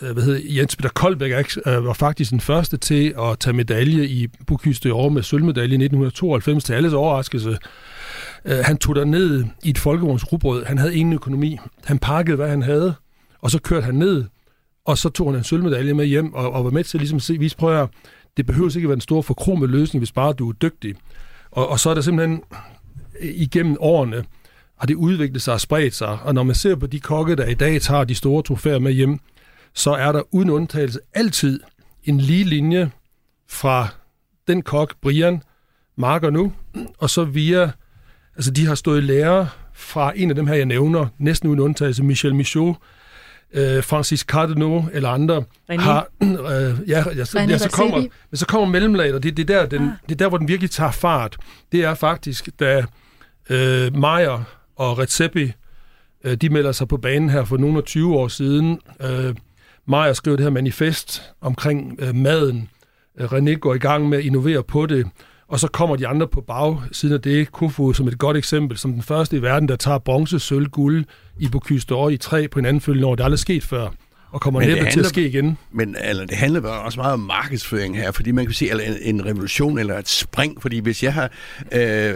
hvad 0.13 0.23
hedder, 0.23 0.41
Jens 0.45 0.77
Peter 0.77 0.89
Koldbæk 0.89 1.33
øh, 1.67 1.85
var 1.87 1.93
faktisk 1.93 2.31
den 2.31 2.41
første 2.41 2.77
til 2.77 3.15
at 3.19 3.39
tage 3.39 3.55
medalje 3.55 4.07
i 4.07 4.27
Bukhyste 4.47 4.95
år 4.95 5.09
med 5.09 5.23
sølvmedalje 5.23 5.73
i 5.73 5.85
1992 5.85 6.65
til 6.65 6.73
alles 6.73 6.93
overraskelse. 6.93 7.59
Øh, 8.45 8.59
han 8.59 8.77
tog 8.77 9.07
ned 9.07 9.45
i 9.65 9.71
et 9.71 9.79
folkevognsrubrød. 9.79 10.65
Han 10.65 10.79
havde 10.79 10.97
ingen 10.97 11.15
økonomi. 11.15 11.59
Han 11.85 11.99
pakkede, 11.99 12.37
hvad 12.37 12.49
han 12.49 12.63
havde, 12.63 12.95
og 13.41 13.51
så 13.51 13.59
kørte 13.61 13.85
han 13.85 13.95
ned, 13.95 14.25
og 14.85 14.99
så 14.99 15.09
tog 15.09 15.31
han 15.31 15.39
en 15.39 15.45
sølvmedalje 15.45 15.95
med 15.95 16.07
hjem 16.07 16.35
og, 16.35 16.53
og 16.53 16.65
var 16.65 16.71
med 16.71 16.85
til 16.85 17.01
ligesom 17.01 17.17
at 17.17 17.23
se, 17.23 17.39
vise, 17.39 17.57
prøv 17.57 17.83
at 17.83 17.89
det 18.39 18.47
behøver 18.47 18.77
ikke 18.77 18.87
at 18.87 18.89
være 18.89 18.95
en 18.95 19.01
stor 19.01 19.23
forkromet 19.23 19.71
løsning, 19.71 20.01
hvis 20.01 20.13
bare 20.13 20.33
du 20.33 20.49
er 20.49 20.53
dygtig. 20.53 20.95
Og, 21.51 21.69
og 21.69 21.81
så 21.81 21.91
er 21.91 21.95
der 21.95 22.01
simpelthen 22.01 22.43
øh, 23.21 23.31
igennem 23.35 23.77
årene, 23.81 24.25
har 24.79 24.87
det 24.87 24.95
udviklet 24.95 25.43
sig 25.43 25.55
og 25.55 25.61
spredt 25.61 25.95
sig. 25.95 26.19
Og 26.23 26.35
når 26.35 26.43
man 26.43 26.55
ser 26.55 26.75
på 26.75 26.87
de 26.87 27.01
kokke, 27.01 27.37
der 27.37 27.47
i 27.47 27.55
dag 27.55 27.81
tager 27.81 28.05
de 28.05 28.15
store 28.15 28.43
trofæer 28.43 28.79
med 28.79 28.93
hjem, 28.93 29.19
så 29.75 29.91
er 29.91 30.13
der 30.13 30.23
uden 30.35 30.51
undtagelse 30.51 31.01
altid 31.15 31.61
en 32.05 32.21
lige 32.21 32.45
linje 32.45 32.91
fra 33.49 33.89
den 34.49 34.63
kok, 34.63 34.95
Brian, 35.03 35.43
marker 35.97 36.31
nu, 36.31 36.53
og 36.99 37.11
så 37.11 37.25
via, 37.25 37.71
altså 38.37 38.51
de 38.51 38.67
har 38.67 38.75
stået 38.75 39.05
lærer 39.05 39.35
lære 39.35 39.49
fra 39.75 40.13
en 40.17 40.31
af 40.31 40.37
dem 40.37 40.47
her, 40.47 40.55
jeg 40.55 40.67
nævner, 40.67 41.07
næsten 41.19 41.49
uden 41.49 41.61
undtagelse, 41.61 42.03
Michel 42.03 42.35
Michaud, 42.35 42.75
øh, 43.53 43.83
Francis 43.83 44.21
Cardinaux 44.21 44.85
eller 44.93 45.09
andre 45.09 45.45
René. 45.73 45.81
har... 45.81 46.09
Øh, 46.23 46.89
ja, 46.89 47.05
ja, 47.17 47.25
så, 47.25 47.41
ja, 47.41 47.59
så, 47.59 47.71
kommer, 47.71 47.97
men 47.99 48.37
så 48.37 48.47
kommer 48.47 48.69
mellemlaget, 48.69 49.15
og 49.15 49.23
det, 49.23 49.37
det, 49.37 49.51
er 49.51 49.61
der, 49.61 49.67
den, 49.67 49.83
ah. 49.83 49.93
det 50.09 50.13
er 50.13 50.17
der, 50.17 50.29
hvor 50.29 50.39
den 50.39 50.49
virkelig 50.49 50.71
tager 50.71 50.91
fart. 50.91 51.37
Det 51.73 51.85
er 51.85 51.95
faktisk, 51.95 52.49
da 52.61 52.85
øh, 53.51 53.97
Meyer 53.97 54.45
og 54.77 54.99
Recepi, 54.99 55.53
øh, 56.25 56.35
de 56.35 56.49
melder 56.49 56.73
sig 56.73 56.89
på 56.89 56.97
banen 56.97 57.31
her 57.31 57.45
for 57.45 57.57
nogle 57.57 57.79
af 57.79 57.85
20 57.85 58.17
år 58.17 58.29
siden. 58.29 58.81
Øh, 59.01 59.35
Meyer 59.87 60.13
skrev 60.13 60.37
det 60.37 60.45
her 60.45 60.51
manifest 60.51 61.23
omkring 61.41 61.97
øh, 61.99 62.15
maden. 62.15 62.69
Øh, 63.19 63.33
René 63.33 63.55
går 63.55 63.75
i 63.75 63.79
gang 63.79 64.09
med 64.09 64.19
at 64.19 64.25
innovere 64.25 64.63
på 64.63 64.87
det. 64.87 65.07
Og 65.49 65.61
så 65.61 65.69
kommer 65.69 65.97
de 65.97 66.07
andre 66.07 66.29
på 66.29 66.41
bagsiden 66.41 67.15
af 67.15 67.21
det, 67.21 67.53
Kufu 67.53 67.93
som 67.93 68.09
et 68.09 68.19
godt 68.19 68.37
eksempel, 68.37 68.79
som 68.79 68.93
den 68.93 69.03
første 69.03 69.37
i 69.37 69.43
verden, 69.43 69.69
der 69.69 69.77
tager 69.77 69.99
bronze, 69.99 70.39
sølv, 70.39 70.67
guld 70.67 71.05
i 71.39 71.49
Bocuse 71.49 71.87
d'Or 71.93 72.09
i 72.09 72.17
tre 72.17 72.49
på 72.49 72.59
en 72.59 72.67
anden 72.67 72.81
følgende 72.81 73.09
år. 73.09 73.15
Det 73.15 73.21
er 73.21 73.25
aldrig 73.25 73.39
sket 73.39 73.65
før 73.65 73.89
og 74.31 74.41
kommer 74.41 74.61
næppe 74.61 74.75
handler, 74.75 74.93
til 74.93 75.01
at 75.01 75.07
ske 75.07 75.29
igen. 75.29 75.59
Men 75.73 75.97
altså, 75.99 76.25
det 76.25 76.37
handler 76.37 76.69
også 76.69 77.01
meget 77.01 77.13
om 77.13 77.21
markedsføring 77.21 77.97
her, 77.97 78.13
fordi 78.13 78.31
man 78.31 78.45
kan 78.45 78.55
sige, 78.55 78.73
at 78.73 78.89
en, 78.89 79.17
en 79.17 79.27
revolution 79.27 79.79
eller 79.79 79.99
et 79.99 80.09
spring, 80.09 80.63
fordi 80.63 80.79
hvis 80.79 81.03
jeg 81.03 81.15
har, 81.15 81.31
øh, 81.73 82.15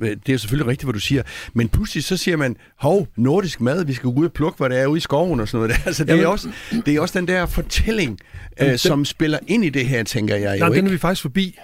øh, 0.00 0.16
det 0.26 0.34
er 0.34 0.36
selvfølgelig 0.36 0.70
rigtigt, 0.70 0.84
hvad 0.84 0.94
du 0.94 1.00
siger, 1.00 1.22
men 1.54 1.68
pludselig 1.68 2.04
så 2.04 2.16
siger 2.16 2.36
man, 2.36 2.56
hov, 2.78 3.08
nordisk 3.16 3.60
mad, 3.60 3.84
vi 3.84 3.92
skal 3.92 4.06
ud 4.06 4.24
og 4.24 4.32
plukke, 4.32 4.58
hvad 4.58 4.70
det 4.70 4.78
er 4.78 4.86
ude 4.86 4.96
i 4.96 5.00
skoven 5.00 5.40
og 5.40 5.48
sådan 5.48 5.68
noget. 5.68 5.82
Altså, 5.86 6.02
det, 6.04 6.10
Jamen, 6.10 6.24
er 6.24 6.28
også, 6.28 6.48
det 6.86 6.94
er 6.94 7.00
også 7.00 7.18
den 7.18 7.28
der 7.28 7.46
fortælling, 7.46 8.18
øh, 8.60 8.68
den, 8.68 8.78
som 8.78 9.04
spiller 9.04 9.38
ind 9.46 9.64
i 9.64 9.68
det 9.68 9.86
her, 9.86 10.02
tænker 10.02 10.36
jeg 10.36 10.58
nej, 10.58 10.66
jo 10.68 10.74
den 10.74 10.76
ikke. 10.76 10.88
er 10.88 10.92
vi 10.92 10.98
faktisk 10.98 11.22
forbi. 11.22 11.58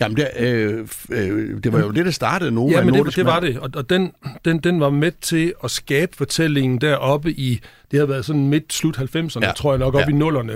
Jamen, 0.00 0.16
det, 0.16 0.28
øh, 0.38 0.88
øh, 1.10 1.62
det 1.64 1.72
var 1.72 1.80
jo 1.80 1.90
det, 1.90 2.04
der 2.04 2.10
startede 2.10 2.50
nu. 2.50 2.70
Ja, 2.70 2.84
men 2.84 2.94
det, 2.94 3.16
det 3.16 3.24
var 3.24 3.40
det, 3.40 3.58
og, 3.58 3.70
og 3.74 3.90
den, 3.90 4.12
den, 4.44 4.58
den 4.58 4.80
var 4.80 4.90
med 4.90 5.12
til 5.20 5.54
at 5.64 5.70
skabe 5.70 6.16
fortællingen 6.16 6.80
deroppe 6.80 7.32
i, 7.32 7.60
det 7.90 7.98
har 7.98 8.06
været 8.06 8.24
sådan 8.24 8.46
midt-slut 8.46 8.98
90'erne, 8.98 9.46
ja. 9.46 9.52
tror 9.52 9.72
jeg 9.72 9.78
nok, 9.78 9.94
op 9.94 10.00
ja. 10.00 10.08
i 10.08 10.12
nullerne. 10.12 10.52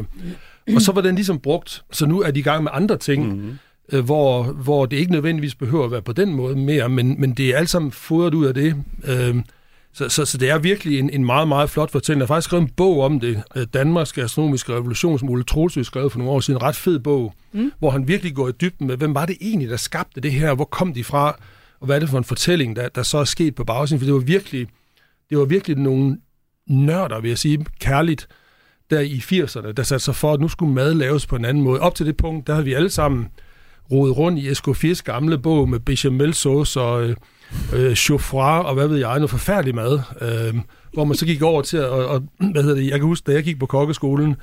Og 0.75 0.83
så 0.83 0.93
var 0.93 1.01
den 1.01 1.15
ligesom 1.15 1.41
brugt, 1.41 1.83
så 1.93 2.07
nu 2.07 2.21
er 2.21 2.31
de 2.31 2.41
i 2.41 2.43
gang 2.43 2.63
med 2.63 2.71
andre 2.75 2.97
ting, 2.97 3.27
mm-hmm. 3.27 3.59
øh, 3.93 4.05
hvor, 4.05 4.43
hvor 4.43 4.87
det 4.87 4.97
ikke 4.97 5.13
nødvendigvis 5.13 5.55
behøver 5.55 5.85
at 5.85 5.91
være 5.91 6.03
på 6.03 6.13
den 6.13 6.35
måde 6.35 6.57
mere, 6.57 6.89
men, 6.89 7.21
men 7.21 7.33
det 7.33 7.49
er 7.49 7.57
alt 7.57 7.71
sammen 7.71 7.93
fodret 7.93 8.35
ud 8.35 8.47
af 8.47 8.55
det. 8.55 8.75
Øh, 9.05 9.37
så, 9.93 10.09
så, 10.09 10.25
så 10.25 10.39
det 10.39 10.51
er 10.51 10.59
virkelig 10.59 10.99
en, 10.99 11.11
en 11.11 11.25
meget, 11.25 11.49
meget 11.49 11.71
flot 11.71 11.91
fortælling. 11.91 12.21
Jeg 12.21 12.27
har 12.27 12.35
faktisk 12.35 12.49
skrevet 12.49 12.63
en 12.63 12.71
bog 12.77 13.01
om 13.01 13.21
det, 13.21 13.43
øh, 13.57 13.67
Danmarks 13.75 14.19
Astronomiske 14.19 14.73
Revolution, 14.75 15.19
som 15.19 15.31
Ole 15.31 15.45
Troelsø 15.45 15.83
skrev 15.83 16.11
for 16.11 16.19
nogle 16.19 16.33
år 16.33 16.41
siden. 16.41 16.59
En 16.59 16.63
ret 16.63 16.77
fed 16.77 16.99
bog, 16.99 17.35
mm. 17.53 17.73
hvor 17.79 17.91
han 17.91 18.09
virkelig 18.09 18.35
går 18.35 18.49
i 18.49 18.53
dybden 18.53 18.87
med, 18.87 18.97
hvem 18.97 19.15
var 19.15 19.27
det 19.27 19.37
egentlig, 19.41 19.69
der 19.69 19.77
skabte 19.77 20.21
det 20.21 20.33
her? 20.33 20.55
Hvor 20.55 20.65
kom 20.65 20.95
de 20.95 21.05
fra? 21.05 21.37
Og 21.81 21.87
hvad 21.87 21.97
er 21.97 22.01
det 22.01 22.09
for 22.09 22.19
en 22.19 22.25
fortælling, 22.25 22.77
der, 22.77 22.89
der 22.89 23.03
så 23.03 23.19
er 23.19 23.25
sket 23.25 23.55
på 23.55 23.65
bagsiden? 23.65 24.01
For 24.01 24.05
det 24.05 24.15
var 24.15 24.21
virkelig, 24.21 24.69
det 25.31 25.39
var 25.39 25.45
virkelig 25.45 25.77
nogle 25.77 26.19
nørder, 26.67 27.21
vil 27.21 27.29
jeg 27.29 27.39
sige, 27.39 27.67
kærligt, 27.81 28.29
der 28.91 29.01
i 29.01 29.17
80'erne, 29.17 29.73
der 29.73 29.83
satte 29.83 30.05
sig 30.05 30.15
for, 30.15 30.33
at 30.35 30.41
nu 30.41 30.49
skulle 30.49 30.75
mad 30.75 30.95
laves 30.95 31.27
på 31.27 31.37
en 31.37 31.45
anden 31.45 31.63
måde. 31.63 31.81
Op 31.81 31.95
til 31.95 32.07
det 32.07 32.17
punkt, 32.17 32.47
der 32.47 32.53
havde 32.53 32.65
vi 32.65 32.73
alle 32.73 32.91
sammen 32.91 33.29
rodet 33.91 34.17
rundt 34.17 34.39
i 34.39 34.49
Escofiers 34.49 35.03
gamle 35.03 35.39
bog 35.39 35.69
med 35.69 35.81
bechamel 35.81 36.35
sauce 36.35 36.81
og 36.81 37.09
øh, 37.09 37.17
øh, 37.75 37.95
chaufroid 37.95 38.65
og 38.65 38.75
hvad 38.75 38.89
ved 38.89 38.99
jeg, 38.99 39.15
noget 39.15 39.31
forfærdelig 39.31 39.75
mad. 39.75 40.01
Øh, 40.21 40.61
hvor 40.93 41.05
man 41.05 41.17
så 41.17 41.27
gik 41.27 41.43
over 41.43 41.63
til 41.63 41.77
at, 41.77 41.85
og, 41.85 42.07
og, 42.07 42.23
hvad 42.53 42.63
hedder 42.63 42.77
det, 42.77 42.85
jeg 42.85 42.99
kan 42.99 43.07
huske, 43.07 43.25
da 43.27 43.33
jeg 43.33 43.43
gik 43.43 43.59
på 43.59 43.67
kokkeskolen, 43.67 44.37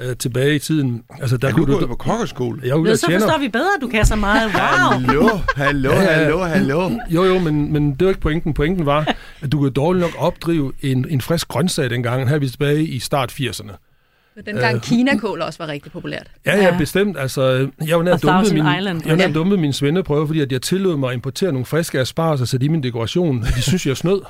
øh, 0.00 0.16
tilbage 0.16 0.54
i 0.54 0.58
tiden. 0.58 1.02
Altså, 1.20 1.36
der 1.36 1.48
er 1.48 1.52
kunne 1.52 1.66
du 1.66 1.78
gået 1.78 1.88
på 1.88 1.94
kokkeskole? 1.94 2.60
Jeg 2.64 2.70
er 2.70 2.94
så 2.94 3.10
forstår 3.10 3.38
vi 3.38 3.48
bedre, 3.48 3.68
at 3.76 3.82
du 3.82 3.88
kan 3.88 4.06
så 4.06 4.16
meget. 4.16 4.50
Wow! 4.56 5.00
hallo, 5.00 5.28
hallo, 5.56 5.90
hallo, 5.90 6.44
hallo. 6.44 6.90
Jo, 7.10 7.24
jo, 7.24 7.38
men, 7.38 7.72
men 7.72 7.94
det 7.94 8.02
var 8.02 8.08
ikke 8.08 8.20
pointen. 8.20 8.54
Pointen 8.54 8.86
var, 8.86 9.14
at 9.40 9.52
du 9.52 9.58
kunne 9.58 9.70
dårligt 9.70 10.00
nok 10.00 10.14
opdrive 10.18 10.72
en, 10.82 11.06
en 11.10 11.20
frisk 11.20 11.48
grøntsag 11.48 11.90
dengang. 11.90 12.28
Her 12.28 12.34
er 12.34 12.38
vi 12.38 12.48
tilbage 12.48 12.84
i 12.84 12.98
start 12.98 13.32
80'erne. 13.32 13.85
Den 14.46 14.56
gang 14.56 14.74
uh, 14.74 14.80
Kina-kål 14.80 15.42
også 15.42 15.58
var 15.58 15.68
rigtig 15.68 15.92
populært. 15.92 16.26
Ja, 16.46 16.56
ja, 16.56 16.78
bestemt. 16.78 17.18
Altså, 17.18 17.68
jeg 17.86 17.96
var 17.96 18.02
nær 18.02 18.16
dumpet 18.16 18.52
min, 18.52 18.66
Island. 18.78 19.02
jeg 19.06 19.10
var 19.10 19.16
nær 19.16 19.32
dumpet 19.32 19.58
min 19.58 19.72
svendeprøve, 19.72 20.26
fordi 20.26 20.40
at 20.40 20.52
jeg 20.52 20.62
tillod 20.62 20.96
mig 20.96 21.08
at 21.08 21.14
importere 21.14 21.52
nogle 21.52 21.66
friske 21.66 22.00
asparges 22.00 22.40
og 22.40 22.48
sætte 22.48 22.66
i 22.66 22.68
min 22.68 22.82
dekoration. 22.82 23.42
De 23.42 23.62
synes, 23.62 23.86
jeg 23.86 23.96
snød. 23.96 24.22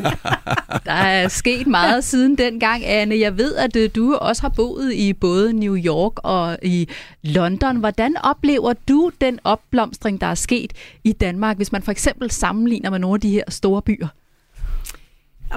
der 0.86 0.92
er 0.92 1.28
sket 1.28 1.66
meget 1.66 2.04
siden 2.04 2.38
dengang, 2.38 2.84
Anne. 2.84 3.18
Jeg 3.18 3.38
ved, 3.38 3.54
at 3.56 3.76
øh, 3.76 3.90
du 3.96 4.14
også 4.14 4.42
har 4.42 4.48
boet 4.48 4.92
i 4.92 5.12
både 5.12 5.52
New 5.52 5.76
York 5.76 6.12
og 6.16 6.58
i 6.62 6.88
London. 7.22 7.76
Hvordan 7.76 8.16
oplever 8.24 8.72
du 8.88 9.10
den 9.20 9.38
opblomstring, 9.44 10.20
der 10.20 10.26
er 10.26 10.34
sket 10.34 10.72
i 11.04 11.12
Danmark, 11.12 11.56
hvis 11.56 11.72
man 11.72 11.82
for 11.82 11.90
eksempel 11.92 12.30
sammenligner 12.30 12.90
med 12.90 12.98
nogle 12.98 13.14
af 13.14 13.20
de 13.20 13.30
her 13.30 13.44
store 13.48 13.82
byer? 13.82 14.08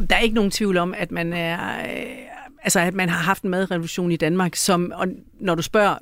Der 0.09 0.15
er 0.15 0.19
ikke 0.19 0.35
nogen 0.35 0.51
tvivl 0.51 0.77
om, 0.77 0.93
at 0.97 1.11
man 1.11 1.33
er 1.33 1.57
øh, 1.57 2.29
altså 2.63 2.79
at 2.79 2.93
man 2.93 3.09
har 3.09 3.23
haft 3.23 3.43
en 3.43 3.49
madrevolution 3.49 4.11
i 4.11 4.15
Danmark, 4.15 4.55
som, 4.55 4.91
og 4.95 5.07
når 5.39 5.55
du 5.55 5.61
spørger, 5.61 5.95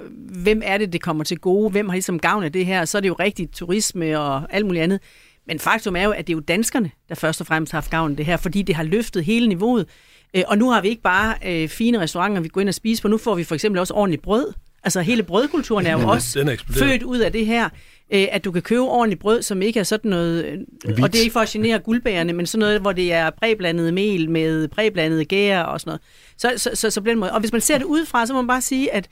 hvem 0.43 0.61
er 0.65 0.77
det, 0.77 0.93
det 0.93 1.01
kommer 1.01 1.23
til 1.23 1.39
gode, 1.39 1.69
hvem 1.69 1.89
har 1.89 1.95
ligesom 1.95 2.19
gavn 2.19 2.43
af 2.43 2.51
det 2.51 2.65
her, 2.65 2.85
så 2.85 2.97
er 2.97 3.01
det 3.01 3.09
jo 3.09 3.15
rigtigt 3.19 3.53
turisme 3.53 4.19
og 4.19 4.43
alt 4.49 4.65
muligt 4.65 4.83
andet. 4.83 4.99
Men 5.47 5.59
faktum 5.59 5.95
er 5.95 6.03
jo, 6.03 6.11
at 6.11 6.27
det 6.27 6.33
er 6.33 6.37
jo 6.37 6.39
danskerne, 6.39 6.91
der 7.09 7.15
først 7.15 7.41
og 7.41 7.47
fremmest 7.47 7.71
har 7.71 7.77
haft 7.77 7.91
gavn 7.91 8.11
af 8.11 8.17
det 8.17 8.25
her, 8.25 8.37
fordi 8.37 8.61
det 8.61 8.75
har 8.75 8.83
løftet 8.83 9.25
hele 9.25 9.47
niveauet. 9.47 9.87
Øh, 10.33 10.43
og 10.47 10.57
nu 10.57 10.69
har 10.69 10.81
vi 10.81 10.87
ikke 10.87 11.01
bare 11.01 11.35
øh, 11.45 11.69
fine 11.69 11.99
restauranter, 11.99 12.41
vi 12.41 12.47
går 12.47 12.61
ind 12.61 12.69
og 12.69 12.75
spiser 12.75 13.01
på, 13.01 13.07
nu 13.07 13.17
får 13.17 13.35
vi 13.35 13.43
for 13.43 13.55
eksempel 13.55 13.79
også 13.79 13.93
ordentligt 13.93 14.21
brød. 14.21 14.53
Altså 14.87 15.01
hele 15.01 15.23
brødkulturen 15.23 15.85
er 15.85 15.91
jo 15.91 16.09
også 16.13 16.39
er 16.39 16.55
født 16.73 17.03
ud 17.03 17.19
af 17.19 17.31
det 17.31 17.45
her, 17.45 17.69
øh, 18.13 18.27
at 18.31 18.45
du 18.45 18.51
kan 18.51 18.61
købe 18.61 18.81
ordentligt 18.81 19.21
brød, 19.21 19.41
som 19.41 19.61
ikke 19.61 19.79
er 19.79 19.83
sådan 19.83 20.09
noget, 20.09 20.65
Hvidt. 20.85 21.03
og 21.03 21.13
det 21.13 21.19
er 21.19 21.23
ikke 21.23 21.33
for 21.33 21.39
at 21.39 21.47
genere 21.47 21.79
guldbærerne, 21.79 22.33
men 22.33 22.45
sådan 22.45 22.59
noget, 22.59 22.81
hvor 22.81 22.91
det 22.91 23.13
er 23.13 23.29
præblandet 23.29 23.93
mel 23.93 24.29
med 24.29 24.67
præblandet 24.67 25.27
gær 25.27 25.61
og 25.61 25.79
sådan 25.79 25.89
noget. 25.89 26.01
Så, 26.37 26.53
så, 26.57 26.69
så, 26.73 26.89
så 26.89 27.01
på 27.01 27.09
den 27.09 27.19
måde. 27.19 27.31
Og 27.31 27.39
hvis 27.39 27.51
man 27.51 27.61
ser 27.61 27.77
det 27.77 27.85
udefra, 27.85 28.25
så 28.25 28.33
må 28.33 28.41
man 28.41 28.47
bare 28.47 28.61
sige, 28.61 28.93
at, 28.93 29.09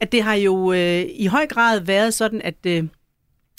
at 0.00 0.12
det 0.12 0.22
har 0.22 0.34
jo 0.34 0.72
øh, 0.72 1.04
i 1.14 1.26
høj 1.26 1.46
grad 1.46 1.80
været 1.80 2.14
sådan, 2.14 2.40
at 2.44 2.56
øh, 2.66 2.84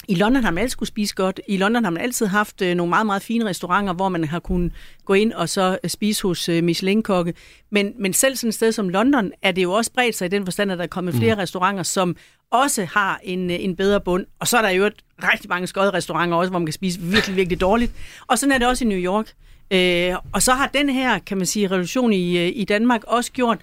i 0.10 0.16
London 0.16 0.44
har 0.44 0.52
man 0.52 0.62
altid 0.62 0.78
kunne 0.78 0.88
spise 0.88 1.16
godt. 1.16 1.40
I 1.48 1.58
London 1.58 1.84
har 1.84 1.92
man 1.92 2.04
altid 2.04 2.26
haft 2.26 2.62
øh, 2.62 2.76
nogle 2.76 2.90
meget, 2.90 3.06
meget 3.06 3.22
fine 3.22 3.46
restauranter, 3.46 3.94
hvor 3.94 4.10
man 4.10 4.24
har 4.24 4.40
kunnet 4.40 4.72
gå 5.06 5.14
ind 5.14 5.34
og 5.34 5.50
så 5.50 5.78
øh, 5.84 5.90
spise 5.90 6.24
hos 6.24 6.50
øh, 6.50 6.64
Michelin-kokke. 6.64 7.34
Men, 7.70 7.94
men 8.00 8.14
selv 8.14 8.36
sådan 8.36 8.48
et 8.48 8.54
sted 8.54 8.72
som 8.72 8.90
London 8.90 9.32
er 9.42 9.52
det 9.52 9.64
jo 9.64 9.72
også 9.72 9.92
bredt 9.94 10.16
sig 10.16 10.26
i 10.26 10.30
den 10.30 10.46
forstand, 10.46 10.72
at 10.72 10.78
der 10.78 10.84
er 10.84 10.88
kommet 10.88 11.14
flere 11.14 11.36
mm. 11.36 11.40
restauranter, 11.40 11.84
som 11.84 12.16
også 12.52 12.86
har 12.86 13.20
en, 13.24 13.50
en 13.50 13.76
bedre 13.76 14.02
bund. 14.02 14.26
Og 14.40 14.48
så 14.48 14.58
er 14.58 14.62
der 14.62 14.70
jo 14.70 14.86
et 14.86 15.04
rigtig 15.24 15.50
mange 15.50 15.68
skøde 15.68 15.90
restauranter 15.90 16.38
også, 16.38 16.50
hvor 16.50 16.60
man 16.60 16.66
kan 16.66 16.74
spise 16.74 17.00
virkelig, 17.02 17.36
virkelig 17.36 17.62
dårligt. 17.62 17.92
Og 18.28 18.40
sådan 18.40 18.54
er 18.54 18.58
det 18.58 18.68
også 18.68 18.86
i 18.86 18.88
New 18.88 19.00
York. 19.00 19.34
Øh, 19.72 20.16
og 20.34 20.42
så 20.42 20.54
har 20.54 20.68
den 20.68 20.90
her, 20.90 21.20
kan 21.20 21.38
man 21.38 21.46
sige, 21.46 21.68
revolution 21.68 22.14
i, 22.14 22.50
i 22.50 22.66
Danmark 22.66 23.04
også 23.04 23.32
gjort, 23.32 23.58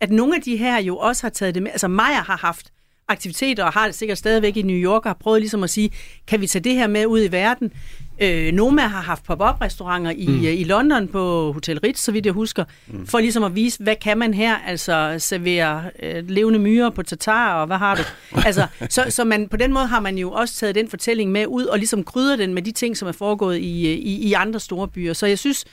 at 0.00 0.10
nogle 0.10 0.36
af 0.36 0.42
de 0.42 0.56
her 0.56 0.80
jo 0.80 0.96
også 0.96 1.22
har 1.22 1.30
taget 1.30 1.54
det 1.54 1.62
med. 1.62 1.70
Altså 1.70 1.88
Maja 1.88 2.20
har 2.20 2.36
haft 2.36 2.72
aktiviteter, 3.08 3.64
og 3.64 3.72
har 3.72 3.86
det 3.86 3.94
sikkert 3.94 4.18
stadigvæk 4.18 4.56
i 4.56 4.62
New 4.62 4.76
York, 4.76 5.04
og 5.04 5.08
har 5.08 5.16
prøvet 5.20 5.40
ligesom 5.40 5.62
at 5.62 5.70
sige, 5.70 5.90
kan 6.26 6.40
vi 6.40 6.46
tage 6.46 6.62
det 6.62 6.74
her 6.74 6.86
med 6.86 7.06
ud 7.06 7.24
i 7.24 7.32
verden? 7.32 7.72
Øh, 8.20 8.52
Noma 8.52 8.82
har 8.82 9.00
haft 9.00 9.24
pop-up-restauranter 9.24 10.10
i, 10.10 10.26
mm. 10.26 10.42
i 10.42 10.64
London 10.64 11.08
på 11.08 11.52
Hotel 11.52 11.78
Ritz, 11.78 12.00
så 12.00 12.12
vidt 12.12 12.26
jeg 12.26 12.32
husker, 12.32 12.64
mm. 12.86 13.06
for 13.06 13.18
ligesom 13.18 13.44
at 13.44 13.54
vise, 13.54 13.82
hvad 13.82 13.96
kan 13.96 14.18
man 14.18 14.34
her? 14.34 14.56
Altså 14.56 15.16
servere 15.18 15.84
øh, 16.02 16.28
levende 16.28 16.58
myrer 16.58 16.90
på 16.90 17.02
tatar, 17.02 17.60
og 17.60 17.66
hvad 17.66 17.76
har 17.76 17.94
du? 17.94 18.02
altså, 18.46 18.66
så, 18.88 19.06
så 19.08 19.24
man, 19.24 19.48
på 19.48 19.56
den 19.56 19.72
måde 19.72 19.86
har 19.86 20.00
man 20.00 20.18
jo 20.18 20.32
også 20.32 20.54
taget 20.54 20.74
den 20.74 20.88
fortælling 20.88 21.32
med 21.32 21.46
ud, 21.46 21.64
og 21.64 21.78
ligesom 21.78 22.04
krydder 22.04 22.36
den 22.36 22.54
med 22.54 22.62
de 22.62 22.72
ting, 22.72 22.96
som 22.96 23.08
er 23.08 23.12
foregået 23.12 23.58
i, 23.58 23.92
øh, 23.92 23.98
i, 23.98 24.28
i 24.28 24.32
andre 24.32 24.60
store 24.60 24.88
byer. 24.88 25.12
Så 25.12 25.26
jeg 25.26 25.38
synes, 25.38 25.64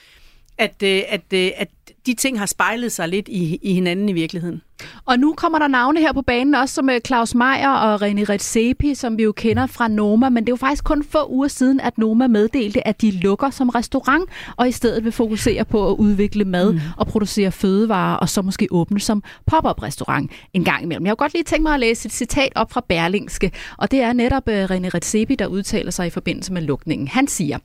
at, 0.57 0.84
øh, 0.84 1.01
at, 1.09 1.34
øh, 1.34 1.51
at 1.55 1.69
de 2.05 2.13
ting 2.13 2.39
har 2.39 2.45
spejlet 2.45 2.91
sig 2.91 3.07
lidt 3.07 3.27
i, 3.27 3.59
i 3.61 3.73
hinanden 3.73 4.09
i 4.09 4.13
virkeligheden. 4.13 4.61
Og 5.05 5.19
nu 5.19 5.33
kommer 5.33 5.59
der 5.59 5.67
navne 5.67 5.99
her 5.99 6.13
på 6.13 6.21
banen, 6.21 6.55
også 6.55 6.75
som 6.75 6.89
øh, 6.89 7.01
Claus 7.07 7.35
Meier 7.35 7.69
og 7.69 7.95
René 8.01 8.23
Redzepi, 8.29 8.95
som 8.95 9.17
vi 9.17 9.23
jo 9.23 9.31
kender 9.31 9.67
fra 9.67 9.87
Noma, 9.87 10.29
men 10.29 10.43
det 10.43 10.49
er 10.49 10.51
jo 10.51 10.57
faktisk 10.57 10.83
kun 10.83 11.03
få 11.03 11.27
uger 11.29 11.47
siden, 11.47 11.79
at 11.79 11.97
Noma 11.97 12.27
meddelte, 12.27 12.87
at 12.87 13.01
de 13.01 13.11
lukker 13.11 13.49
som 13.49 13.69
restaurant, 13.69 14.29
og 14.55 14.67
i 14.67 14.71
stedet 14.71 15.03
vil 15.03 15.11
fokusere 15.11 15.65
på 15.65 15.91
at 15.91 15.95
udvikle 15.95 16.45
mad 16.45 16.73
mm. 16.73 16.79
og 16.97 17.07
producere 17.07 17.51
fødevarer, 17.51 18.15
og 18.15 18.29
så 18.29 18.41
måske 18.41 18.67
åbne 18.71 18.99
som 18.99 19.23
pop-up 19.45 19.83
restaurant 19.83 20.31
en 20.53 20.63
gang 20.63 20.83
imellem. 20.83 21.05
Jeg 21.05 21.11
har 21.11 21.15
godt 21.15 21.33
lige 21.33 21.43
tænkt 21.43 21.63
mig 21.63 21.73
at 21.73 21.79
læse 21.79 22.05
et 22.05 22.13
citat 22.13 22.51
op 22.55 22.71
fra 22.71 22.85
Berlingske, 22.89 23.51
og 23.77 23.91
det 23.91 24.01
er 24.01 24.13
netop 24.13 24.47
uh, 24.47 24.53
René 24.53 24.89
Redzepi, 24.93 25.35
der 25.35 25.47
udtaler 25.47 25.91
sig 25.91 26.07
i 26.07 26.09
forbindelse 26.09 26.53
med 26.53 26.61
lukningen. 26.61 27.07
Han 27.07 27.27
siger, 27.27 27.57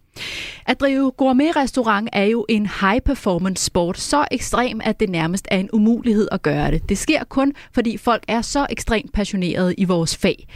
at 0.66 0.80
drive 0.80 1.10
gourmet-restaurant 1.10 2.08
er 2.12 2.24
jo 2.24 2.46
en 2.48 2.66
high-performance 2.80 3.64
sport, 3.64 4.00
så 4.00 4.26
ekstrem, 4.34 4.80
at 4.84 5.00
det 5.00 5.10
nærmest 5.10 5.48
er 5.50 5.58
en 5.58 5.68
umulighed 5.72 6.28
at 6.32 6.42
gøre 6.42 6.70
det. 6.70 6.88
Det 6.88 6.98
sker 6.98 7.24
kun, 7.24 7.52
fordi 7.72 7.96
folk 7.96 8.24
er 8.28 8.42
så 8.42 8.66
ekstremt 8.70 9.12
passionerede 9.12 9.74
i 9.74 9.84
vores 9.84 10.16
fag. 10.16 10.46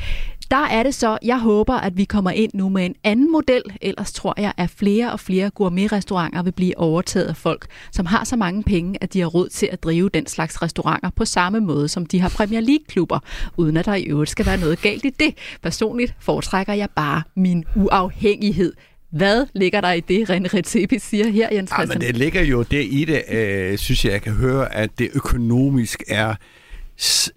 Der 0.50 0.66
er 0.66 0.82
det 0.82 0.94
så, 0.94 1.18
jeg 1.22 1.38
håber, 1.38 1.74
at 1.74 1.96
vi 1.96 2.04
kommer 2.04 2.30
ind 2.30 2.50
nu 2.54 2.68
med 2.68 2.86
en 2.86 2.94
anden 3.04 3.32
model. 3.32 3.62
Ellers 3.80 4.12
tror 4.12 4.34
jeg, 4.36 4.52
at 4.56 4.70
flere 4.70 5.12
og 5.12 5.20
flere 5.20 5.50
gourmet-restauranter 5.50 6.42
vil 6.42 6.52
blive 6.52 6.78
overtaget 6.78 7.26
af 7.26 7.36
folk, 7.36 7.66
som 7.92 8.06
har 8.06 8.24
så 8.24 8.36
mange 8.36 8.62
penge, 8.62 8.98
at 9.00 9.12
de 9.12 9.20
har 9.20 9.26
råd 9.26 9.48
til 9.48 9.68
at 9.72 9.82
drive 9.82 10.08
den 10.08 10.26
slags 10.26 10.62
restauranter 10.62 11.10
på 11.16 11.24
samme 11.24 11.60
måde, 11.60 11.88
som 11.88 12.06
de 12.06 12.20
har 12.20 12.28
Premier 12.28 12.60
League-klubber, 12.60 13.18
uden 13.56 13.76
at 13.76 13.86
der 13.86 13.94
i 13.94 14.02
øvrigt 14.02 14.30
skal 14.30 14.46
være 14.46 14.60
noget 14.60 14.82
galt 14.82 15.04
i 15.04 15.10
det. 15.10 15.34
Personligt 15.62 16.14
foretrækker 16.20 16.72
jeg 16.72 16.88
bare 16.96 17.22
min 17.36 17.64
uafhængighed 17.76 18.72
hvad 19.10 19.46
ligger 19.54 19.80
der 19.80 19.92
i 19.92 20.00
det, 20.00 20.30
René 20.30 20.56
Redzepi 20.56 20.98
siger 20.98 21.28
her, 21.28 21.48
Jens 21.52 21.70
Christian? 21.70 21.88
Ja, 21.88 21.94
men 21.94 22.00
det 22.00 22.16
ligger 22.16 22.42
jo 22.42 22.62
det 22.62 22.84
i 22.90 23.04
det, 23.04 23.22
øh, 23.28 23.78
synes 23.78 24.04
jeg, 24.04 24.12
jeg 24.12 24.22
kan 24.22 24.32
høre, 24.32 24.74
at 24.74 24.90
det 24.98 25.10
økonomisk 25.14 26.02
er 26.08 26.34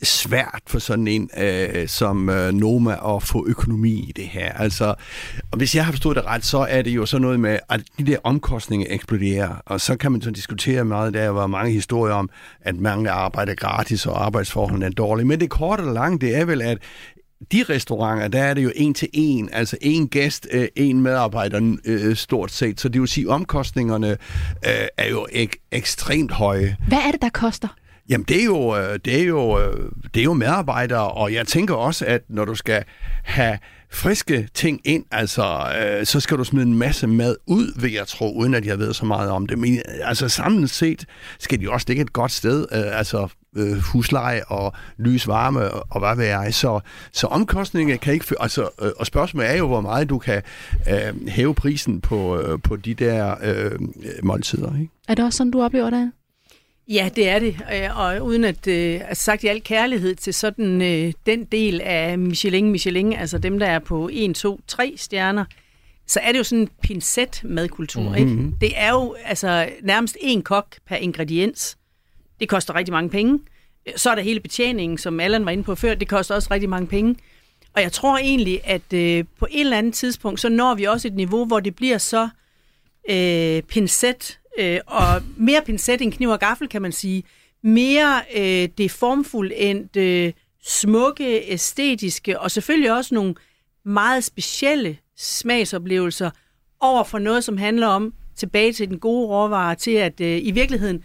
svært 0.04 0.62
for 0.68 0.80
sådan 0.80 1.08
en 1.08 1.30
øh, 1.38 1.88
som 1.88 2.30
øh, 2.30 2.54
Noma 2.54 3.16
at 3.16 3.24
få 3.24 3.48
økonomi 3.48 3.94
i 4.10 4.12
det 4.16 4.26
her. 4.26 4.54
Altså, 4.54 4.86
og 5.52 5.58
hvis 5.58 5.76
jeg 5.76 5.86
har 5.86 5.92
forstået 5.92 6.16
det 6.16 6.26
ret, 6.26 6.46
så 6.46 6.58
er 6.58 6.82
det 6.82 6.92
jo 6.92 7.06
sådan 7.06 7.22
noget 7.22 7.40
med, 7.40 7.60
at 7.70 7.82
de 8.00 8.06
der 8.06 8.18
omkostninger 8.24 8.88
eksploderer, 8.90 9.62
og 9.66 9.82
så 9.82 9.96
kan 9.96 10.12
man 10.12 10.22
så 10.22 10.32
diskutere 10.32 10.86
meget, 10.86 11.14
der 11.14 11.30
var 11.30 11.48
mange 11.48 11.72
historier 11.74 12.14
om, 12.14 12.30
at 12.62 12.76
mange 12.76 13.10
arbejder 13.10 13.56
gratis, 13.56 14.06
og 14.06 14.26
arbejdsforholdene 14.26 14.86
er 14.86 14.90
dårlige. 14.90 15.28
Men 15.28 15.40
det 15.40 15.50
korte 15.50 15.82
og 15.82 15.94
lange, 15.94 16.20
det 16.20 16.36
er 16.36 16.46
vel, 16.46 16.62
at 16.62 16.78
de 17.52 17.64
restauranter, 17.70 18.28
der 18.28 18.44
er 18.44 18.54
det 18.54 18.64
jo 18.64 18.72
en 18.76 18.94
til 18.94 19.10
en, 19.14 19.50
altså 19.52 19.78
en 19.82 20.08
gæst, 20.08 20.48
øh, 20.52 20.68
en 20.76 21.02
medarbejder 21.02 21.78
øh, 21.86 22.16
stort 22.16 22.52
set. 22.52 22.82
Så 22.82 22.90
det 22.90 23.02
vil 23.02 23.08
sige, 23.08 23.30
omkostningerne 23.30 24.10
øh, 24.10 24.88
er 24.98 25.10
jo 25.10 25.28
ek- 25.32 25.68
ekstremt 25.72 26.32
høje. 26.32 26.78
Hvad 26.88 26.98
er 26.98 27.12
det, 27.12 27.22
der 27.22 27.30
koster? 27.30 27.68
Jamen, 28.10 28.26
det 28.28 28.42
er, 28.42 28.46
jo, 28.46 28.76
det, 29.06 29.20
er 29.20 29.24
jo, 29.24 29.60
det 30.14 30.20
er 30.20 30.24
jo 30.24 30.34
medarbejdere, 30.34 31.12
og 31.12 31.34
jeg 31.34 31.48
tænker 31.48 31.76
også, 31.76 32.06
at 32.06 32.22
når 32.30 32.46
du 32.46 32.56
skal 32.56 32.84
have 33.24 33.58
friske 33.92 34.50
ting 34.54 34.82
ind, 34.86 35.06
altså, 35.12 35.74
øh, 35.80 36.06
så 36.06 36.20
skal 36.20 36.38
du 36.38 36.44
smide 36.44 36.66
en 36.66 36.74
masse 36.78 37.08
mad 37.08 37.36
ud, 37.48 37.82
vil 37.82 37.92
jeg 37.92 38.08
tro, 38.08 38.34
uden 38.36 38.54
at 38.54 38.66
jeg 38.66 38.80
ved 38.80 38.94
så 38.94 39.06
meget 39.06 39.30
om 39.30 39.48
det. 39.48 39.60
Men 39.60 39.82
altså, 40.04 40.30
samlet 40.30 40.70
set 40.70 41.06
skal 41.40 41.62
de 41.62 41.70
også 41.70 41.86
ligge 41.88 42.02
et 42.04 42.14
godt 42.14 42.32
sted, 42.32 42.66
øh, 42.72 43.00
altså 43.00 43.28
øh, 43.58 43.78
husleje 43.78 44.44
og 44.48 44.74
lys, 44.98 45.28
varme 45.28 45.72
og, 45.72 45.86
og 45.90 46.00
hvad 46.00 46.16
ved 46.16 46.26
jeg. 46.26 46.54
Så, 46.54 46.80
så 47.12 47.28
omkostninger 47.28 47.98
kan 47.98 48.14
ikke... 48.14 48.26
Altså, 48.40 48.70
øh, 48.82 48.92
og 49.00 49.06
spørgsmålet 49.06 49.50
er 49.50 49.58
jo, 49.58 49.68
hvor 49.68 49.82
meget 49.82 50.10
du 50.10 50.18
kan 50.18 50.42
øh, 50.90 51.28
hæve 51.28 51.56
prisen 51.56 52.02
på, 52.02 52.40
øh, 52.40 52.60
på 52.64 52.76
de 52.76 52.94
der 52.94 53.36
øh, 53.44 53.80
måltider. 54.24 54.80
Ikke? 54.80 54.92
Er 55.08 55.16
det 55.16 55.26
også 55.26 55.38
sådan, 55.38 55.52
du 55.52 55.62
oplever 55.62 55.90
det? 55.90 56.12
Ja, 56.88 57.10
det 57.16 57.30
er 57.30 57.40
det. 57.40 57.56
Øh, 57.74 58.00
og 58.00 58.26
uden 58.26 58.44
at 58.44 58.68
øh, 58.68 59.02
altså 59.08 59.24
sagt 59.24 59.44
i 59.44 59.48
al 59.48 59.62
kærlighed 59.62 60.16
til 60.16 60.34
sådan 60.34 60.82
øh, 60.82 61.14
den 61.26 61.46
del 61.46 61.82
af 61.82 62.20
Michelin, 62.20 62.72
Michelin, 62.72 63.14
altså 63.14 63.38
dem, 63.38 63.60
der 63.60 63.68
er 63.68 63.80
på 63.80 64.10
1, 64.14 64.36
2, 64.36 64.60
3 64.68 64.94
stjerner, 64.98 65.46
så 66.08 66.20
er 66.20 66.32
det 66.32 66.40
jo 66.40 66.44
sådan 66.44 66.62
en 66.62 66.70
pincet 66.84 67.42
madkultur. 67.44 68.02
Mm-hmm. 68.02 68.18
Ikke? 68.18 68.56
Det 68.62 68.72
er 68.76 68.92
jo 68.92 69.16
altså 69.26 69.70
nærmest 69.84 70.18
en 70.22 70.42
kok 70.42 70.76
per 70.88 70.96
ingrediens. 70.96 71.78
Det 72.42 72.50
koster 72.50 72.76
rigtig 72.76 72.94
mange 72.94 73.10
penge. 73.10 73.40
Så 73.96 74.10
er 74.10 74.16
der 74.16 74.22
hele 74.22 74.40
betjeningen, 74.40 74.98
som 74.98 75.20
Allan 75.20 75.46
var 75.46 75.52
inde 75.52 75.64
på 75.64 75.76
før. 75.76 75.96
Det 75.96 76.08
koster 76.08 76.36
også 76.36 76.48
rigtig 76.52 76.70
mange 76.70 76.88
penge. 76.88 77.16
Og 77.76 77.82
jeg 77.82 77.92
tror 77.92 78.18
egentlig, 78.18 78.62
at 78.64 78.94
øh, 78.94 79.26
på 79.40 79.48
et 79.52 79.62
eller 79.62 79.78
andet 79.78 79.94
tidspunkt, 79.94 80.40
så 80.40 80.50
når 80.50 80.76
vi 80.76 80.84
også 80.84 81.08
et 81.08 81.16
niveau, 81.16 81.46
hvor 81.46 81.60
det 81.60 81.76
bliver 81.76 81.98
så 81.98 82.30
øh, 83.10 83.62
pincet, 83.62 84.40
øh, 84.60 84.80
og 84.88 85.22
mere 85.38 85.62
pincet 85.66 86.02
end 86.02 86.14
kniv 86.14 86.30
og 86.30 86.40
gaffel, 86.40 86.70
kan 86.70 86.82
man 86.82 86.92
sige. 86.92 87.24
Mere 87.64 88.22
øh, 88.36 88.70
det 88.78 88.92
formfulde 88.92 89.56
end 89.56 89.98
øh, 89.98 90.34
smukke, 90.64 91.52
æstetiske, 91.52 92.40
og 92.40 92.52
selvfølgelig 92.52 92.94
også 92.94 93.16
nogle 93.16 93.36
meget 93.86 94.24
specielle 94.24 94.98
smagsoplevelser 95.18 96.32
over 96.80 97.04
for 97.04 97.20
noget, 97.20 97.44
som 97.44 97.58
handler 97.58 97.88
om 97.88 98.14
tilbage 98.36 98.74
til 98.74 98.90
den 98.90 99.00
gode 99.00 99.28
råvare, 99.28 99.76
til 99.76 99.92
at 99.92 100.22
øh, 100.22 100.40
i 100.44 100.52
virkeligheden, 100.52 101.04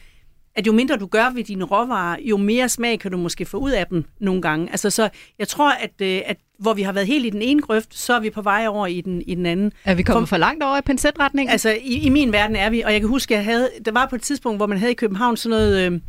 at 0.56 0.66
jo 0.66 0.72
mindre 0.72 0.96
du 0.96 1.06
gør 1.06 1.30
ved 1.34 1.44
dine 1.44 1.64
råvarer, 1.64 2.16
jo 2.22 2.36
mere 2.36 2.68
smag 2.68 2.98
kan 2.98 3.10
du 3.10 3.16
måske 3.16 3.44
få 3.44 3.56
ud 3.56 3.70
af 3.70 3.86
dem 3.86 4.04
nogle 4.20 4.42
gange. 4.42 4.70
Altså, 4.70 4.90
så 4.90 5.08
jeg 5.38 5.48
tror, 5.48 5.70
at, 5.70 6.00
øh, 6.02 6.20
at 6.26 6.36
hvor 6.58 6.74
vi 6.74 6.82
har 6.82 6.92
været 6.92 7.06
helt 7.06 7.26
i 7.26 7.30
den 7.30 7.42
ene 7.42 7.62
grøft, 7.62 7.98
så 7.98 8.14
er 8.14 8.20
vi 8.20 8.30
på 8.30 8.42
vej 8.42 8.66
over 8.68 8.86
i 8.86 9.00
den, 9.00 9.22
i 9.22 9.34
den 9.34 9.46
anden. 9.46 9.72
Er 9.84 9.94
vi 9.94 10.02
kommet 10.02 10.28
for, 10.28 10.36
for 10.36 10.38
langt 10.38 10.62
over 10.62 10.78
i 10.78 10.80
pincetretningen? 10.80 11.52
Altså, 11.52 11.70
i, 11.70 11.98
i 11.98 12.08
min 12.08 12.32
verden 12.32 12.56
er 12.56 12.70
vi, 12.70 12.80
og 12.80 12.92
jeg 12.92 13.00
kan 13.00 13.08
huske, 13.08 13.34
at 13.34 13.38
jeg 13.38 13.44
havde, 13.44 13.70
der 13.84 13.92
var 13.92 14.06
på 14.06 14.16
et 14.16 14.22
tidspunkt, 14.22 14.58
hvor 14.58 14.66
man 14.66 14.78
havde 14.78 14.92
i 14.92 14.94
København 14.94 15.36
sådan 15.36 15.50
noget... 15.50 15.92
Øh, 15.92 16.00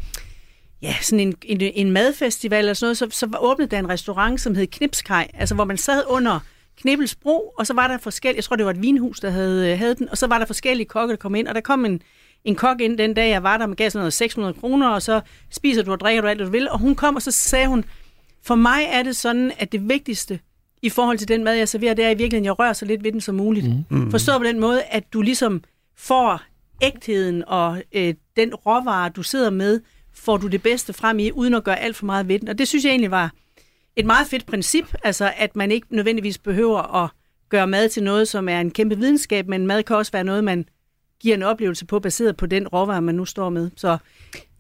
ja, 0.82 0.96
sådan 1.02 1.20
en, 1.20 1.36
en, 1.44 1.62
en 1.62 1.92
madfestival 1.92 2.60
eller 2.60 2.74
sådan 2.74 2.86
noget, 2.86 2.98
så, 2.98 3.08
så 3.12 3.38
åbnede 3.40 3.72
der 3.72 3.80
en 3.80 3.90
restaurant, 3.90 4.42
som 4.42 4.56
hed 4.56 4.68
Knipskaj, 4.68 5.28
altså 5.34 5.56
hvor 5.56 5.66
man 5.66 5.78
sad 5.78 6.04
under 6.10 6.40
Knibbelsbro, 6.78 7.54
og 7.58 7.68
så 7.68 7.74
var 7.74 7.88
der 7.88 7.98
forskellige, 7.98 8.38
jeg 8.38 8.44
tror 8.44 8.56
det 8.56 8.66
var 8.66 8.72
et 8.72 8.82
vinhus, 8.82 9.20
der 9.20 9.30
havde, 9.30 9.76
havde 9.76 9.96
den, 9.96 10.10
og 10.10 10.18
så 10.18 10.28
var 10.28 10.40
der 10.40 10.46
forskellige 10.46 10.88
kokke, 10.88 11.12
der 11.12 11.18
kom 11.18 11.36
ind, 11.36 11.48
og 11.48 11.56
der 11.56 11.62
kom 11.62 11.86
en, 11.86 12.02
en 12.46 12.56
kok 12.56 12.82
ind 12.82 12.98
den 12.98 13.14
dag, 13.14 13.30
jeg 13.30 13.44
var 13.44 13.58
der, 13.58 13.66
med 13.66 13.76
gav 13.76 13.90
sådan 13.90 14.02
noget 14.02 14.14
600 14.14 14.54
kroner, 14.54 14.90
og 14.90 15.02
så 15.02 15.22
spiser 15.52 15.84
du 15.84 15.92
og 15.92 16.00
drikker 16.00 16.22
du 16.22 16.28
alt, 16.28 16.40
du 16.40 16.50
vil, 16.50 16.70
og 16.70 16.80
hun 16.80 16.96
kom, 16.96 17.16
og 17.16 17.22
så 17.22 17.32
sagde 17.32 17.68
hun, 17.68 17.86
for 18.44 18.56
mig 18.56 18.88
er 18.92 19.04
det 19.04 19.16
sådan, 19.16 19.52
at 19.60 19.72
det 19.72 19.90
vigtigste 19.90 20.40
i 20.82 20.90
forhold 20.90 21.18
til 21.18 21.28
den 21.28 21.44
mad, 21.44 21.54
jeg 21.54 21.70
serverer, 21.70 21.94
det 21.94 22.06
er 22.06 22.10
i 22.10 22.18
virkeligheden, 22.18 22.44
at 22.44 22.46
jeg 22.46 22.60
rører 22.60 22.74
så 22.74 22.86
lidt 22.86 23.04
ved 23.04 23.12
den 23.12 23.22
som 23.22 23.36
muligt. 23.36 23.66
Mm. 23.66 23.84
Mm. 23.98 24.12
Forstå 24.12 24.38
på 24.38 24.44
den 24.44 24.60
måde, 24.60 24.84
at 24.84 25.14
du 25.14 25.22
ligesom 25.22 25.64
får 25.98 26.42
ægtheden 26.82 27.44
og 27.48 27.84
øh, 27.92 28.14
den 28.38 28.56
råvare, 28.56 29.10
du 29.10 29.24
sidder 29.24 29.50
med, 29.50 29.80
får 30.14 30.38
du 30.38 30.48
det 30.48 30.64
bedste 30.64 30.94
frem 30.94 31.20
i, 31.20 31.32
uden 31.32 31.54
at 31.54 31.64
gøre 31.64 31.80
alt 31.80 31.96
for 31.96 32.06
meget 32.06 32.28
ved 32.28 32.40
den. 32.40 32.48
Og 32.48 32.58
det 32.58 32.68
synes 32.68 32.86
jeg 32.86 32.90
egentlig 32.92 33.12
var 33.12 33.32
et 33.96 34.06
meget 34.06 34.28
fedt 34.28 34.46
princip, 34.46 34.96
altså 35.04 35.32
at 35.38 35.56
man 35.56 35.72
ikke 35.72 35.88
nødvendigvis 35.90 36.38
behøver 36.38 37.04
at 37.04 37.10
gøre 37.50 37.68
mad 37.68 37.90
til 37.90 38.04
noget, 38.04 38.28
som 38.28 38.50
er 38.50 38.60
en 38.60 38.72
kæmpe 38.72 38.98
videnskab, 38.98 39.48
men 39.48 39.68
mad 39.68 39.84
kan 39.84 39.96
også 39.96 40.12
være 40.12 40.24
noget, 40.24 40.44
man 40.44 40.66
giver 41.20 41.36
en 41.36 41.44
oplevelse 41.44 41.86
på, 41.86 42.00
baseret 42.00 42.38
på 42.38 42.46
den 42.46 42.68
råvare, 42.68 43.02
man 43.02 43.16
nu 43.16 43.26
står 43.26 43.50
med. 43.50 43.70
Så 43.76 43.98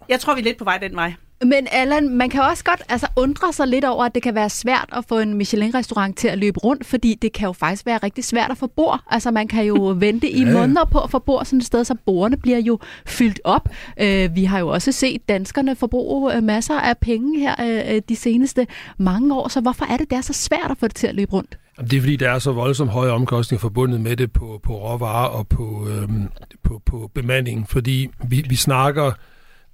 jeg 0.09 0.19
tror, 0.19 0.35
vi 0.35 0.39
er 0.39 0.43
lidt 0.43 0.57
på 0.57 0.63
vej 0.63 0.77
den 0.77 0.95
vej. 0.95 1.13
Men 1.41 1.67
Allan, 1.71 2.09
man 2.09 2.29
kan 2.29 2.41
også 2.41 2.63
godt 2.63 2.83
altså, 2.89 3.07
undre 3.15 3.53
sig 3.53 3.67
lidt 3.67 3.85
over, 3.85 4.05
at 4.05 4.15
det 4.15 4.23
kan 4.23 4.35
være 4.35 4.49
svært 4.49 4.89
at 4.91 5.05
få 5.05 5.19
en 5.19 5.33
Michelin-restaurant 5.33 6.17
til 6.17 6.27
at 6.27 6.37
løbe 6.37 6.59
rundt, 6.59 6.85
fordi 6.85 7.13
det 7.13 7.33
kan 7.33 7.45
jo 7.45 7.53
faktisk 7.53 7.85
være 7.85 7.97
rigtig 7.97 8.23
svært 8.23 8.51
at 8.51 8.57
få 8.57 8.67
bord. 8.67 8.99
Altså 9.09 9.31
man 9.31 9.47
kan 9.47 9.65
jo 9.65 9.75
vente 9.99 10.29
i 10.29 10.43
ja. 10.43 10.53
måneder 10.53 10.85
på 10.85 10.99
at 10.99 11.11
få 11.11 11.19
bord 11.19 11.45
sådan 11.45 11.59
et 11.59 11.65
sted, 11.65 11.83
så 11.83 11.95
bordene 12.05 12.37
bliver 12.37 12.57
jo 12.57 12.79
fyldt 13.05 13.39
op. 13.43 13.69
Uh, 14.01 14.35
vi 14.35 14.43
har 14.43 14.59
jo 14.59 14.67
også 14.67 14.91
set 14.91 15.29
danskerne 15.29 15.75
forbruge 15.75 16.37
uh, 16.37 16.43
masser 16.43 16.79
af 16.79 16.97
penge 16.97 17.39
her 17.39 17.55
uh, 17.95 18.01
de 18.09 18.15
seneste 18.15 18.67
mange 18.97 19.35
år, 19.35 19.47
så 19.47 19.61
hvorfor 19.61 19.85
er 19.85 19.97
det, 19.97 20.09
det 20.09 20.17
er 20.17 20.21
så 20.21 20.33
svært 20.33 20.71
at 20.71 20.77
få 20.77 20.87
det 20.87 20.95
til 20.95 21.07
at 21.07 21.15
løbe 21.15 21.33
rundt? 21.33 21.57
Det 21.81 21.93
er 21.93 22.01
fordi, 22.01 22.15
der 22.15 22.29
er 22.29 22.39
så 22.39 22.51
voldsomt 22.51 22.91
høje 22.91 23.11
omkostninger 23.11 23.61
forbundet 23.61 24.01
med 24.01 24.17
det 24.17 24.31
på, 24.31 24.59
på 24.63 24.73
råvarer 24.73 25.27
og 25.27 25.47
på, 25.47 25.87
øhm, 25.89 26.27
på, 26.63 26.81
på 26.85 27.11
bemanding, 27.15 27.69
fordi 27.69 28.09
vi, 28.27 28.45
vi 28.49 28.55
snakker 28.55 29.11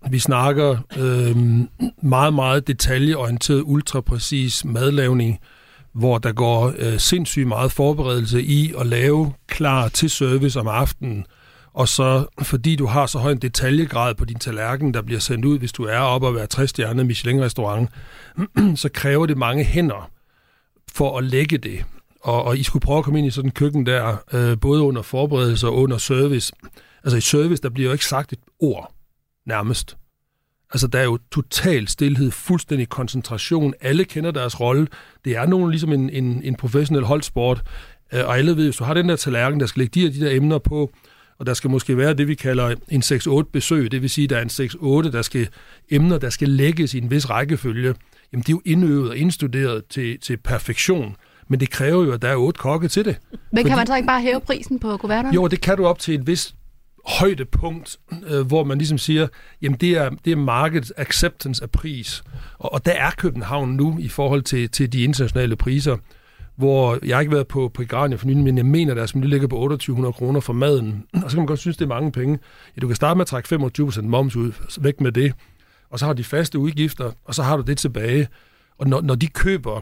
vi 0.09 0.19
snakker 0.19 0.77
øhm, 0.97 1.69
meget, 2.01 2.33
meget 2.33 2.67
detaljeorienteret, 2.67 3.61
ultrapræcis 3.65 4.65
madlavning, 4.65 5.39
hvor 5.93 6.17
der 6.17 6.31
går 6.31 6.73
øh, 6.77 6.99
sindssygt 6.99 7.47
meget 7.47 7.71
forberedelse 7.71 8.43
i 8.43 8.73
at 8.79 8.85
lave 8.85 9.33
klar 9.47 9.87
til 9.87 10.09
service 10.09 10.59
om 10.59 10.67
aftenen. 10.67 11.25
Og 11.73 11.87
så, 11.87 12.25
fordi 12.41 12.75
du 12.75 12.85
har 12.85 13.05
så 13.05 13.19
høj 13.19 13.31
en 13.31 13.37
detaljegrad 13.37 14.15
på 14.15 14.25
din 14.25 14.39
tallerken, 14.39 14.93
der 14.93 15.01
bliver 15.01 15.19
sendt 15.19 15.45
ud, 15.45 15.59
hvis 15.59 15.71
du 15.71 15.83
er 15.83 15.99
oppe 15.99 16.27
og 16.27 16.35
være 16.35 16.47
60 16.47 16.69
stjernet 16.69 17.05
Michelin-restaurant, 17.05 17.89
så 18.81 18.89
kræver 18.93 19.25
det 19.25 19.37
mange 19.37 19.63
hænder 19.63 20.09
for 20.93 21.17
at 21.17 21.23
lægge 21.23 21.57
det. 21.57 21.85
Og, 22.21 22.43
og 22.43 22.57
I 22.57 22.63
skulle 22.63 22.81
prøve 22.81 22.97
at 22.97 23.03
komme 23.03 23.19
ind 23.19 23.27
i 23.27 23.31
sådan 23.31 23.47
en 23.47 23.51
køkken 23.51 23.85
der, 23.85 24.17
øh, 24.33 24.59
både 24.59 24.81
under 24.81 25.01
forberedelse 25.01 25.67
og 25.67 25.75
under 25.75 25.97
service. 25.97 26.53
Altså 27.03 27.17
i 27.17 27.21
service, 27.21 27.61
der 27.61 27.69
bliver 27.69 27.87
jo 27.87 27.93
ikke 27.93 28.05
sagt 28.05 28.33
et 28.33 28.39
ord 28.59 28.93
nærmest. 29.45 29.97
Altså, 30.73 30.87
der 30.87 30.99
er 30.99 31.03
jo 31.03 31.19
total 31.31 31.87
stillhed, 31.87 32.31
fuldstændig 32.31 32.89
koncentration. 32.89 33.73
Alle 33.81 34.05
kender 34.05 34.31
deres 34.31 34.59
rolle. 34.59 34.87
Det 35.25 35.35
er 35.35 35.45
nogen 35.45 35.69
ligesom 35.69 35.93
en, 35.93 36.09
en, 36.09 36.41
en 36.43 36.55
professionel 36.55 37.03
holdsport. 37.03 37.63
Øh, 38.13 38.25
og 38.27 38.37
alle 38.37 38.57
ved, 38.57 38.63
hvis 38.63 38.75
du 38.75 38.83
har 38.83 38.93
den 38.93 39.09
der 39.09 39.15
tallerken, 39.15 39.59
der 39.59 39.65
skal 39.65 39.79
lægge 39.79 39.91
de 39.93 40.01
her, 40.01 40.11
de 40.11 40.25
der 40.25 40.35
emner 40.35 40.57
på, 40.57 40.91
og 41.37 41.45
der 41.45 41.53
skal 41.53 41.69
måske 41.69 41.97
være 41.97 42.13
det, 42.13 42.27
vi 42.27 42.35
kalder 42.35 42.75
en 42.89 43.01
6-8 43.01 43.49
besøg, 43.53 43.91
det 43.91 44.01
vil 44.01 44.09
sige, 44.09 44.27
der 44.27 44.37
er 44.37 44.41
en 44.41 44.49
6-8, 45.05 45.11
der 45.11 45.21
skal 45.21 45.47
emner, 45.89 46.17
der 46.17 46.29
skal 46.29 46.49
lægges 46.49 46.93
i 46.93 46.97
en 46.97 47.11
vis 47.11 47.29
rækkefølge. 47.29 47.95
Jamen, 48.33 48.41
det 48.41 48.49
er 48.49 48.53
jo 48.53 48.61
indøvet 48.65 49.09
og 49.09 49.17
indstuderet 49.17 49.85
til, 49.85 50.19
til 50.19 50.37
perfektion. 50.37 51.15
Men 51.47 51.59
det 51.59 51.69
kræver 51.69 52.03
jo, 52.05 52.11
at 52.11 52.21
der 52.21 52.27
er 52.27 52.35
otte 52.35 52.57
kokke 52.57 52.87
til 52.87 53.05
det. 53.05 53.17
Men 53.31 53.39
kan 53.41 53.63
Fordi, 53.63 53.75
man 53.75 53.87
så 53.87 53.95
ikke 53.95 54.07
bare 54.07 54.21
hæve 54.21 54.39
prisen 54.39 54.79
på 54.79 54.97
kuverterne? 54.97 55.35
Jo, 55.35 55.47
det 55.47 55.61
kan 55.61 55.77
du 55.77 55.85
op 55.85 55.99
til 55.99 56.15
et 56.15 56.27
vis 56.27 56.55
højdepunkt, 57.05 57.97
øh, 58.27 58.47
hvor 58.47 58.63
man 58.63 58.77
ligesom 58.77 58.97
siger, 58.97 59.27
jamen 59.61 59.77
det 59.81 59.97
er, 59.97 60.09
det 60.25 60.31
er 60.31 60.35
markets 60.35 60.93
acceptance 60.97 61.63
af 61.63 61.69
pris. 61.69 62.23
Og, 62.59 62.73
og 62.73 62.85
der 62.85 62.91
er 62.91 63.11
København 63.17 63.69
nu 63.69 63.97
i 63.99 64.07
forhold 64.07 64.41
til, 64.41 64.69
til 64.69 64.93
de 64.93 65.03
internationale 65.03 65.55
priser, 65.55 65.97
hvor 66.55 66.99
jeg 67.05 67.15
har 67.15 67.21
ikke 67.21 67.33
været 67.33 67.47
på, 67.47 67.71
på 67.73 67.83
Grania 67.87 68.17
for 68.17 68.27
nylig, 68.27 68.43
men 68.43 68.57
jeg 68.57 68.65
mener, 68.65 68.91
at 68.91 68.97
deres 68.97 69.15
menu 69.15 69.27
ligger 69.27 69.47
på 69.47 69.55
2800 69.55 70.13
kroner 70.13 70.39
for 70.39 70.53
maden. 70.53 71.03
Og 71.23 71.31
så 71.31 71.35
kan 71.35 71.37
man 71.37 71.45
godt 71.45 71.59
synes, 71.59 71.77
det 71.77 71.85
er 71.85 71.89
mange 71.89 72.11
penge. 72.11 72.39
Ja, 72.75 72.81
du 72.81 72.87
kan 72.87 72.95
starte 72.95 73.17
med 73.17 73.21
at 73.21 73.27
trække 73.27 73.55
25% 73.55 74.01
moms 74.01 74.35
ud, 74.35 74.51
væk 74.81 75.01
med 75.01 75.11
det. 75.11 75.33
Og 75.93 75.99
så 75.99 76.05
har 76.05 76.13
de 76.13 76.23
faste 76.23 76.59
udgifter, 76.59 77.11
og 77.25 77.35
så 77.35 77.43
har 77.43 77.57
du 77.57 77.63
det 77.63 77.77
tilbage. 77.77 78.27
Og 78.77 78.87
når, 78.87 79.01
når 79.01 79.15
de 79.15 79.27
køber 79.27 79.81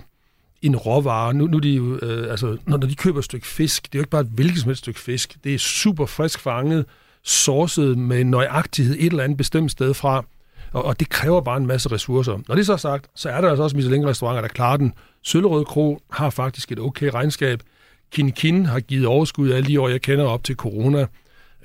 en 0.62 0.76
råvare. 0.76 1.34
Nu, 1.34 1.47
nu 1.47 1.59
de 1.59 1.70
jo, 1.70 1.99
øh, 2.01 2.32
altså, 2.32 2.57
når, 2.66 2.78
når 2.78 2.88
de 2.88 2.95
køber 2.95 3.20
et 3.20 3.26
stykke 3.26 3.47
fisk, 3.47 3.84
det 3.84 3.95
er 3.95 3.99
jo 3.99 4.01
ikke 4.01 4.09
bare 4.09 4.22
et 4.22 4.28
hvilket 4.28 4.59
som 4.59 4.70
helst 4.70 4.80
stykke 4.80 4.99
fisk. 4.99 5.38
Det 5.43 5.53
er 5.53 5.57
super 5.57 6.05
frisk 6.05 6.39
fanget, 6.39 6.86
sourcet 7.24 7.97
med 7.97 8.24
nøjagtighed 8.24 8.95
et 8.99 9.05
eller 9.05 9.24
andet 9.24 9.38
bestemt 9.38 9.72
sted 9.72 9.93
fra, 9.93 10.26
og, 10.72 10.86
og 10.86 10.99
det 10.99 11.09
kræver 11.09 11.41
bare 11.41 11.57
en 11.57 11.68
masse 11.68 11.91
ressourcer. 11.91 12.39
Når 12.47 12.55
det 12.55 12.62
er 12.62 12.66
så 12.66 12.78
sagt, 12.78 13.05
så 13.16 13.30
er 13.30 13.41
der 13.41 13.49
altså 13.49 13.64
også 13.64 13.76
Michelin-restauranter, 13.76 14.41
der 14.41 14.47
klarer 14.47 14.78
den. 14.78 14.93
Søllerød 15.24 15.66
Kro 15.66 16.01
har 16.12 16.30
faktisk 16.30 16.72
et 16.72 16.80
okay 16.80 17.09
regnskab. 17.14 17.64
Kin 18.12 18.32
Kin 18.32 18.66
har 18.66 18.80
givet 18.80 19.05
overskud 19.05 19.51
alle 19.51 19.68
de 19.68 19.82
år, 19.82 19.89
jeg 19.89 20.01
kender 20.01 20.26
op 20.26 20.43
til 20.43 20.55
corona. 20.55 21.07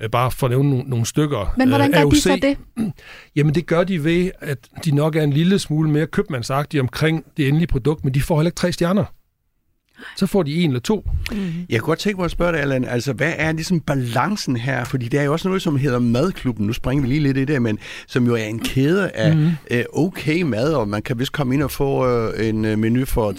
Øh, 0.01 0.09
bare 0.09 0.31
for 0.31 0.47
at 0.47 0.51
nævne 0.51 0.69
nogle, 0.69 0.89
nogle 0.89 1.05
stykker. 1.05 1.53
Men 1.57 1.67
hvordan 1.67 1.91
gør 1.91 1.99
AOC, 1.99 2.11
de 2.11 2.21
så 2.21 2.39
det? 2.41 2.57
Jamen 3.35 3.55
det 3.55 3.65
gør 3.65 3.83
de 3.83 4.03
ved, 4.03 4.31
at 4.39 4.57
de 4.85 4.91
nok 4.91 5.15
er 5.15 5.23
en 5.23 5.33
lille 5.33 5.59
smule 5.59 5.89
mere 5.89 6.07
købmandsagtige 6.07 6.81
omkring 6.81 7.25
det 7.37 7.47
endelige 7.47 7.67
produkt, 7.67 8.03
men 8.03 8.13
de 8.13 8.21
får 8.21 8.37
heller 8.37 8.47
ikke 8.47 8.55
tre 8.55 8.71
stjerner 8.71 9.05
så 10.15 10.25
får 10.25 10.43
de 10.43 10.63
en 10.63 10.69
eller 10.69 10.79
to. 10.79 11.09
Mm-hmm. 11.31 11.65
Jeg 11.69 11.79
kunne 11.79 11.87
godt 11.87 11.99
tænke 11.99 12.17
mig 12.17 12.25
at 12.25 12.31
spørge 12.31 12.51
dig, 12.51 12.61
Allan, 12.61 12.85
altså 12.85 13.13
hvad 13.13 13.33
er 13.37 13.51
ligesom 13.51 13.79
balancen 13.79 14.57
her? 14.57 14.83
Fordi 14.83 15.07
der 15.07 15.19
er 15.19 15.23
jo 15.23 15.31
også 15.31 15.47
noget, 15.47 15.61
som 15.61 15.77
hedder 15.77 15.99
Madklubben, 15.99 16.67
nu 16.67 16.73
springer 16.73 17.01
vi 17.01 17.07
lige 17.07 17.19
lidt 17.19 17.37
i 17.37 17.45
det, 17.45 17.61
men 17.61 17.79
som 18.07 18.25
jo 18.25 18.33
er 18.33 18.43
en 18.43 18.59
kæde 18.59 19.09
af 19.09 19.35
mm-hmm. 19.35 19.51
øh, 19.71 19.83
okay 19.93 20.41
mad, 20.41 20.73
og 20.73 20.87
man 20.87 21.01
kan 21.01 21.19
vist 21.19 21.31
komme 21.31 21.53
ind 21.53 21.63
og 21.63 21.71
få 21.71 22.07
øh, 22.07 22.47
en 22.49 22.65
øh, 22.65 22.79
menu 22.79 23.05
for 23.05 23.31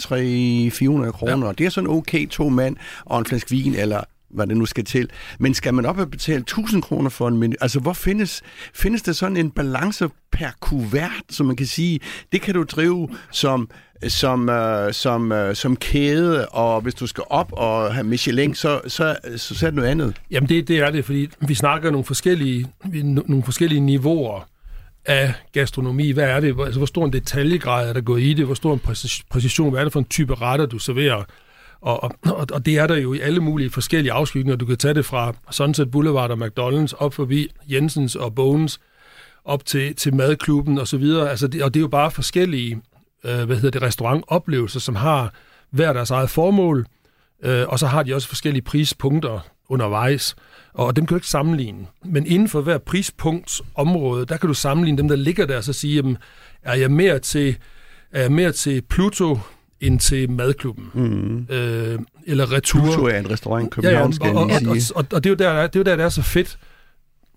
300-400 1.07 1.11
kroner. 1.11 1.47
Ja. 1.47 1.53
Det 1.53 1.65
er 1.65 1.69
sådan 1.69 1.89
okay 1.89 2.27
to 2.27 2.49
mand 2.49 2.75
og 3.05 3.19
en 3.19 3.25
flaske 3.25 3.51
vin, 3.51 3.75
eller 3.75 4.01
hvad 4.29 4.47
det 4.47 4.57
nu 4.57 4.65
skal 4.65 4.85
til. 4.85 5.09
Men 5.39 5.53
skal 5.53 5.73
man 5.73 5.85
op 5.85 5.97
og 5.97 6.11
betale 6.11 6.39
1000 6.39 6.81
kroner 6.81 7.09
for 7.09 7.27
en 7.27 7.37
menu? 7.37 7.53
Altså, 7.61 7.79
hvor 7.79 7.93
findes, 7.93 8.41
findes 8.73 9.01
der 9.01 9.11
sådan 9.11 9.37
en 9.37 9.51
balance 9.51 10.09
per 10.31 10.49
kuvert, 10.59 11.23
som 11.29 11.45
man 11.45 11.55
kan 11.55 11.67
sige, 11.67 11.99
det 12.31 12.41
kan 12.41 12.53
du 12.53 12.63
drive 12.63 13.09
som 13.31 13.69
som, 14.07 14.49
øh, 14.49 14.93
som, 14.93 15.31
øh, 15.31 15.55
som 15.55 15.75
kæde, 15.75 16.49
og 16.49 16.81
hvis 16.81 16.93
du 16.93 17.07
skal 17.07 17.23
op 17.29 17.53
og 17.53 17.93
have 17.93 18.03
Michelin, 18.03 18.55
så, 18.55 18.81
så, 18.87 19.17
så, 19.37 19.55
så 19.55 19.65
er 19.65 19.69
det 19.69 19.75
noget 19.75 19.89
andet. 19.89 20.15
Jamen 20.31 20.49
det, 20.49 20.67
det 20.67 20.79
er 20.79 20.91
det, 20.91 21.05
fordi 21.05 21.29
vi 21.39 21.53
snakker 21.53 21.91
nogle 21.91 22.05
forskellige, 22.05 22.67
nogle 23.03 23.43
forskellige 23.43 23.79
niveauer 23.79 24.49
af 25.05 25.33
gastronomi. 25.53 26.11
Hvad 26.11 26.23
er 26.23 26.39
det? 26.39 26.55
Altså, 26.65 26.79
hvor 26.79 26.85
stor 26.85 27.05
en 27.05 27.13
detaljegrad 27.13 27.89
er 27.89 27.93
der 27.93 28.01
gået 28.01 28.21
i 28.21 28.33
det? 28.33 28.45
Hvor 28.45 28.55
stor 28.55 28.73
en 28.73 28.81
præcision? 29.29 29.69
Hvad 29.69 29.79
er 29.79 29.83
det 29.83 29.93
for 29.93 29.99
en 29.99 30.05
type 30.05 30.35
retter, 30.35 30.65
du 30.65 30.79
serverer? 30.79 31.23
Og, 31.81 32.03
og, 32.03 32.47
og 32.51 32.65
det 32.65 32.77
er 32.77 32.87
der 32.87 32.97
jo 32.97 33.13
i 33.13 33.19
alle 33.19 33.39
mulige 33.39 33.69
forskellige 33.69 34.11
afskygninger. 34.11 34.55
Du 34.55 34.65
kan 34.65 34.77
tage 34.77 34.93
det 34.93 35.05
fra 35.05 35.33
Sunset 35.51 35.91
Boulevard 35.91 36.31
og 36.31 36.37
McDonald's 36.37 36.93
op 36.97 37.13
forbi 37.13 37.51
Jensens 37.71 38.15
og 38.15 38.35
Bones 38.35 38.79
op 39.45 39.65
til, 39.65 39.95
til 39.95 40.15
madklubben 40.15 40.77
og 40.77 40.87
så 40.87 40.97
videre. 40.97 41.29
Altså 41.29 41.47
det, 41.47 41.63
og 41.63 41.73
det 41.73 41.79
er 41.79 41.81
jo 41.81 41.87
bare 41.87 42.11
forskellige 42.11 42.81
øh, 43.23 43.43
hvad 43.43 43.55
hedder 43.55 43.69
det, 43.69 43.81
restaurantoplevelser, 43.81 44.79
som 44.79 44.95
har 44.95 45.33
hver 45.71 45.93
deres 45.93 46.11
eget 46.11 46.29
formål, 46.29 46.85
øh, 47.43 47.67
og 47.67 47.79
så 47.79 47.87
har 47.87 48.03
de 48.03 48.15
også 48.15 48.27
forskellige 48.27 48.61
prispunkter 48.61 49.39
undervejs, 49.69 50.35
og 50.73 50.95
dem 50.95 51.05
kan 51.05 51.15
du 51.15 51.17
ikke 51.17 51.27
sammenligne. 51.27 51.87
Men 52.05 52.25
inden 52.25 52.49
for 52.49 52.61
hver 52.61 52.77
prispunktsområde, 52.77 54.25
der 54.25 54.37
kan 54.37 54.47
du 54.47 54.53
sammenligne 54.53 54.97
dem, 54.97 55.07
der 55.07 55.15
ligger 55.15 55.45
der, 55.45 55.57
og 55.57 55.63
så 55.63 55.73
sige, 55.73 55.95
jamen, 55.95 56.17
er 56.63 56.75
jeg 56.75 56.91
mere 56.91 57.19
til, 57.19 57.57
er 58.11 58.21
jeg 58.21 58.31
mere 58.31 58.51
til 58.51 58.81
Pluto 58.81 59.39
end 59.81 59.99
til 59.99 60.31
madklubben. 60.31 60.85
Mm. 60.93 61.55
Øh, 61.55 61.99
eller 62.25 62.51
Retur. 62.51 62.81
Pluto 62.81 63.05
er 63.05 63.19
en 63.19 63.31
restaurant 63.31 63.67
i 63.67 63.69
København, 63.69 64.13
ja, 64.21 64.27
ja, 64.27 64.33
og, 64.33 64.43
og, 64.43 64.43
og, 64.43 64.51
og, 64.67 64.77
og, 64.95 65.05
og 65.11 65.23
det, 65.23 65.25
er 65.25 65.29
jo 65.29 65.35
der, 65.35 65.67
det 65.67 65.75
er 65.75 65.79
jo 65.79 65.83
der, 65.83 65.95
det 65.95 66.05
er 66.05 66.09
så 66.09 66.21
fedt 66.21 66.57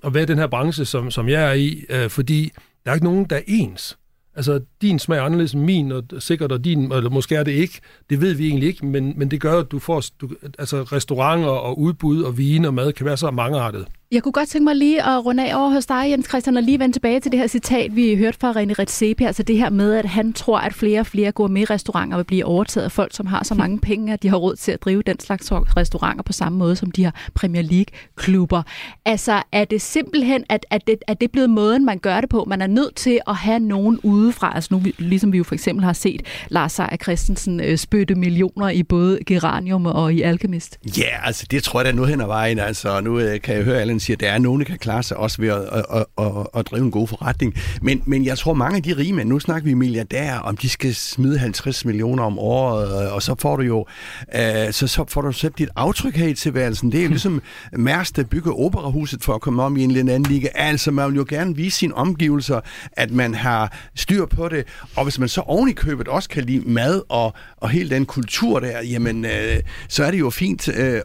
at 0.04 0.14
være 0.14 0.22
i 0.22 0.26
den 0.26 0.38
her 0.38 0.46
branche, 0.46 0.84
som, 0.84 1.10
som 1.10 1.28
jeg 1.28 1.48
er 1.48 1.52
i, 1.52 1.84
øh, 1.88 2.10
fordi 2.10 2.52
der 2.84 2.90
er 2.90 2.94
ikke 2.94 3.06
nogen, 3.06 3.24
der 3.24 3.36
er 3.36 3.42
ens. 3.46 3.98
Altså, 4.34 4.60
din 4.82 4.98
smag 4.98 5.18
er 5.18 5.22
anderledes 5.22 5.52
end 5.52 5.62
min, 5.62 5.92
og 5.92 6.04
sikkert, 6.18 6.52
og 6.52 6.64
din, 6.64 6.92
eller 6.92 7.10
måske 7.10 7.34
er 7.34 7.42
det 7.42 7.52
ikke. 7.52 7.80
Det 8.10 8.20
ved 8.20 8.34
vi 8.34 8.48
egentlig 8.48 8.68
ikke, 8.68 8.86
men, 8.86 9.14
men 9.16 9.30
det 9.30 9.40
gør, 9.40 9.58
at 9.58 9.70
du 9.70 9.78
får, 9.78 10.02
du, 10.20 10.30
altså 10.58 10.82
restauranter 10.82 11.48
og 11.48 11.78
udbud 11.78 12.22
og 12.22 12.38
vin 12.38 12.64
og 12.64 12.74
mad 12.74 12.92
kan 12.92 13.06
være 13.06 13.16
så 13.16 13.30
mangeartet. 13.30 13.86
Jeg 14.12 14.22
kunne 14.22 14.32
godt 14.32 14.48
tænke 14.48 14.64
mig 14.64 14.76
lige 14.76 15.02
at 15.02 15.24
runde 15.24 15.50
af 15.50 15.56
over 15.60 15.70
hos 15.70 15.86
dig, 15.86 16.04
Jens 16.10 16.28
Christian, 16.28 16.56
og 16.56 16.62
lige 16.62 16.78
vende 16.78 16.94
tilbage 16.94 17.20
til 17.20 17.32
det 17.32 17.40
her 17.40 17.46
citat, 17.46 17.96
vi 17.96 18.16
hørte 18.16 18.38
fra 18.40 18.52
René 18.52 18.72
Redzepi, 18.78 19.24
altså 19.24 19.42
det 19.42 19.56
her 19.56 19.70
med, 19.70 19.94
at 19.94 20.04
han 20.04 20.32
tror, 20.32 20.58
at 20.58 20.74
flere 20.74 21.00
og 21.00 21.06
flere 21.06 21.32
gourmet-restauranter 21.32 22.16
vil 22.16 22.24
blive 22.24 22.44
overtaget 22.44 22.84
af 22.84 22.92
folk, 22.92 23.16
som 23.16 23.26
har 23.26 23.44
så 23.44 23.54
mange 23.54 23.78
penge, 23.78 24.12
at 24.12 24.22
de 24.22 24.28
har 24.28 24.36
råd 24.36 24.56
til 24.56 24.72
at 24.72 24.82
drive 24.82 25.02
den 25.02 25.20
slags 25.20 25.52
restauranter 25.52 26.22
på 26.22 26.32
samme 26.32 26.58
måde, 26.58 26.76
som 26.76 26.90
de 26.90 27.04
har 27.04 27.14
Premier 27.34 27.62
League-klubber. 27.62 28.62
Altså, 29.04 29.42
er 29.52 29.64
det 29.64 29.82
simpelthen, 29.82 30.44
at, 30.48 30.66
at, 30.70 30.86
det, 30.86 30.96
at 31.06 31.20
det 31.20 31.26
er 31.26 31.32
blevet 31.32 31.50
måden, 31.50 31.84
man 31.84 31.98
gør 31.98 32.20
det 32.20 32.30
på? 32.30 32.44
Man 32.48 32.62
er 32.62 32.66
nødt 32.66 32.94
til 32.94 33.20
at 33.28 33.36
have 33.36 33.60
nogen 33.60 34.00
udefra, 34.02 34.52
altså 34.54 34.74
nu, 34.74 34.82
ligesom 34.98 35.32
vi 35.32 35.38
jo 35.38 35.44
for 35.44 35.54
eksempel 35.54 35.84
har 35.84 35.92
set 35.92 36.22
Lars 36.48 36.72
Seier 36.72 36.96
Christensen 37.02 37.60
øh, 37.60 37.78
spytte 37.78 38.14
millioner 38.14 38.68
i 38.68 38.82
både 38.82 39.18
Geranium 39.26 39.86
og 39.86 40.14
i 40.14 40.22
Alchemist. 40.22 40.78
Ja, 40.98 41.02
yeah, 41.02 41.26
altså 41.26 41.46
det 41.50 41.62
tror 41.62 41.80
jeg 41.80 41.84
da 41.84 41.92
nu 41.92 42.04
hen 42.04 42.20
ad 42.20 42.26
vejen. 42.26 42.58
Altså 42.58 43.00
nu 43.00 43.18
øh, 43.18 43.40
kan 43.40 43.56
jeg 43.56 43.64
høre, 43.64 43.76
at 43.76 43.82
siger, 44.02 44.16
der 44.16 44.30
er 44.30 44.38
nogen, 44.38 44.60
der 44.60 44.66
kan 44.66 44.78
klare 44.78 45.02
sig 45.02 45.16
også 45.16 45.40
ved 45.40 45.48
at, 45.48 45.62
at, 45.62 45.84
at, 45.92 46.06
at, 46.18 46.46
at 46.54 46.66
drive 46.66 46.84
en 46.84 46.90
god 46.90 47.08
forretning. 47.08 47.54
Men, 47.82 48.02
men 48.06 48.24
jeg 48.24 48.38
tror, 48.38 48.54
mange 48.54 48.76
af 48.76 48.82
de 48.82 48.96
rige 48.96 49.12
mænd, 49.12 49.28
nu 49.28 49.38
snakker 49.38 49.68
vi 49.68 49.74
milliardærer, 49.74 50.38
om 50.38 50.56
de 50.56 50.68
skal 50.68 50.94
smide 50.94 51.38
50 51.38 51.84
millioner 51.84 52.24
om 52.24 52.38
året, 52.38 53.10
og 53.10 53.22
så 53.22 53.34
får 53.38 53.56
du 53.56 53.62
jo 53.62 53.86
øh, 54.34 54.72
så, 54.72 54.86
så 54.86 55.04
får 55.08 55.20
du 55.20 55.32
selv 55.32 55.52
dit 55.58 55.68
aftryk 55.76 56.16
her 56.16 56.26
i 56.26 56.34
tilværelsen. 56.34 56.92
Det 56.92 57.00
er 57.00 57.04
jo 57.04 57.08
ligesom 57.08 57.42
Mærsk, 57.72 58.16
der 58.16 58.24
bygger 58.24 58.60
operahuset 58.60 59.24
for 59.24 59.34
at 59.34 59.40
komme 59.40 59.62
om 59.62 59.76
i 59.76 59.84
en 59.84 59.90
eller 59.90 60.14
anden 60.14 60.32
liga. 60.32 60.48
Altså, 60.54 60.90
man 60.90 61.10
vil 61.10 61.16
jo 61.16 61.26
gerne 61.28 61.56
vise 61.56 61.78
sine 61.78 61.94
omgivelser, 61.94 62.60
at 62.92 63.10
man 63.10 63.34
har 63.34 63.76
styr 63.94 64.26
på 64.26 64.48
det. 64.48 64.66
Og 64.96 65.04
hvis 65.04 65.18
man 65.18 65.28
så 65.28 65.40
oven 65.40 65.68
i 65.68 65.72
købet 65.72 66.08
også 66.08 66.28
kan 66.28 66.44
lide 66.44 66.70
mad 66.70 67.02
og, 67.08 67.34
og 67.56 67.70
hele 67.70 67.90
den 67.90 68.06
kultur 68.06 68.60
der, 68.60 68.82
jamen, 68.82 69.24
øh, 69.24 69.60
så 69.88 70.04
er 70.04 70.10
det 70.10 70.18
jo 70.18 70.30
fint 70.30 70.68
øh, 70.68 71.00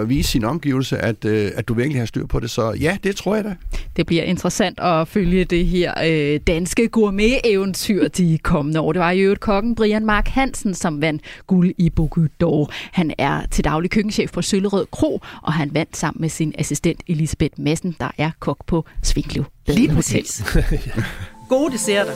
at 0.00 0.08
vise 0.08 0.30
sin 0.30 0.44
omgivelse, 0.44 0.98
at, 0.98 1.24
øh, 1.24 1.50
at 1.56 1.68
du 1.68 1.74
virkelig 1.74 2.00
har 2.00 2.06
styr 2.06 2.26
på 2.26 2.39
det. 2.40 2.50
Så 2.50 2.72
ja, 2.80 2.96
det 3.04 3.16
tror 3.16 3.34
jeg 3.34 3.44
da. 3.44 3.54
Det 3.96 4.06
bliver 4.06 4.22
interessant 4.22 4.80
at 4.80 5.08
følge 5.08 5.44
det 5.44 5.66
her 5.66 5.94
øh, 6.06 6.40
danske 6.46 6.88
gourmet-eventyr 6.88 8.08
de 8.08 8.38
kommende 8.38 8.80
år. 8.80 8.92
Det 8.92 9.00
var 9.00 9.10
jo 9.10 9.32
et 9.32 9.40
kokken 9.40 9.74
Brian 9.74 10.06
Mark 10.06 10.28
Hansen, 10.28 10.74
som 10.74 11.00
vandt 11.00 11.22
guld 11.46 11.72
i 11.78 11.90
Bogudor. 11.90 12.70
Han 12.92 13.12
er 13.18 13.46
til 13.50 13.64
daglig 13.64 13.90
køkkenchef 13.90 14.32
på 14.32 14.42
Søllerød 14.42 14.86
Kro, 14.90 15.20
og 15.42 15.52
han 15.52 15.74
vandt 15.74 15.96
sammen 15.96 16.20
med 16.20 16.28
sin 16.28 16.54
assistent 16.58 17.00
Elisabeth 17.06 17.54
Madsen, 17.60 17.96
der 18.00 18.10
er 18.18 18.30
kok 18.40 18.66
på 18.66 18.84
Svinkløv. 19.02 19.44
Lige 19.66 19.94
præcis. 19.94 20.42
Gode 21.50 21.72
desserter. 21.72 22.12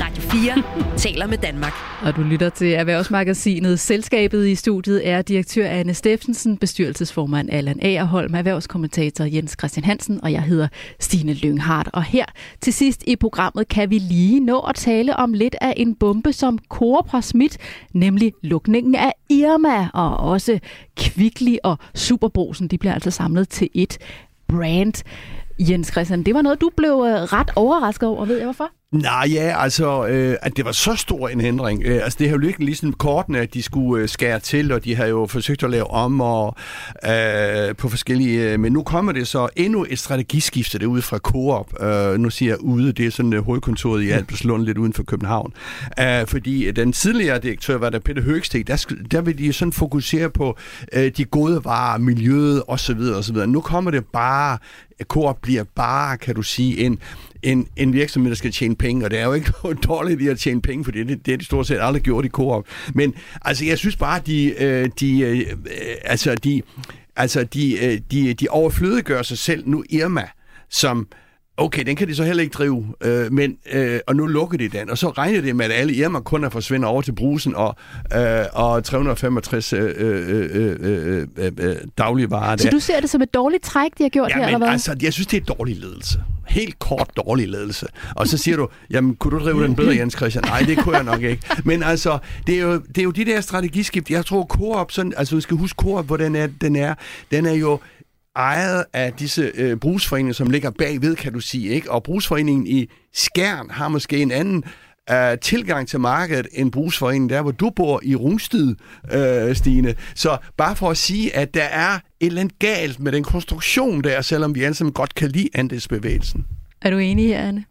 Radio 0.00 0.22
4 0.22 0.62
taler 1.04 1.26
med 1.26 1.38
Danmark. 1.38 1.72
Og 2.02 2.16
du 2.16 2.22
lytter 2.22 2.48
til 2.48 2.72
Erhvervsmagasinet. 2.72 3.80
Selskabet 3.80 4.48
i 4.48 4.54
studiet 4.54 5.08
er 5.08 5.22
direktør 5.22 5.66
Anne 5.66 5.94
Steffensen, 5.94 6.56
bestyrelsesformand 6.56 7.50
Allan 7.52 7.78
Agerholm, 7.82 8.34
erhvervskommentator 8.34 9.24
Jens 9.24 9.56
Christian 9.58 9.84
Hansen, 9.84 10.24
og 10.24 10.32
jeg 10.32 10.42
hedder 10.42 10.68
Stine 11.00 11.32
Lynghardt. 11.32 11.88
Og 11.92 12.02
her 12.02 12.24
til 12.60 12.72
sidst 12.72 13.04
i 13.06 13.16
programmet 13.16 13.68
kan 13.68 13.90
vi 13.90 13.98
lige 13.98 14.40
nå 14.40 14.60
at 14.60 14.74
tale 14.74 15.16
om 15.16 15.32
lidt 15.32 15.56
af 15.60 15.74
en 15.76 15.94
bombe, 15.94 16.32
som 16.32 16.58
Coop 16.68 17.08
har 17.08 17.20
smidt, 17.20 17.58
nemlig 17.92 18.32
lukningen 18.42 18.94
af 18.94 19.12
Irma, 19.30 19.88
og 19.94 20.16
også 20.16 20.58
Kvickly 20.96 21.56
og 21.64 21.78
Superbrosen. 21.94 22.68
De 22.68 22.78
bliver 22.78 22.94
altså 22.94 23.10
samlet 23.10 23.48
til 23.48 23.68
et 23.74 23.98
brand. 24.48 25.02
Jens 25.68 25.88
Christian, 25.92 26.22
det 26.22 26.34
var 26.34 26.42
noget, 26.42 26.60
du 26.60 26.70
blev 26.76 26.90
øh, 26.90 27.22
ret 27.22 27.50
overrasket 27.56 28.08
over. 28.08 28.24
Ved 28.24 28.36
jeg 28.36 28.44
hvorfor? 28.44 28.70
Nej, 28.92 29.28
ja, 29.32 29.62
altså, 29.62 30.06
øh, 30.06 30.36
at 30.42 30.56
det 30.56 30.64
var 30.64 30.72
så 30.72 30.94
stor 30.94 31.28
en 31.28 31.40
ændring. 31.40 31.82
Øh, 31.84 32.04
altså, 32.04 32.16
det 32.18 32.28
har 32.28 32.36
jo 32.36 32.46
ikke 32.46 32.64
ligesom 32.64 32.92
kortene, 32.92 33.38
at 33.38 33.54
de 33.54 33.62
skulle 33.62 34.02
øh, 34.02 34.08
skære 34.08 34.40
til, 34.40 34.72
og 34.72 34.84
de 34.84 34.96
har 34.96 35.06
jo 35.06 35.26
forsøgt 35.26 35.62
at 35.62 35.70
lave 35.70 35.90
om 35.90 36.20
og, 36.20 36.56
øh, 37.08 37.76
på 37.76 37.88
forskellige... 37.88 38.52
Øh, 38.52 38.60
men 38.60 38.72
nu 38.72 38.82
kommer 38.82 39.12
det 39.12 39.28
så 39.28 39.48
endnu 39.56 39.86
et 39.90 39.98
strategiskifte 39.98 40.78
derude 40.78 41.02
fra 41.02 41.18
Coop. 41.18 41.82
Øh, 41.82 42.18
nu 42.18 42.30
siger 42.30 42.52
jeg 42.52 42.60
ude, 42.60 42.92
det 42.92 43.06
er 43.06 43.10
sådan 43.10 43.32
øh, 43.32 43.44
hovedkontoret 43.44 44.02
i 44.02 44.10
Albertslund, 44.10 44.64
lidt 44.64 44.78
uden 44.78 44.92
for 44.92 45.02
København. 45.02 45.52
Øh, 46.00 46.26
fordi 46.26 46.70
den 46.70 46.92
tidligere 46.92 47.38
direktør 47.38 47.78
var 47.78 47.90
der 47.90 47.98
Peter 47.98 48.22
Høgsteg, 48.22 48.66
der, 48.66 48.94
der 49.10 49.20
vil 49.20 49.38
de 49.38 49.52
sådan 49.52 49.72
fokusere 49.72 50.30
på 50.30 50.56
øh, 50.92 51.12
de 51.16 51.24
gode 51.24 51.64
varer, 51.64 51.98
miljøet 51.98 52.62
osv. 52.68 53.00
osv. 53.16 53.36
Nu 53.36 53.60
kommer 53.60 53.90
det 53.90 54.04
bare 54.12 54.58
Coop 55.04 55.38
bliver 55.42 55.64
bare, 55.74 56.18
kan 56.18 56.34
du 56.34 56.42
sige, 56.42 56.78
en, 56.78 56.98
en, 57.42 57.68
en 57.76 57.92
virksomhed, 57.92 58.30
der 58.30 58.36
skal 58.36 58.52
tjene 58.52 58.76
penge, 58.76 59.04
og 59.04 59.10
det 59.10 59.18
er 59.18 59.24
jo 59.24 59.32
ikke 59.32 59.52
noget 59.62 59.84
dårligt 59.84 60.20
i 60.20 60.28
at 60.28 60.38
tjene 60.38 60.62
penge, 60.62 60.84
for 60.84 60.92
det, 60.92 61.08
det, 61.08 61.26
det 61.26 61.34
er 61.34 61.38
de 61.38 61.44
stort 61.44 61.66
set 61.66 61.78
aldrig 61.80 62.02
gjort 62.02 62.24
i 62.24 62.28
Coop. 62.28 62.66
Men 62.94 63.14
altså, 63.42 63.64
jeg 63.64 63.78
synes 63.78 63.96
bare, 63.96 64.20
de, 64.26 64.62
øh, 64.62 64.90
de, 65.00 65.20
øh, 65.20 65.46
altså, 66.04 66.34
de, 66.34 66.62
altså, 67.16 67.44
de, 67.44 67.84
øh, 67.84 68.00
de, 68.10 68.34
de 68.34 68.48
overflødiggør 68.48 69.22
sig 69.22 69.38
selv 69.38 69.68
nu 69.68 69.84
Irma, 69.90 70.28
som 70.68 71.08
Okay, 71.60 71.84
den 71.84 71.96
kan 71.96 72.08
de 72.08 72.14
så 72.14 72.24
heller 72.24 72.42
ikke 72.42 72.52
drive, 72.52 72.94
øh, 73.00 73.32
men, 73.32 73.56
øh, 73.72 74.00
og 74.06 74.16
nu 74.16 74.26
lukker 74.26 74.58
de 74.58 74.68
den. 74.68 74.90
Og 74.90 74.98
så 74.98 75.08
regner 75.08 75.40
det 75.40 75.56
med, 75.56 75.64
at 75.64 75.72
alle 75.72 75.94
Irma 75.94 76.20
kunder 76.20 76.48
forsvinder 76.48 76.88
over 76.88 77.02
til 77.02 77.12
brusen, 77.12 77.56
og, 77.56 77.76
øh, 78.16 78.44
og 78.52 78.84
365 78.84 79.72
øh, 79.72 79.94
øh, 79.96 80.48
øh, 80.52 80.76
øh, 80.80 81.52
øh, 81.58 81.76
dagligvarer. 81.98 82.56
Så 82.56 82.68
du 82.70 82.78
ser 82.78 83.00
det 83.00 83.10
som 83.10 83.22
et 83.22 83.34
dårligt 83.34 83.62
træk, 83.62 83.90
de 83.98 84.02
har 84.02 84.08
gjort 84.08 84.30
ja, 84.30 84.34
her, 84.34 84.40
men, 84.40 84.48
eller 84.48 84.58
hvad? 84.58 84.68
altså, 84.68 84.96
jeg 85.02 85.12
synes, 85.12 85.26
det 85.26 85.36
er 85.36 85.54
dårlig 85.54 85.76
ledelse. 85.76 86.20
Helt 86.48 86.78
kort 86.78 87.10
dårlig 87.16 87.48
ledelse. 87.48 87.86
Og 88.16 88.28
så 88.28 88.38
siger 88.38 88.56
du, 88.56 88.68
jamen, 88.90 89.16
kunne 89.16 89.38
du 89.38 89.44
drive 89.44 89.64
den 89.64 89.74
bedre, 89.74 89.96
Jens 89.96 90.14
Christian? 90.14 90.44
Nej, 90.44 90.60
det 90.60 90.78
kunne 90.78 90.96
jeg 90.96 91.04
nok 91.04 91.22
ikke. 91.22 91.42
Men 91.64 91.82
altså, 91.82 92.18
det 92.46 92.54
er 92.54 92.60
jo, 92.62 92.78
det 92.78 92.98
er 92.98 93.02
jo 93.02 93.10
de 93.10 93.24
der 93.24 93.40
strategiskift. 93.40 94.10
Jeg 94.10 94.26
tror, 94.26 94.44
Coop, 94.44 94.92
sådan, 94.92 95.12
altså, 95.16 95.34
du 95.34 95.40
skal 95.40 95.56
huske 95.56 95.76
Coop, 95.76 96.06
hvordan 96.06 96.36
er, 96.36 96.48
den 96.60 96.76
er. 96.76 96.94
Den 97.30 97.46
er 97.46 97.52
jo 97.52 97.78
ejet 98.36 98.84
af 98.92 99.12
disse 99.12 99.52
øh, 99.54 99.76
brugsforeninger, 99.76 100.32
som 100.32 100.50
ligger 100.50 100.70
bagved, 100.70 101.16
kan 101.16 101.32
du 101.32 101.40
sige. 101.40 101.68
ikke? 101.68 101.90
Og 101.90 102.02
brugsforeningen 102.02 102.66
i 102.66 102.86
Skjern 103.12 103.70
har 103.70 103.88
måske 103.88 104.22
en 104.22 104.30
anden 104.30 104.64
øh, 105.10 105.38
tilgang 105.38 105.88
til 105.88 106.00
markedet 106.00 106.46
end 106.52 106.72
brugsforeningen 106.72 107.30
der, 107.30 107.42
hvor 107.42 107.50
du 107.50 107.70
bor 107.76 108.00
i 108.02 108.16
Rungsted, 108.16 108.74
øh, 109.12 109.56
Stine. 109.56 109.94
Så 110.14 110.36
bare 110.56 110.76
for 110.76 110.90
at 110.90 110.96
sige, 110.96 111.36
at 111.36 111.54
der 111.54 111.62
er 111.62 111.94
et 111.94 112.00
eller 112.20 112.40
andet 112.40 112.58
galt 112.58 113.00
med 113.00 113.12
den 113.12 113.24
konstruktion 113.24 114.04
der, 114.04 114.20
selvom 114.20 114.54
vi 114.54 114.62
alle 114.62 114.74
sammen 114.74 114.92
godt 114.92 115.14
kan 115.14 115.28
lide 115.30 115.48
andelsbevægelsen. 115.54 116.46
Er 116.82 116.90
du 116.90 116.98
enig 116.98 117.26
her, 117.26 117.48
Anne? 117.48 117.64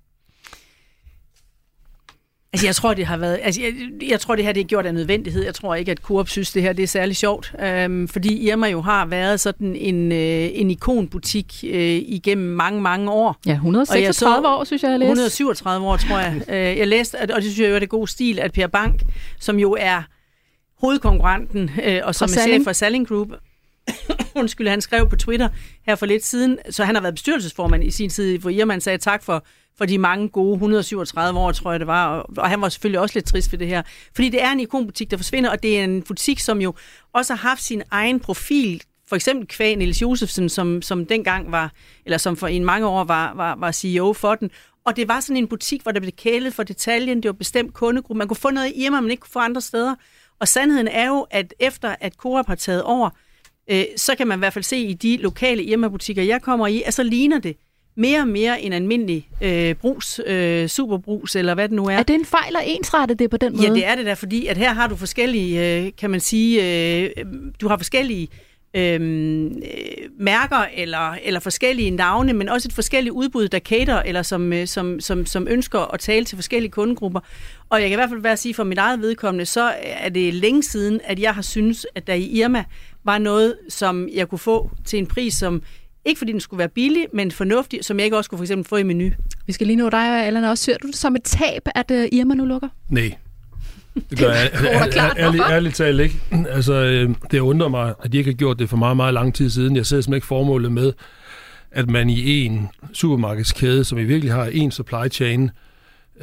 Altså, 2.54 2.68
jeg 2.68 2.76
tror, 2.76 2.94
det 2.94 3.06
har 3.06 3.18
været... 3.18 3.40
Altså, 3.44 3.62
jeg, 3.62 3.74
jeg 4.10 4.20
tror, 4.20 4.36
det 4.36 4.46
her 4.46 4.52
det 4.52 4.62
er 4.62 4.66
gjort 4.66 4.86
af 4.86 4.94
nødvendighed. 4.94 5.44
Jeg 5.44 5.56
tror 5.56 5.76
ikke, 5.76 5.92
at 5.92 5.98
Coop 5.98 6.30
synes, 6.30 6.52
det 6.52 6.62
her 6.62 6.74
det 6.74 6.84
er 6.84 6.88
særlig 6.88 7.16
sjovt. 7.16 7.54
Øhm, 7.64 8.08
fordi 8.08 8.50
Irma 8.50 8.68
jo 8.68 8.82
har 8.82 9.06
været 9.06 9.40
sådan 9.40 9.76
en, 9.76 10.12
øh, 10.12 10.50
en 10.54 10.72
ikonbutik 10.72 11.64
øh, 11.64 11.96
igennem 11.96 12.48
mange, 12.48 12.82
mange 12.82 13.12
år. 13.12 13.38
Ja, 13.46 13.54
136 13.54 14.48
år, 14.48 14.64
synes 14.64 14.84
jeg, 14.84 14.92
jeg 14.92 15.00
læste. 15.00 15.12
137 15.12 15.88
år, 15.88 15.98
tror 15.98 16.20
jeg. 16.20 16.42
øh, 16.54 16.78
jeg 16.78 16.88
læste, 16.88 17.16
og 17.16 17.28
det 17.28 17.44
synes 17.44 17.60
jeg 17.60 17.70
jo 17.70 17.76
er 17.76 17.80
det 17.80 17.90
god 17.90 18.08
stil, 18.08 18.40
at 18.40 18.54
Per 18.54 18.68
Bank, 18.68 19.02
som 19.40 19.60
jo 19.60 19.78
er 19.80 20.02
hovedkonkurrenten, 20.82 21.72
øh, 21.84 22.02
og 22.04 22.16
som 22.16 22.26
er 22.26 22.42
chef 22.42 22.64
for 22.64 22.74
Salling 22.74 23.08
Group, 23.08 23.28
undskyld, 24.36 24.68
han 24.68 24.82
skrev 24.82 25.10
på 25.10 25.16
Twitter 25.16 25.50
her 25.86 25.96
for 25.96 26.06
lidt 26.06 26.26
siden, 26.26 26.58
så 26.70 26.84
han 26.84 26.96
har 26.96 27.02
været 27.02 27.14
bestyrelsesformand 27.16 27.84
i 27.84 27.92
sin 27.92 28.10
tid, 28.10 28.38
hvor 28.38 28.50
Irma 28.50 28.80
sagde 28.80 28.98
tak 28.98 29.24
for 29.24 29.46
for 29.80 29.86
de 29.86 29.98
mange 29.98 30.30
gode 30.30 30.54
137 30.54 31.40
år, 31.40 31.52
tror 31.52 31.72
jeg 31.72 31.80
det 31.80 31.88
var. 31.88 32.08
Og, 32.08 32.26
og 32.38 32.50
han 32.50 32.62
var 32.62 32.70
selvfølgelig 32.70 33.00
også 33.00 33.16
lidt 33.16 33.26
trist 33.26 33.52
ved 33.52 33.60
det 33.60 33.68
her. 33.68 33.82
Fordi 34.16 34.30
det 34.30 34.44
er 34.44 34.52
en 34.52 34.60
ikonbutik, 34.60 35.12
der 35.12 35.18
forsvinder, 35.18 35.50
og 35.50 35.64
det 35.64 35.80
er 35.80 35.84
en 35.84 36.02
butik, 36.02 36.40
som 36.40 36.62
jo 36.62 36.74
også 37.14 37.34
har 37.34 37.50
haft 37.50 37.64
sin 37.64 37.84
egen 37.92 38.20
profil. 38.20 38.84
For 39.08 39.16
eksempel 39.16 39.48
kvæg 39.48 39.76
Niels 39.76 40.02
Josefsen, 40.02 40.50
som, 40.50 40.82
som 40.82 41.06
dengang 41.06 41.52
var, 41.52 41.72
eller 42.06 42.18
som 42.18 42.38
for 42.38 42.48
en 42.48 42.66
mange 42.66 42.88
år 42.88 43.04
var, 43.04 43.34
var, 43.36 43.56
var 43.56 43.72
CEO 43.72 44.14
for 44.14 44.36
den. 44.36 44.50
Og 44.86 44.96
det 44.96 45.08
var 45.08 45.20
sådan 45.20 45.38
en 45.38 45.48
butik, 45.48 45.82
hvor 45.84 45.92
der 45.92 46.00
blev 46.00 46.12
kælet 46.12 46.54
for 46.54 46.64
detaljen. 46.64 47.18
Det 47.18 47.30
var 47.30 47.34
bestemt 47.34 47.74
kundegruppe. 47.74 48.18
Man 48.18 48.28
kunne 48.28 48.38
få 48.38 48.50
noget 48.50 48.68
i 48.68 48.86
Irma, 48.86 49.02
man 49.02 49.12
ikke 49.12 49.22
kunne 49.22 49.32
få 49.32 49.40
andre 49.40 49.62
steder. 49.62 49.96
Og 50.40 50.48
sandheden 50.48 50.88
er 50.88 51.08
jo, 51.08 51.28
at 51.32 51.54
efter 51.60 51.96
at 52.00 52.14
Coop 52.14 52.48
har 52.48 52.56
taget 52.56 52.84
over, 52.84 53.10
øh, 53.72 53.84
så 53.98 54.16
kan 54.16 54.28
man 54.28 54.38
i 54.38 54.42
hvert 54.42 54.54
fald 54.54 54.64
se 54.64 54.78
i 54.78 54.94
de 54.94 55.18
lokale 55.18 55.64
Irma-butikker, 55.64 56.24
jeg 56.24 56.42
kommer 56.42 56.68
i, 56.68 56.84
at 56.86 56.94
så 56.94 57.04
ligner 57.04 57.40
det 57.40 57.58
mere 58.00 58.20
og 58.20 58.28
mere 58.28 58.62
en 58.62 58.74
almindelig 58.74 59.30
øh, 59.42 59.76
brus, 59.76 60.22
øh, 60.26 60.68
superbrus, 60.68 61.36
eller 61.36 61.54
hvad 61.54 61.70
det 61.70 61.76
nu 61.76 61.86
er. 61.86 61.92
Er 61.92 62.04
det 62.04 62.14
en 62.14 62.26
fejl 62.26 62.56
at 62.56 62.64
ensrette 62.66 63.14
det 63.14 63.30
på 63.30 63.38
den 63.38 63.56
måde? 63.56 63.68
Ja, 63.68 63.74
det 63.74 63.86
er 63.86 63.96
det 63.96 64.06
da, 64.06 64.14
fordi 64.14 64.48
at 64.48 64.58
her 64.58 64.74
har 64.74 64.88
du 64.88 64.96
forskellige, 64.96 65.78
øh, 65.86 65.92
kan 65.98 66.10
man 66.10 66.20
sige, 66.20 66.64
øh, 67.04 67.10
du 67.62 67.68
har 67.68 67.78
forskellige 67.78 68.28
øh, 68.74 69.02
mærker 70.20 70.66
eller, 70.74 71.16
eller 71.24 71.40
forskellige 71.40 71.92
navne, 71.92 72.34
men 72.34 72.50
også 72.50 72.68
et 72.68 72.74
forskelligt 72.74 73.14
udbud, 73.14 73.48
der 73.48 73.60
cater, 73.60 74.02
eller 74.02 74.22
som, 74.22 74.54
øh, 74.54 74.68
som, 74.68 75.00
som, 75.00 75.26
som 75.26 75.48
ønsker 75.50 75.94
at 75.94 76.00
tale 76.00 76.26
til 76.26 76.38
forskellige 76.38 76.72
kundegrupper. 76.72 77.20
Og 77.70 77.82
jeg 77.82 77.90
kan 77.90 77.96
i 77.96 78.00
hvert 78.00 78.10
fald 78.10 78.22
være 78.22 78.34
at 78.34 78.40
sige, 78.40 78.54
for 78.54 78.64
mit 78.64 78.78
eget 78.78 79.02
vedkommende, 79.02 79.46
så 79.46 79.74
er 79.82 80.10
det 80.10 80.34
længe 80.34 80.64
siden, 80.64 81.02
at 81.04 81.20
jeg 81.20 81.34
har 81.34 81.42
synes, 81.42 81.88
at 81.96 82.08
der 82.08 82.14
i 82.14 82.24
Irma 82.24 82.64
var 83.04 83.18
noget, 83.18 83.58
som 83.70 84.10
jeg 84.14 84.30
kunne 84.30 84.40
få 84.40 84.72
til 84.86 85.00
en 85.00 85.08
pris, 85.08 85.34
som 85.34 85.62
ikke 86.06 86.18
fordi 86.18 86.32
den 86.32 86.40
skulle 86.40 86.58
være 86.58 86.70
billig, 86.70 87.06
men 87.14 87.32
fornuftig, 87.32 87.80
som 87.86 87.98
jeg 88.00 88.06
ikke 88.06 88.18
også 88.18 88.30
kunne 88.30 88.38
for 88.38 88.44
eksempel 88.44 88.70
få 88.70 88.76
i 88.76 88.84
menu. 88.84 89.10
Vi 89.48 89.54
skal 89.54 89.68
lige 89.68 89.78
nå 89.78 89.90
dig, 89.90 90.26
Allan, 90.26 90.44
også. 90.44 90.64
Ser 90.64 90.78
du 90.78 90.88
det 90.88 90.96
som 90.96 91.16
et 91.16 91.24
tab, 91.24 91.62
at 91.76 91.92
uh, 91.92 92.06
Irma 92.12 92.34
nu 92.34 92.46
lukker? 92.46 92.70
Nej. 92.90 93.16
Det 94.10 94.20
gør 94.20 94.32
jeg 94.32 94.50
ærligt, 95.18 95.44
ærligt 95.50 95.76
talt 95.76 96.02
ikke. 96.02 96.16
Altså, 96.50 96.74
øh, 96.74 97.10
det 97.32 97.40
undrer 97.40 97.68
mig, 97.68 97.94
at 98.04 98.14
de 98.14 98.18
ikke 98.18 98.32
har 98.32 98.36
gjort 98.36 98.60
det 98.60 98.70
for 98.70 98.78
meget, 98.78 98.96
meget 98.98 99.14
lang 99.14 99.36
tid 99.36 99.50
siden. 99.50 99.76
Jeg 99.76 99.86
ser 99.86 99.90
simpelthen 99.90 100.14
ikke 100.14 100.28
formålet 100.28 100.72
med, 100.72 100.94
at 101.72 101.90
man 101.90 102.10
i 102.10 102.46
en 102.46 102.70
supermarkedskæde, 102.94 103.84
som 103.84 103.98
i 103.98 104.04
virkelig 104.04 104.34
har 104.34 104.46
en 104.46 104.72
supply 104.72 105.08
chain, 105.12 105.52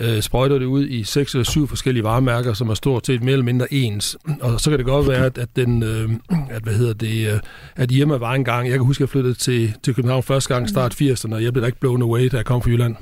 øh, 0.01 0.23
sprøjter 0.23 0.59
det 0.59 0.67
ud 0.67 0.87
i 0.87 1.05
seks 1.05 1.35
eller 1.35 1.45
syv 1.45 1.69
forskellige 1.69 2.05
varemærker, 2.05 2.53
som 2.53 2.69
er 2.69 2.75
stort 2.75 3.07
set 3.07 3.23
mere 3.23 3.33
eller 3.33 3.45
mindre 3.45 3.73
ens. 3.73 4.17
Og 4.41 4.61
så 4.61 4.71
kan 4.71 4.79
det 4.79 4.87
godt 4.87 5.09
være, 5.09 5.25
at, 5.25 5.39
at 5.39 5.49
den, 5.57 5.83
øh, 5.83 6.11
at, 6.51 6.63
hvad 6.63 6.75
hedder 6.75 6.93
det, 6.93 7.33
øh, 7.33 7.41
at 7.77 7.91
Irma 7.93 8.17
var 8.17 8.35
engang, 8.35 8.69
jeg 8.69 8.79
kan 8.79 8.87
huske, 8.87 9.03
at 9.03 9.07
jeg 9.07 9.09
flyttede 9.09 9.35
til, 9.35 9.75
til 9.83 9.95
København 9.95 10.23
første 10.23 10.55
gang 10.55 10.69
start 10.69 10.95
80'erne, 11.03 11.35
og 11.35 11.45
jeg 11.45 11.53
blev 11.53 11.63
da 11.63 11.67
ikke 11.67 11.81
blown 11.81 12.03
away, 12.03 12.29
da 12.33 12.37
jeg 12.37 12.45
kom 12.45 12.63
fra 12.63 12.71
Jylland. 12.71 12.97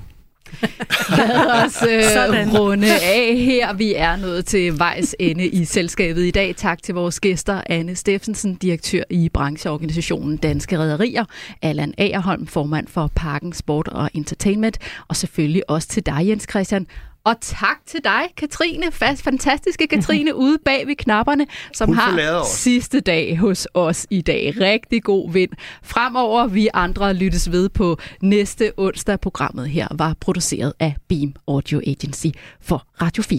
Lad 1.18 1.64
os 1.64 1.82
øh, 1.82 2.54
runde 2.60 2.92
af 2.92 3.36
her. 3.36 3.74
Vi 3.74 3.94
er 3.94 4.16
nået 4.16 4.46
til 4.46 4.78
vejs 4.78 5.16
ende 5.18 5.46
i 5.46 5.64
selskabet 5.64 6.24
i 6.24 6.30
dag. 6.30 6.54
Tak 6.56 6.82
til 6.82 6.94
vores 6.94 7.20
gæster, 7.20 7.60
Anne 7.66 7.96
Steffensen, 7.96 8.54
direktør 8.54 9.02
i 9.10 9.28
brancheorganisationen 9.28 10.36
Danske 10.36 10.78
Rederier, 10.78 11.24
Allan 11.62 11.94
Agerholm, 11.98 12.46
formand 12.46 12.88
for 12.88 13.10
Parken 13.14 13.52
Sport 13.52 13.88
og 13.88 14.10
Entertainment, 14.14 14.78
og 15.08 15.16
selvfølgelig 15.16 15.70
også 15.70 15.88
til 15.88 16.06
dig, 16.06 16.28
Jens 16.28 16.46
Christian, 16.50 16.86
og 17.24 17.40
tak 17.40 17.76
til 17.86 18.00
dig, 18.04 18.22
Katrine, 18.36 18.92
fast 18.92 19.22
fantastiske 19.22 19.86
Katrine, 19.86 20.34
ude 20.44 20.58
bag 20.64 20.86
ved 20.86 20.96
knapperne, 20.96 21.46
som 21.72 21.88
Hun 21.88 21.96
har 21.96 22.44
sidste 22.44 23.00
dag 23.00 23.38
hos 23.38 23.68
os 23.74 24.06
i 24.10 24.20
dag. 24.20 24.54
Rigtig 24.60 25.02
god 25.02 25.32
vind. 25.32 25.50
Fremover, 25.82 26.46
vi 26.46 26.68
andre 26.74 27.14
lyttes 27.14 27.50
ved 27.50 27.68
på 27.68 27.98
næste 28.22 28.72
onsdag. 28.76 29.20
Programmet 29.20 29.68
her 29.68 29.88
var 29.90 30.14
produceret 30.20 30.72
af 30.80 30.96
Beam 31.08 31.34
Audio 31.48 31.80
Agency 31.86 32.26
for 32.60 32.86
Radio 33.02 33.22
4. 33.22 33.38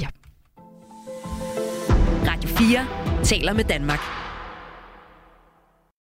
Radio 2.27 2.49
4 2.49 3.23
taler 3.23 3.53
med 3.53 3.63
Danmark. 3.63 4.24